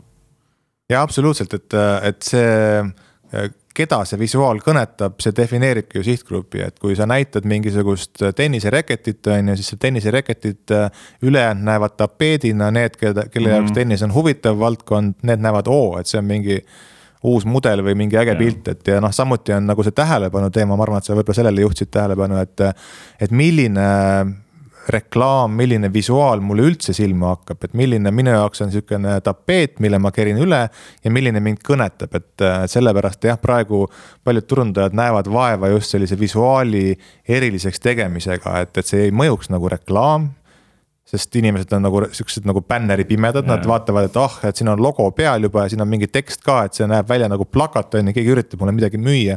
[0.88, 1.76] ja absoluutselt, et,
[2.08, 8.22] et see keda see visuaal kõnetab, see defineeribki ju sihtgrupi, et kui sa näitad mingisugust
[8.36, 13.56] tennisereketit, on ju, siis see tennisereketit äh, ülejäänud näevad tapeedina, need, keda, kelle mm -hmm.
[13.56, 13.74] jaoks mhm.
[13.74, 16.60] tennis on huvitav valdkond, need näevad, oo, et see on mingi
[17.24, 20.76] uus mudel või mingi äge pilt, et ja noh, samuti on nagu see tähelepanu teema,
[20.76, 22.60] ma arvan, et sa võib-olla sellele juhtisid tähelepanu, et.
[23.20, 23.86] et milline
[24.92, 30.00] reklaam, milline visuaal mulle üldse silma hakkab, et milline minu jaoks on sihukene tapeet, mille
[30.02, 33.84] ma kerin üle ja milline mind kõnetab, et äh, sellepärast jah, praegu
[34.24, 36.92] paljud turundajad näevad vaeva just sellise visuaali
[37.28, 40.32] eriliseks tegemisega, et, et see ei mõjuks nagu reklaam
[41.04, 44.80] sest inimesed on nagu siuksed nagu bänneripimedad, nad vaatavad, et ah oh,, et siin on
[44.80, 47.98] logo peal juba ja siin on mingi tekst ka, et see näeb välja nagu plakat
[47.98, 49.36] on ju, keegi üritab mulle midagi müüa.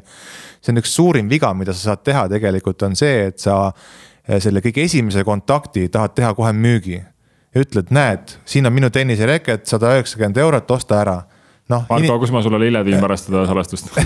[0.61, 3.57] see on üks suurim viga, mida sa saad teha tegelikult on see, et sa
[4.28, 7.03] selle kõige esimese kontakti tahad teha kohe müügi.
[7.55, 11.17] ja ütled, näed, siin on minu tennisereket, sada üheksakümmend eurot, osta ära
[11.70, 11.86] noh.
[11.89, 13.89] Marko in..., kus ma sulle lille viin pärast seda salvestust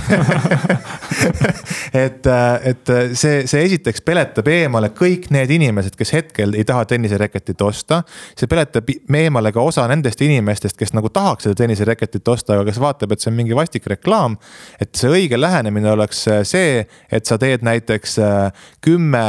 [2.05, 2.27] et,
[2.71, 8.01] et see, see esiteks peletab eemale kõik need inimesed, kes hetkel ei taha tennisereketit osta.
[8.37, 12.81] see peletab eemale ka osa nendest inimestest, kes nagu tahaks seda tennisereketit osta, aga kes
[12.81, 14.37] vaatab, et see on mingi vastik reklaam.
[14.81, 19.25] et see õige lähenemine oleks see, et sa teed näiteks äh, kümme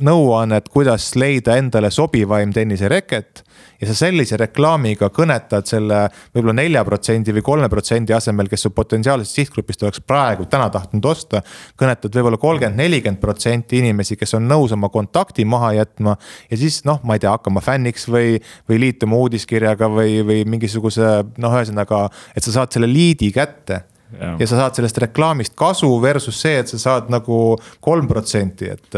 [0.00, 3.44] nõuannet, kuidas leida endale sobivaim tennisereket
[3.80, 6.02] ja sa sellise reklaamiga kõnetad selle
[6.34, 11.06] võib-olla nelja protsendi või kolme protsendi asemel, kes su potentsiaalsest sihtgrupist oleks praegu täna tahtnud
[11.08, 11.42] osta.
[11.80, 16.16] kõnetad võib-olla kolmkümmend, nelikümmend protsenti inimesi, kes on nõus oma kontakti maha jätma.
[16.50, 21.12] ja siis noh, ma ei tea, hakkama fänniks või, või liituma uudiskirjaga või, või mingisuguse
[21.38, 24.32] noh, ühesõnaga, et sa saad selle liidi kätte Ja.
[24.40, 28.96] ja sa saad sellest reklaamist kasu versus see, et sa saad nagu kolm protsenti, et.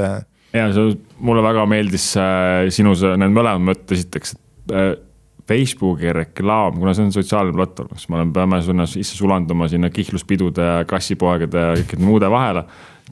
[0.56, 4.51] ja see mulle väga meeldis äh, sinu see, need mõlemad mõtted, esiteks, et Äh,
[5.48, 9.90] Facebooki reklaam, kuna see on sotsiaalne platvorm, siis me oleme, peame sinna sisse sulanduma sinna
[9.90, 12.62] kihlluspidude ja kassipoegade ja kõikide muude vahele.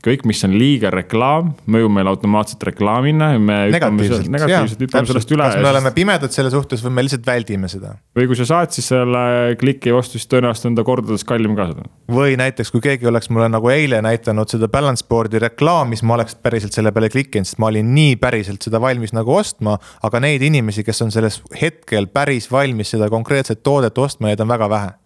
[0.04, 3.58] Kõik, mis on liiga reklaam, mõjub meile automaatselt reklaamina ja me.
[3.74, 5.46] negatiivselt, negatiivselt hüppame sellest üle.
[5.46, 7.94] kas me oleme pimedad selle suhtes või me lihtsalt väldime seda?
[8.16, 9.24] või kui sa saad siis selle
[9.60, 11.86] kliki vastu, siis tõenäoliselt on ta kordades kallim ka seda.
[12.12, 16.16] või näiteks, kui keegi oleks mulle nagu eile näidanud seda balance board'i reklaami, siis ma
[16.18, 19.76] oleks päriselt selle peale klikkinud, sest ma olin nii päriselt seda valmis nagu ostma.
[20.06, 24.48] aga neid inimesi, kes on selles hetkel päris valmis seda konkreetset toodet ostma, neid on
[24.48, 24.96] väga vähe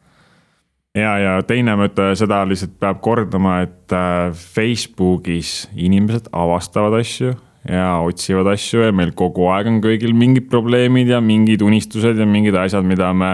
[0.98, 7.34] ja, ja teine mõte, seda lihtsalt peab kordama, et äh, Facebookis inimesed avastavad asju
[7.64, 12.26] ja otsivad asju ja meil kogu aeg on kõigil mingid probleemid ja mingid unistused ja
[12.28, 13.32] mingid asjad, mida me,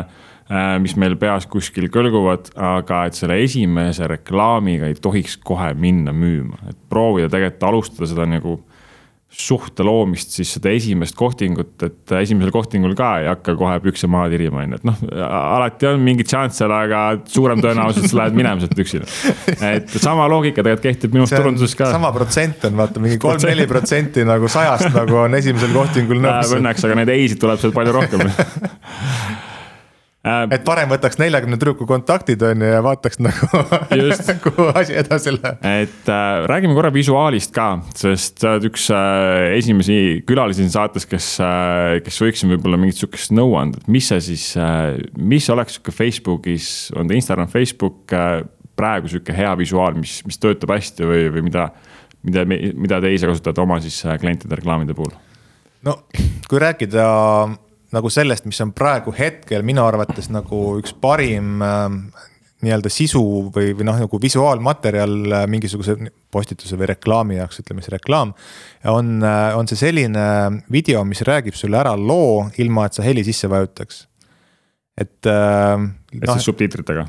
[0.48, 6.14] äh, mis meil peas kuskil kõlguvad, aga et selle esimese reklaamiga ei tohiks kohe minna
[6.16, 8.60] müüma, et proovida tegelikult alustada seda nagu
[9.30, 14.26] suhte loomist, siis seda esimest kohtingut, et esimesel kohtingul ka ei hakka kohe pükse maha
[14.32, 18.58] tirima, on ju, et noh, alati on mingeid šansse, aga suurem tõenäosus sa lähed minema
[18.62, 19.06] sealt üksina.
[19.70, 21.92] et sama loogika tegelikult kehtib minu arust turunduses ka.
[21.94, 26.56] sama protsent on vaata mingi kolm-neli protsenti nagu sajast nagu on esimesel kohtingul nõus.
[26.58, 28.26] Õnneks, aga neid ei-sid tuleb sealt palju rohkem
[30.20, 33.46] et parem võtaks neljakümne tüdruku kontaktid on ju ja vaataks nagu
[34.44, 35.64] kuhu asi edasi läheb.
[35.64, 39.96] et äh, räägime korra visuaalist ka, sest sa oled üks äh, esimesi
[40.28, 44.20] külalisi siin saates, kes äh,, kes võiksin võib-olla mingit sihukest nõu anda, et mis see
[44.32, 46.68] siis äh,, mis oleks sihuke Facebookis,
[47.00, 48.42] on ta Instagram, Facebook äh,
[48.76, 51.70] praegu sihuke hea visuaal, mis, mis töötab hästi või, või mida,
[52.28, 55.16] mida, mida te ise kasutate oma siis äh, klientide reklaamide puhul?
[55.88, 55.96] no
[56.44, 57.08] kui rääkida
[57.94, 62.26] nagu sellest, mis on praegu hetkel minu arvates nagu üks parim äh,
[62.64, 63.22] nii-öelda sisu
[63.54, 65.96] või, või noh, nagu visuaalmaterjal äh, mingisuguse
[66.32, 68.34] postituse või reklaami jaoks, ütleme siis reklaam.
[68.92, 70.26] on, äh, on see selline
[70.72, 74.06] video, mis räägib sulle ära loo, ilma et sa heli sisse vajutaks.
[75.00, 75.88] et äh,.
[76.12, 77.06] et no, siis subtiitritega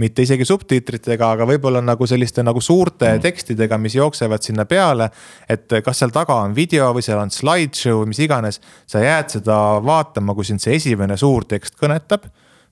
[0.00, 3.22] mitte isegi subtiitritega, aga võib-olla nagu selliste nagu suurte mm.
[3.24, 5.10] tekstidega, mis jooksevad sinna peale.
[5.48, 9.36] et kas seal taga on video või seal on slideshow või mis iganes, sa jääd
[9.38, 12.30] seda vaatama, kui sind see esimene suur tekst kõnetab.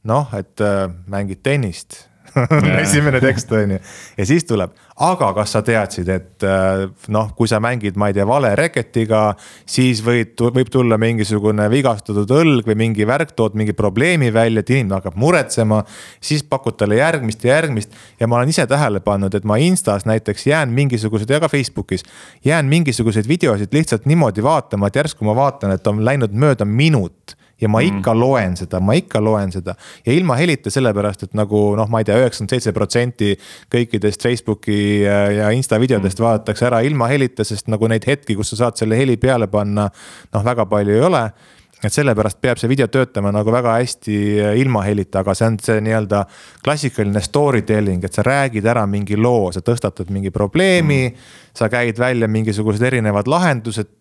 [0.08, 2.07] noh, et äh, mängid tennist
[2.84, 3.78] esimene tekst on ju
[4.18, 4.74] ja siis tuleb,
[5.04, 6.84] aga kas sa teadsid, et äh,
[7.14, 9.22] noh, kui sa mängid, ma ei tea, vale reketiga,
[9.68, 14.72] siis võid, võib tulla mingisugune vigastatud õlg või mingi värk, tood mingi probleemi välja, et
[14.74, 15.82] inimene hakkab muretsema.
[16.20, 20.06] siis pakud talle järgmist ja järgmist ja ma olen ise tähele pannud, et ma Instas
[20.06, 22.04] näiteks jään mingisuguseid ja ka Facebookis.
[22.44, 27.38] jään mingisuguseid videosid lihtsalt niimoodi vaatama, et järsku ma vaatan, et on läinud mööda minut
[27.60, 28.20] ja ma ikka mm.
[28.20, 29.74] loen seda, ma ikka loen seda
[30.06, 33.34] ja ilma helita, sellepärast et nagu noh, ma ei tea, üheksakümmend seitse protsenti
[33.72, 36.26] kõikidest Facebooki äh, ja Insta videodest mm.
[36.28, 39.88] vaadatakse ära ilma helita, sest nagu neid hetki, kus sa saad selle heli peale panna,
[40.34, 41.24] noh, väga palju ei ole
[41.84, 45.58] et sellepärast peab see video töötama nagu väga hästi äh, ilma helita, aga see on
[45.62, 46.24] see nii-öelda
[46.64, 51.30] klassikaline story telling, et sa räägid ära mingi loo, sa tõstatad mingi probleemi mm..
[51.58, 53.94] sa käid välja mingisugused erinevad lahendused,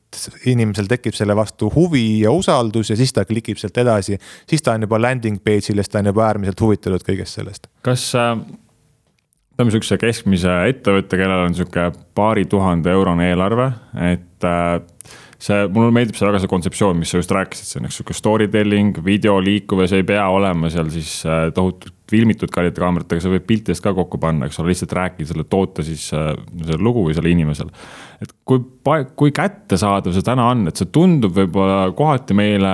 [0.47, 4.17] inimesel tekib selle vastu huvi ja usaldus ja siis ta klikib sealt edasi.
[4.49, 7.67] siis ta on juba landing page'il ja siis ta on juba äärmiselt huvitatud kõigest sellest.
[7.85, 8.33] kas äh,
[9.57, 13.71] ütleme sihukese keskmise ettevõtte, kellel on sihuke paari tuhande eurone eelarve,
[14.13, 14.79] et äh,
[15.41, 18.17] see, mulle meeldib see väga see kontseptsioon, mis sa just rääkisid, see on üks sihuke
[18.17, 22.81] story telling, video liikuv ja see ei pea olema seal siis äh, tohutult filmitud kallite
[22.81, 26.31] kaameratega, sa võid piltidest ka kokku panna, eks ole, lihtsalt rääkida selle toote siis äh,
[26.63, 27.73] selle lugu või selle inimesele.
[28.23, 28.61] et kui,
[29.19, 32.71] kui kättesaadav see täna on, et see tundub võib-olla kohati meile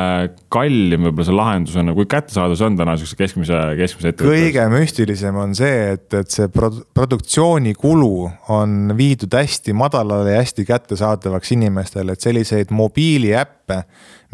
[0.54, 4.40] kallim võib-olla see lahendusena, kui kättesaadav see on täna sihukese keskmise, keskmise ettevõtte?
[4.46, 8.16] kõige müstilisem on see, et, et see prod-, produktsioonikulu
[8.54, 13.84] on viidud hästi madalale ja hästi kättesaadavaks inimestele, et selliseid mobiiliäppe,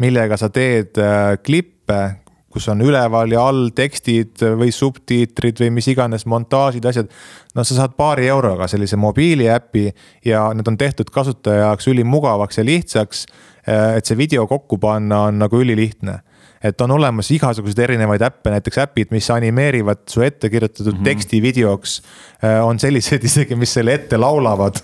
[0.04, 2.02] millega sa teed äh, klippe
[2.50, 7.10] kus on üleval ja all tekstid või subtiitrid või mis iganes montaažid, asjad.
[7.54, 9.86] no sa saad paari euroga sellise mobiiliäpi
[10.26, 13.26] ja need on tehtud kasutaja jaoks ülimugavaks ja lihtsaks.
[13.66, 16.20] et see video kokku panna on nagu ülilihtne
[16.60, 21.04] et on olemas igasuguseid erinevaid äppe, näiteks äpid, mis animeerivad su ette kirjutatud mm -hmm.
[21.04, 22.02] teksti videoks.
[22.44, 24.76] Äh, on selliseid isegi, mis selle ette laulavad.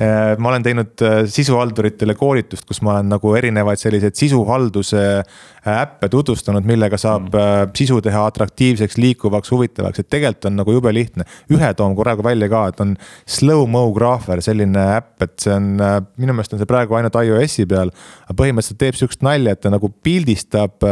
[0.00, 5.22] Äh, ma olen teinud äh, sisuhalduritele koolitust, kus ma olen nagu erinevaid selliseid sisuhalduse
[5.66, 7.70] äppe tutvustanud, millega saab mm.
[7.76, 11.24] sisu teha atraktiivseks, liikuvaks, huvitavaks, et tegelikult on nagu jube lihtne.
[11.50, 12.96] ühe toon praegu välja ka, et on
[13.26, 15.76] slow-mo graafer, selline äpp, et see on,
[16.18, 17.92] minu meelest on see praegu ainult iOS-i peal.
[18.24, 20.82] aga põhimõtteliselt teeb sihukest nalja, et ta nagu pildistab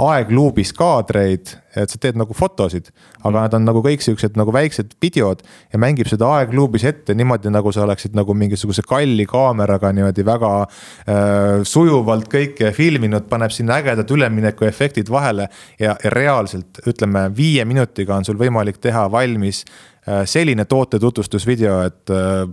[0.00, 2.88] aegluubis kaadreid, et sa teed nagu fotosid,
[3.20, 3.40] aga mm.
[3.42, 5.42] nad on nagu kõik siuksed nagu väiksed videod
[5.72, 10.52] ja mängib seda aegluubis ette niimoodi, nagu sa oleksid nagu mingisuguse kalli kaameraga niimoodi väga
[10.62, 15.48] äh, sujuvalt kõike filminud, paneb sinna ägedad üleminekuefektid vahele
[15.78, 21.80] ja, ja reaalselt ütleme, viie minutiga on sul võimalik teha valmis äh, selline toote tutvustusvideo,
[21.90, 22.44] et äh,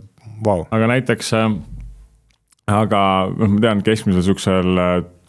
[0.45, 0.63] vau.
[0.73, 1.33] aga näiteks,
[2.67, 3.03] aga
[3.33, 4.81] noh, ma tean keskmisel sihukesel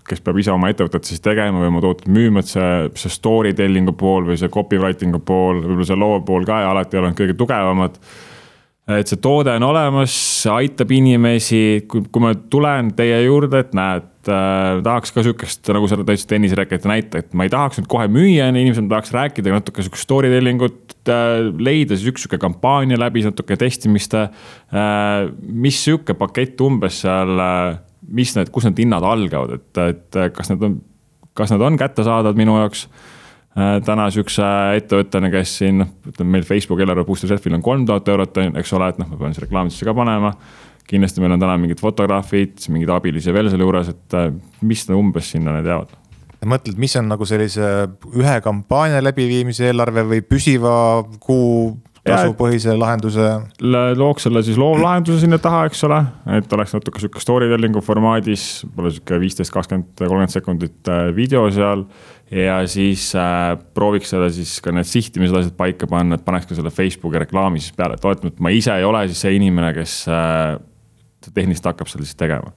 [0.08, 3.54] kes peab ise oma ettevõtet siis tegema või oma tooteid müüma, et see, see story
[3.58, 7.20] telling'u pool või see copywriting'u pool, võib-olla see loo pool ka ja alati ei olnud
[7.20, 8.00] kõige tugevamad
[8.96, 10.14] et see toode on olemas,
[10.48, 15.90] aitab inimesi, kui, kui ma tulen teie juurde, et näed äh,, tahaks ka sihukest, nagu
[15.90, 19.84] sa tõid tenniseraketi näite, et ma ei tahaks nüüd kohe müüa, inimesed tahaks rääkida natuke
[19.84, 24.30] sihukest story telling ut äh,, leida siis üks sihuke kampaania läbi, natuke testimist äh,.
[25.36, 27.76] mis sihuke pakett umbes seal äh,,
[28.08, 30.80] mis need, kus need hinnad algavad, et, et kas need on,
[31.36, 32.86] kas need on kättesaadavad minu jaoks
[33.58, 34.46] Äh, täna sihukese
[34.78, 38.74] ettevõttena, kes siin noh, ütleme meil Facebooki eelarve booster selfil on kolm tuhat eurot, eks
[38.76, 40.34] ole, et noh, ma pean siis reklaamidesse ka panema.
[40.88, 44.28] kindlasti meil on täna mingid fotograafid, mingeid abilisi veel selle juures, et äh,
[44.62, 45.96] mis umbes sinna need jäävad?
[46.46, 51.72] mõtled, mis on nagu sellise ühe kampaania läbiviimise eelarve või püsiva kuu
[52.08, 53.26] tasupõhise lahenduse.
[53.98, 55.98] looks selle siis loovlahenduse sinna taha, eks ole,
[56.38, 61.46] et oleks natuke sihuke story telling'u formaadis, võib-olla sihuke viisteist, kakskümmend, kolmkümmend sekundit äh, video
[61.54, 61.86] seal.
[62.30, 66.58] ja siis äh, prooviks seda siis ka need sihtimised asjad paika panna, et paneks ka
[66.58, 69.72] selle Facebooki reklaami siis peale, et oletame, et ma ise ei ole siis see inimene,
[69.76, 70.58] kes äh,
[71.32, 72.52] tehniliselt hakkab seda siis tegema.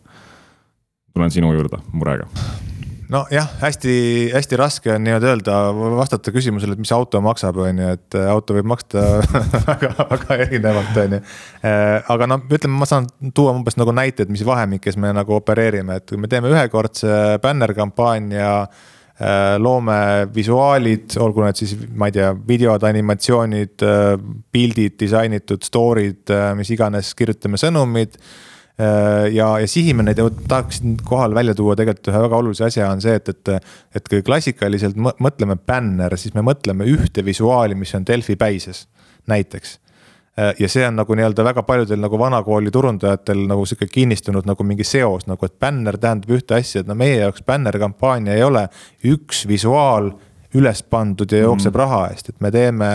[1.12, 2.28] tulen sinu juurde murega
[3.12, 5.56] nojah, hästi-hästi raske on nii-öelda öelda,
[5.98, 9.04] vastata küsimusele, et mis auto maksab, on ju, et äh, auto võib maksta
[9.72, 11.20] väga, väga erinevalt, on ju.
[11.68, 16.00] Äh, aga noh, ütleme, ma saan tuua umbes nagu näiteid, mis vahemikes me nagu opereerime,
[16.00, 19.98] et kui me teeme ühekordse bännerkampaania äh, loome
[20.36, 23.84] visuaalid, olgu need siis, ma ei tea, videod, animatsioonid,
[24.56, 28.16] pildid, disainitud story'd, mis iganes, kirjutame sõnumid
[29.34, 33.02] ja, ja sihime neid ja tahaksin kohal välja tuua tegelikult ühe väga olulise asja on
[33.04, 33.72] see, et, et.
[33.96, 38.86] et kui klassikaliselt mõtleme bänner, siis me mõtleme ühte visuaali, mis on Delfi päises,
[39.30, 39.76] näiteks
[40.40, 44.66] äh, ja see on nagu nii-öelda väga paljudel nagu vanakooli turundajatel nagu sihuke kinnistunud nagu
[44.68, 48.44] mingi seos nagu, et bänner tähendab ühte asja, et no meie jaoks bänner kampaania ei
[48.48, 48.68] ole
[49.14, 50.14] üks visuaal
[50.58, 51.80] üles pandud ja jookseb mm.
[51.80, 52.90] raha eest, et me teeme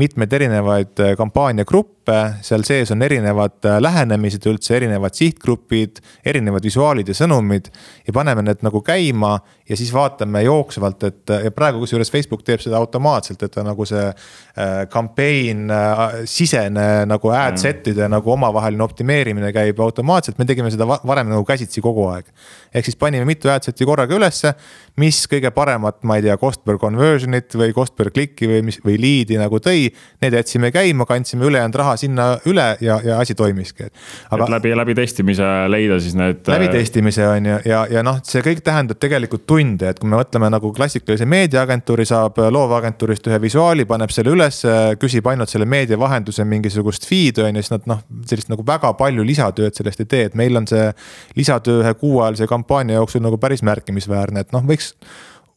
[0.00, 2.16] mitmeid erinevaid äh, kampaaniagruppe,
[2.46, 7.70] seal sees on erinevad äh, lähenemised üldse, erinevad sihtgrupid, erinevad visuaalid ja sõnumid.
[8.06, 9.38] ja paneme need nagu käima
[9.70, 13.84] ja siis vaatame jooksvalt, et ja praegu kusjuures Facebook teeb seda automaatselt, et ta nagu
[13.86, 16.00] see äh, campaign äh,
[16.30, 17.60] sisene nagu ad mm.
[17.62, 22.32] set'ide nagu omavaheline optimeerimine käib automaatselt, me tegime seda varem nagu käsitsi kogu aeg.
[22.74, 24.54] ehk siis panime mitu ad set'i korraga ülesse,
[24.98, 28.80] mis kõige paremat, ma ei tea, cost per conversion'it või cost per click'i või mis
[28.84, 29.89] või liidi nagu tõi,
[30.22, 33.88] need jätsime käima, kandsime ülejäänud raha sinna üle ja, ja asi toimiski.
[34.30, 36.42] aga et läbi, läbi testimise leida siis need.
[36.48, 40.00] läbi äh, testimise on ju, ja, ja, ja noh, see kõik tähendab tegelikult tunde, et
[40.00, 44.62] kui me mõtleme nagu klassikalise meediaagentuuri saab loovagentuurist ühe visuaali, paneb selle üles,
[45.00, 48.92] küsib ainult selle meedia vahendusel mingisugust feed'i on ju, siis nad noh, sellist nagu väga
[48.98, 50.90] palju lisatööd sellest ei tee, et meil on see
[51.38, 54.94] lisatöö ühe kuuajalise kampaania jooksul nagu päris märkimisväärne, et noh, võiks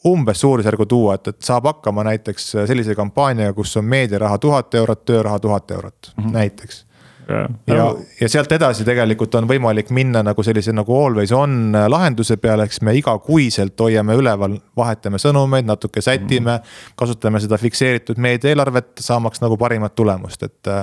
[0.07, 5.05] umbes suurusjärgu tuua, et, et saab hakkama näiteks sellise kampaaniaga, kus on meediaraha tuhat eurot,
[5.05, 6.33] tööraha tuhat eurot mm, -hmm.
[6.33, 6.85] näiteks
[7.27, 12.37] ja, ja, ja sealt edasi tegelikult on võimalik minna nagu sellise nagu always on lahenduse
[12.41, 16.57] peale, eks me igakuiselt hoiame üleval, vahetame sõnumeid, natuke sätime mm.
[16.57, 16.95] -hmm.
[16.99, 20.73] kasutame seda fikseeritud meediaeelarvet, saamaks nagu parimat tulemust, et.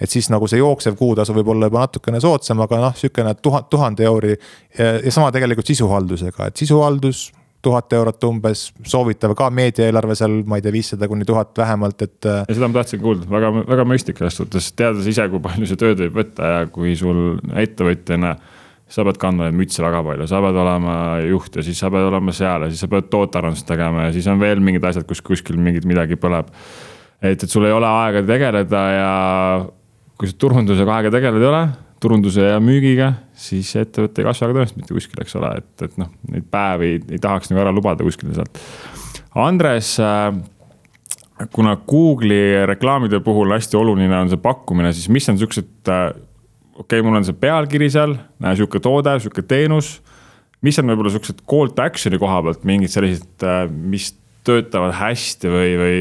[0.00, 3.68] et siis nagu see jooksev kuutasu võib olla juba natukene soodsam, aga noh, sihukene tuhat,
[3.70, 4.36] tuhande euri.
[4.78, 7.32] ja sama tegelikult sisuhaldusega, et sisuhaldus
[7.62, 12.18] tuhat eurot umbes, soovitav ka meediaeelarve seal, ma ei tea, viissada kuni tuhat vähemalt, et.
[12.26, 15.78] ja seda ma tahtsin kuulda, väga, väga mõistlik selles suhtes, teades ise, kui palju see
[15.80, 18.34] tööd võib võtta ja kui sul ettevõtjana
[18.92, 22.08] sa pead kandma neid mütse väga palju, sa pead olema juht ja siis sa pead
[22.10, 25.22] olema seal ja siis sa pead tootearendust tegema ja siis on veel mingid asjad, kus
[25.24, 26.50] kuskil mingid midagi põleb.
[27.22, 29.14] et, et sul ei ole aega tegeleda ja
[30.18, 31.64] kui sa turundusega aega tegeleda ei ole
[32.02, 33.12] turunduse ja müügiga,
[33.42, 36.94] siis ettevõte ei kasva ka tõenäoliselt mitte kuskile, eks ole, et, et noh, neid päevi
[36.94, 38.60] ei, ei tahaks nagu ära lubada kuskile sealt.
[39.42, 40.30] Andres äh,
[41.52, 46.08] kuna Google'i reklaamide puhul hästi oluline on see pakkumine, siis mis on siuksed äh,,
[46.74, 48.16] okei okay,, mul on see pealkiri seal,
[48.54, 50.00] sihuke toode, sihuke teenus.
[50.62, 54.12] mis on võib-olla siuksed call to action'i koha pealt mingid sellised äh,, mis
[54.46, 55.96] töötavad hästi või, või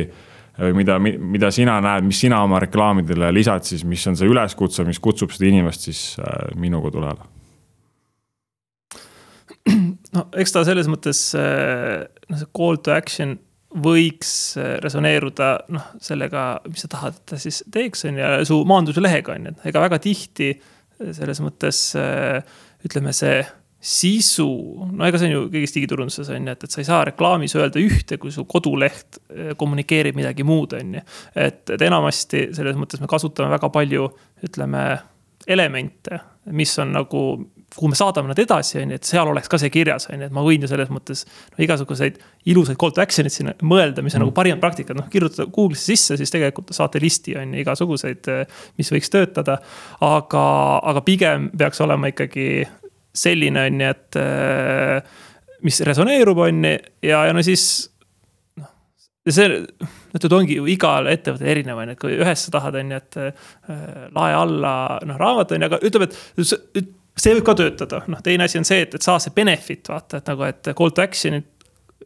[0.62, 4.86] või mida, mida sina näed, mis sina oma reklaamidele lisad siis, mis on see üleskutse,
[4.88, 7.30] mis kutsub seda inimest siis äh, minu kodulehele?
[10.16, 13.38] no eks ta selles mõttes, äh, noh see call to action
[13.72, 18.62] võiks äh, resoneeruda noh, sellega, mis sa tahad, et ta siis teeks, on ju, su
[18.68, 20.54] maanduse lehega on ju, ega väga tihti
[21.02, 21.80] selles mõttes
[22.86, 23.40] ütleme, see
[23.82, 24.48] sisu,
[24.94, 27.56] no ega see on ju kõigis digiturunduses on ju, et, et sa ei saa reklaamis
[27.58, 31.06] öelda ühte, kui su koduleht eh, kommunikeerib midagi muud, on ju.
[31.34, 34.06] et, et enamasti selles mõttes me kasutame väga palju,
[34.46, 34.86] ütleme
[35.50, 36.22] elemente,
[36.54, 37.24] mis on nagu
[37.76, 40.28] kuhu me saadame nad edasi, on ju, et seal oleks ka see kirjas, on ju,
[40.28, 42.20] et ma võin ju selles mõttes no, igasuguseid
[42.52, 44.28] ilusaid call to action'id sinna mõelda, mis on mm.
[44.28, 48.30] nagu parimad praktikad, noh, kirjutada Google'isse sisse, siis tegelikult saate listi, on ju, igasuguseid,
[48.78, 49.62] mis võiks töötada.
[50.04, 50.44] aga,
[50.92, 52.68] aga pigem peaks olema ikkagi
[53.14, 54.20] selline, on ju, et
[55.66, 57.66] mis resoneerub, on ju, ja, ja no siis
[58.60, 58.72] noh,
[59.28, 59.50] see,
[60.12, 63.02] need ongi ju igal ettevõttel erinev, on ju, et kui ühes sa tahad, on ju,
[63.02, 63.20] et
[64.18, 64.74] lae alla
[65.08, 68.68] noh, raamat on ju, aga ütleme, et see võib ka töötada, noh, teine asi on
[68.68, 71.50] see, et, et saa see benefit vaata, et nagu, et call to action'it.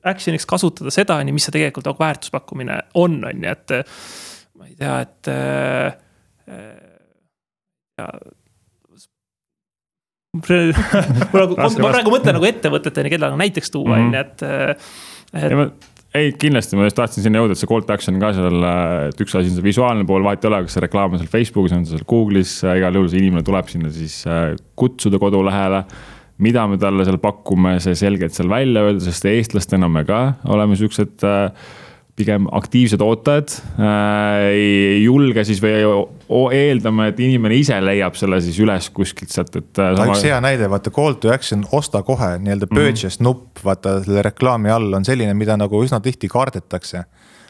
[0.05, 3.95] Action'iks kasutada seda, on ju, mis see tegelikult nagu väärtuspakkumine on, on ju, et.
[4.59, 5.95] ma ei tea, et äh,.
[7.97, 8.09] ja
[11.31, 14.47] ma nagu, ma praegu mõtlen nagu ettevõteteni, keda nagu näiteks tuua, on ju, et,
[15.41, 18.67] et ei, kindlasti ma just tahtsin sinna jõuda, et see call to action ka seal,
[19.09, 21.31] et üks asi on see visuaalne pool, vahet ei ole, kas see reklaam on seal
[21.31, 24.21] Facebookis, on see seal Google'is, igal juhul see inimene tuleb sinna siis
[24.79, 25.83] kutsuda kodulehele.
[26.37, 30.21] mida me talle seal pakume, see selgelt seal välja öelda, sest eestlastena me ka
[30.51, 31.67] oleme siuksed äh,
[32.15, 34.45] pigem aktiivsed ootajad äh,.
[34.51, 35.73] ei julge siis või
[36.55, 39.93] eeldame, et inimene ise leiab selle siis üles kuskilt sealt, et äh,.
[39.97, 40.13] Sama...
[40.13, 42.75] üks hea näide, vaata call to action, osta kohe nii-öelda mhm.
[42.79, 43.27] purchase mm -hmm.
[43.27, 47.05] nupp, vaata selle reklaami all on selline, mida nagu üsna tihti kardetakse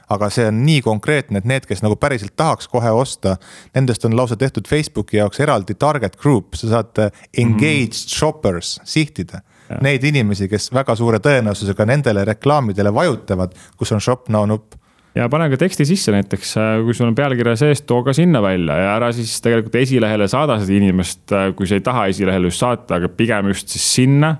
[0.10, 3.38] aga see on nii konkreetne, et need, kes nagu päriselt tahaks kohe osta,
[3.76, 8.18] nendest on lausa tehtud Facebooki jaoks eraldi target group, sa saad äh, engaged mm -hmm.
[8.18, 9.42] shoppers sihtida.
[9.82, 14.76] Neid inimesi, kes väga suure tõenäosusega nendele reklaamidele vajutavad, kus on shop now nupp
[15.16, 18.42] ja pane ka teksti sisse näiteks, äh, kui sul on pealkirja sees, too ka sinna
[18.44, 22.52] välja ja ära siis tegelikult esilehele saada seda inimest, äh, kui sa ei taha esilehele
[22.52, 24.36] just saata, aga pigem just siis sinna.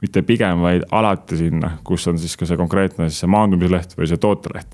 [0.00, 4.06] mitte pigem, vaid alati sinna, kus on siis ka see konkreetne siis see maandumisleht või
[4.08, 4.70] see tooteleht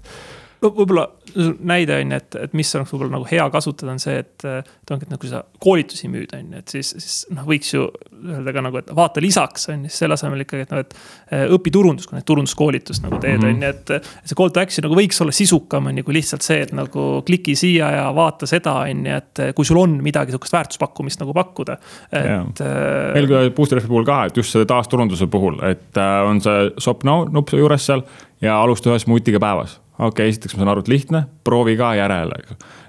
[0.63, 4.17] no võib-olla näide on ju, et, et mis oleks võib-olla nagu hea kasutada, on see,
[4.23, 4.45] et.
[4.47, 7.87] et ongi, et nagu sa koolitusi müüd, on ju, et siis, siis noh, võiks ju
[8.17, 10.97] öelda ka nagu, et vaata lisaks on ju, siis selle asemel ikkagi, et noh, et.
[11.27, 13.49] Eh, õpi turundust, kui neid turunduskoolitust nagu teed, mhm.
[13.51, 14.11] on ju, et.
[14.23, 17.07] see call to action nagu võiks olla sisukam, on ju, kui lihtsalt see, et nagu
[17.27, 21.35] kliki siia ja vaata seda, on ju, et kui sul on midagi sihukest väärtuspakkumist nagu
[21.37, 21.81] pakkuda,
[22.13, 22.63] et.
[22.63, 26.71] Äh, meil ka Boosterfi puhul ka, et just selle taasturunduse puhul, et äh, on see
[26.83, 28.07] shop now nupp juures seal
[28.45, 31.95] ja alusta ühe smuutiga päevas okei okay,, esiteks ma saan aru, et lihtne, proovi ka
[31.99, 32.41] järele,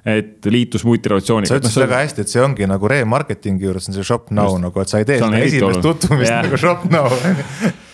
[0.07, 1.51] et liitus motivatsiooniga.
[1.51, 4.63] sa ütlesid väga hästi, et see ongi nagu remarketingi juures on see shop now Just.
[4.67, 6.45] nagu, et sa ei tee sinna esimest tutvumist yeah.
[6.45, 7.07] nagu shop now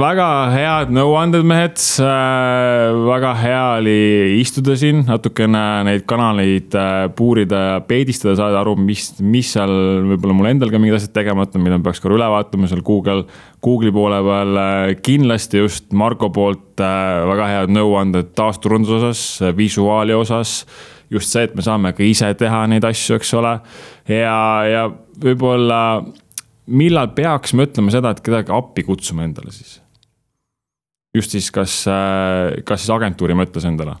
[0.00, 2.92] väga head nõuanded, mehed äh,.
[3.06, 3.96] väga hea oli
[4.40, 9.72] istuda siin, natukene neid kanaleid äh, puurida ja peedistada, saada aru, mis, mis seal
[10.12, 13.26] võib-olla mul endal ka mingid asjad tegemata, mida ma peaks korra üle vaatama seal Google,
[13.64, 14.56] Google'i poole peal.
[14.62, 20.62] Äh, kindlasti just Marko poolt äh, väga head nõuanded taasturunduse osas, visuaali osas
[21.12, 23.58] just see, et me saame ka ise teha neid asju, eks ole.
[24.08, 24.36] ja,
[24.70, 24.86] ja
[25.22, 25.82] võib-olla
[26.66, 29.80] millal peaks mõtlema seda, et kedagi appi kutsuma endale siis?
[31.16, 33.96] just siis, kas, äh, kas siis agentuuri mõttes endale?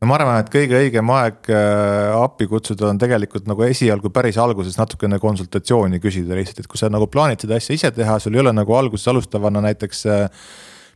[0.00, 4.38] no ma arvan, et kõige õigem aeg äh, appi kutsuda on tegelikult nagu esialgu päris
[4.40, 8.36] alguses natukene konsultatsiooni küsida lihtsalt, et kui sa nagu plaanid seda asja ise teha, sul
[8.36, 10.46] ei ole nagu alguses alustavana näiteks äh,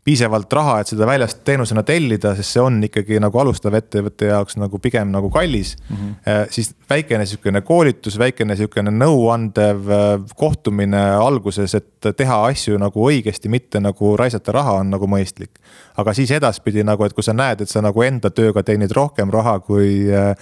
[0.05, 4.59] piisavalt raha, et seda väljast teenusena tellida, sest see on ikkagi nagu alustav ettevõtte jaoks
[4.61, 5.97] nagu pigem nagu kallis mm.
[5.97, 6.53] -hmm.
[6.55, 10.07] siis väikene sihukene koolitus, väikene sihukene nõuandev äh,
[10.37, 15.51] kohtumine alguses, et teha asju nagu õigesti, mitte nagu raisata raha, on nagu mõistlik.
[15.99, 19.33] aga siis edaspidi nagu, et kui sa näed, et sa nagu enda tööga teenid rohkem
[19.35, 20.35] raha, kui yeah.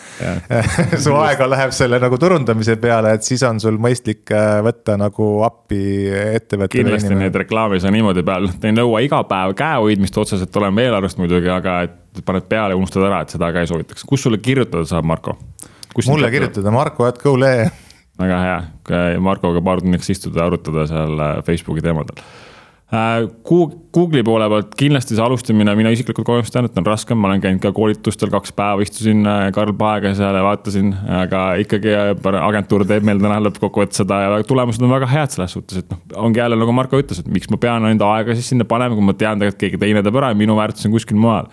[1.04, 4.30] su aega läheb selle nagu turundamise peale, et siis on sul mõistlik
[4.62, 5.80] võtta nagu appi
[6.12, 6.76] ettevõtte.
[6.76, 11.18] kindlasti neid reklaame ei saa niimoodi peal, ei nõua iga päev käehoidmist otseselt olema eelarvest
[11.20, 14.04] muidugi, aga et paned peale ja unustad ära, et seda ka ei soovitaks.
[14.08, 15.36] kus sulle kirjutada saab, Marko?
[16.08, 17.70] mulle kirjutada, Marko at go.ee.
[18.18, 18.58] väga hea,
[19.20, 22.22] Markoga paar tunniks istuda ja arutada seal äh, Facebooki teemadel
[22.86, 27.40] Google'i poole pealt kindlasti see alustamine, mina isiklikult kogemust tean, et on raskem, ma olen
[27.42, 32.36] käinud ka koolitustel kaks päeva, istusin äh, Karl Paega seal ja vaatasin, aga ikkagi äh,
[32.46, 36.04] agentuur teeb meile täna lõppkokkuvõttes seda ja tulemused on väga head selles suhtes, et noh,
[36.28, 39.08] ongi jälle nagu Marko ütles, et miks ma pean enda aega siis sinna panema, kui
[39.08, 41.50] ma tean tegelikult keegi teine teeb ära ja minu väärtus on kuskil mujal.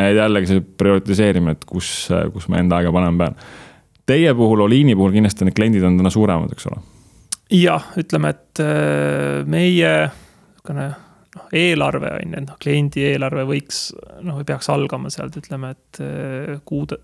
[0.00, 3.36] jällegi see prioritiseerimine, et kus, kus ma enda aega panema pean.
[4.08, 6.80] Teie puhul, Oliini puhul kindlasti need kliendid on täna suuremad, eks ole?
[7.52, 8.64] jah, ütleme, et
[9.50, 9.94] meie
[10.60, 10.90] niisugune
[11.36, 13.90] noh, eelarve on ju, et noh, kliendi eelarve võiks
[14.26, 16.00] noh, peaks algama sealt, ütleme, et
[16.66, 16.96] kuud,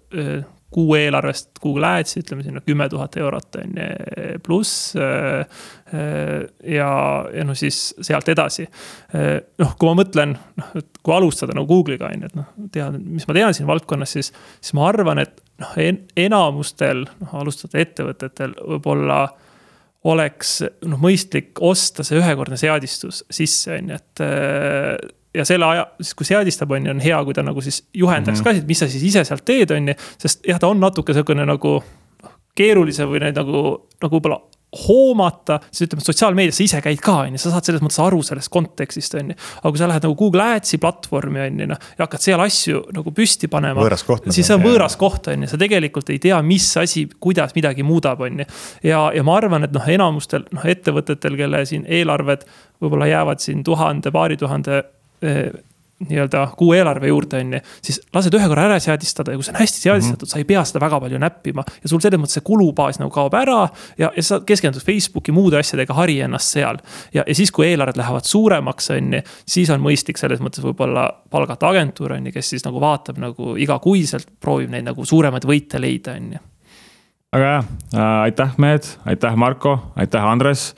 [0.75, 4.93] kuu eelarvest Google Ads'i ütleme sinna kümme tuhat eurot on ju pluss.
[4.97, 6.91] ja,
[7.39, 8.67] ja noh, siis sealt edasi.
[9.63, 13.01] noh, kui ma mõtlen, noh, et kui alustada nagu Google'iga on ju, et noh, tean,
[13.15, 17.81] mis ma tean siin valdkonnas, siis, siis ma arvan, et noh en,, enamustel noh, alustada
[17.81, 19.23] ettevõtetel võib-olla
[20.07, 24.25] oleks noh, mõistlik osta see ühekordne seadistus sisse, on ju, et
[25.37, 28.41] ja selle aja, siis kui seadistab, on ju, on hea, kui ta nagu siis juhendaks
[28.41, 28.57] mm -hmm.
[28.57, 29.95] ka, et mis sa siis ise sealt teed, on ju.
[30.19, 31.83] sest jah, ta on natuke sihukene nagu
[32.57, 33.63] keerulisem või need nagu,
[34.03, 34.41] nagu võib-olla
[34.87, 38.23] hoomata, siis ütleme, sotsiaalmeedias sa ise käid ka, on ju, sa saad selles mõttes aru
[38.27, 39.39] sellest kontekstist, on ju.
[39.63, 42.83] aga kui sa lähed nagu Google Adsi platvormi, on ju, noh, ja hakkad seal asju
[42.97, 43.81] nagu püsti panema.
[44.09, 44.29] koht.
[44.37, 47.87] siis see on võõras koht, on ju, sa tegelikult ei tea, mis asi, kuidas midagi
[47.87, 48.51] muudab, on ju.
[48.87, 52.47] ja, ja ma arvan, et noh, enamustel noh, ettevõtetel, kelle siin eelarved
[52.83, 54.85] võib-olla jäävad siin tuhande, paari tuhande
[55.25, 55.49] Eh,
[56.05, 57.61] nii-öelda kuu eelarve juurde, on ju.
[57.83, 60.33] siis lased ühe korra ära seadistada ja kui see on hästi seadistatud mm, -hmm.
[60.33, 61.65] sa ei pea seda väga palju näppima.
[61.83, 63.69] ja sul selles mõttes see kulubaas nagu kaob ära
[63.99, 66.79] ja, ja sa keskendud Facebooki muude asjadega, hari ennast seal.
[67.15, 71.09] ja, ja siis, kui eelarved lähevad suuremaks, on ju, siis on mõistlik selles mõttes võib-olla
[71.31, 75.81] palgata agentuur, on ju, kes siis nagu vaatab nagu igakuiselt, proovib neid nagu suuremaid võite
[75.81, 76.45] leida, on ju.
[77.33, 77.65] väga hea
[77.97, 80.75] äh,, aitäh, mehed, aitäh, Marko, aitäh, Andres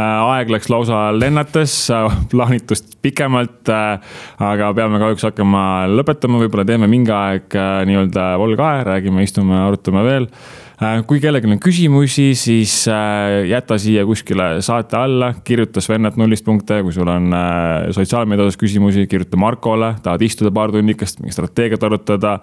[0.00, 3.68] aeg läks lausa lennates, äh, plaanitust pikemalt.
[3.68, 4.16] Äh,
[4.52, 5.62] aga peame kahjuks hakkama
[5.92, 10.30] lõpetama, võib-olla teeme mingi aeg nii-öelda volgae, räägime, istume, arutame veel
[10.71, 10.71] Äh,
[11.06, 16.80] kui kellelgi on küsimusi, siis äh, jäta siia kuskile saate alla, kirjuta Sven.at nullist punkte,
[16.84, 21.88] kui sul on äh, sotsiaalmeedia osas küsimusi, kirjuta Markole, tahad istuda paar tunnikest, mingi strateegiat
[21.88, 22.36] arutada.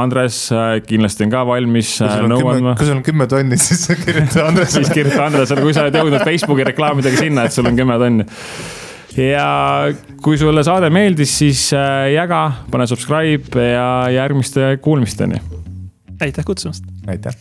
[0.00, 0.36] Andres
[0.86, 2.76] kindlasti on ka valmis nõu andma.
[2.78, 6.26] kui sul on kümme tonni, siis kirjuta Andresele siis kirjuta Andresele, kui sa oled jõudnud
[6.26, 8.28] Facebooki reklaamidega sinna, et sul on kümme tonni
[9.18, 9.46] ja
[10.22, 11.70] kui sulle saade meeldis, siis
[12.14, 15.59] jaga, pane subscribe ja järgmiste kuulmisteni
[16.20, 16.84] aitäh kutsumast.
[17.06, 17.34] aitäh.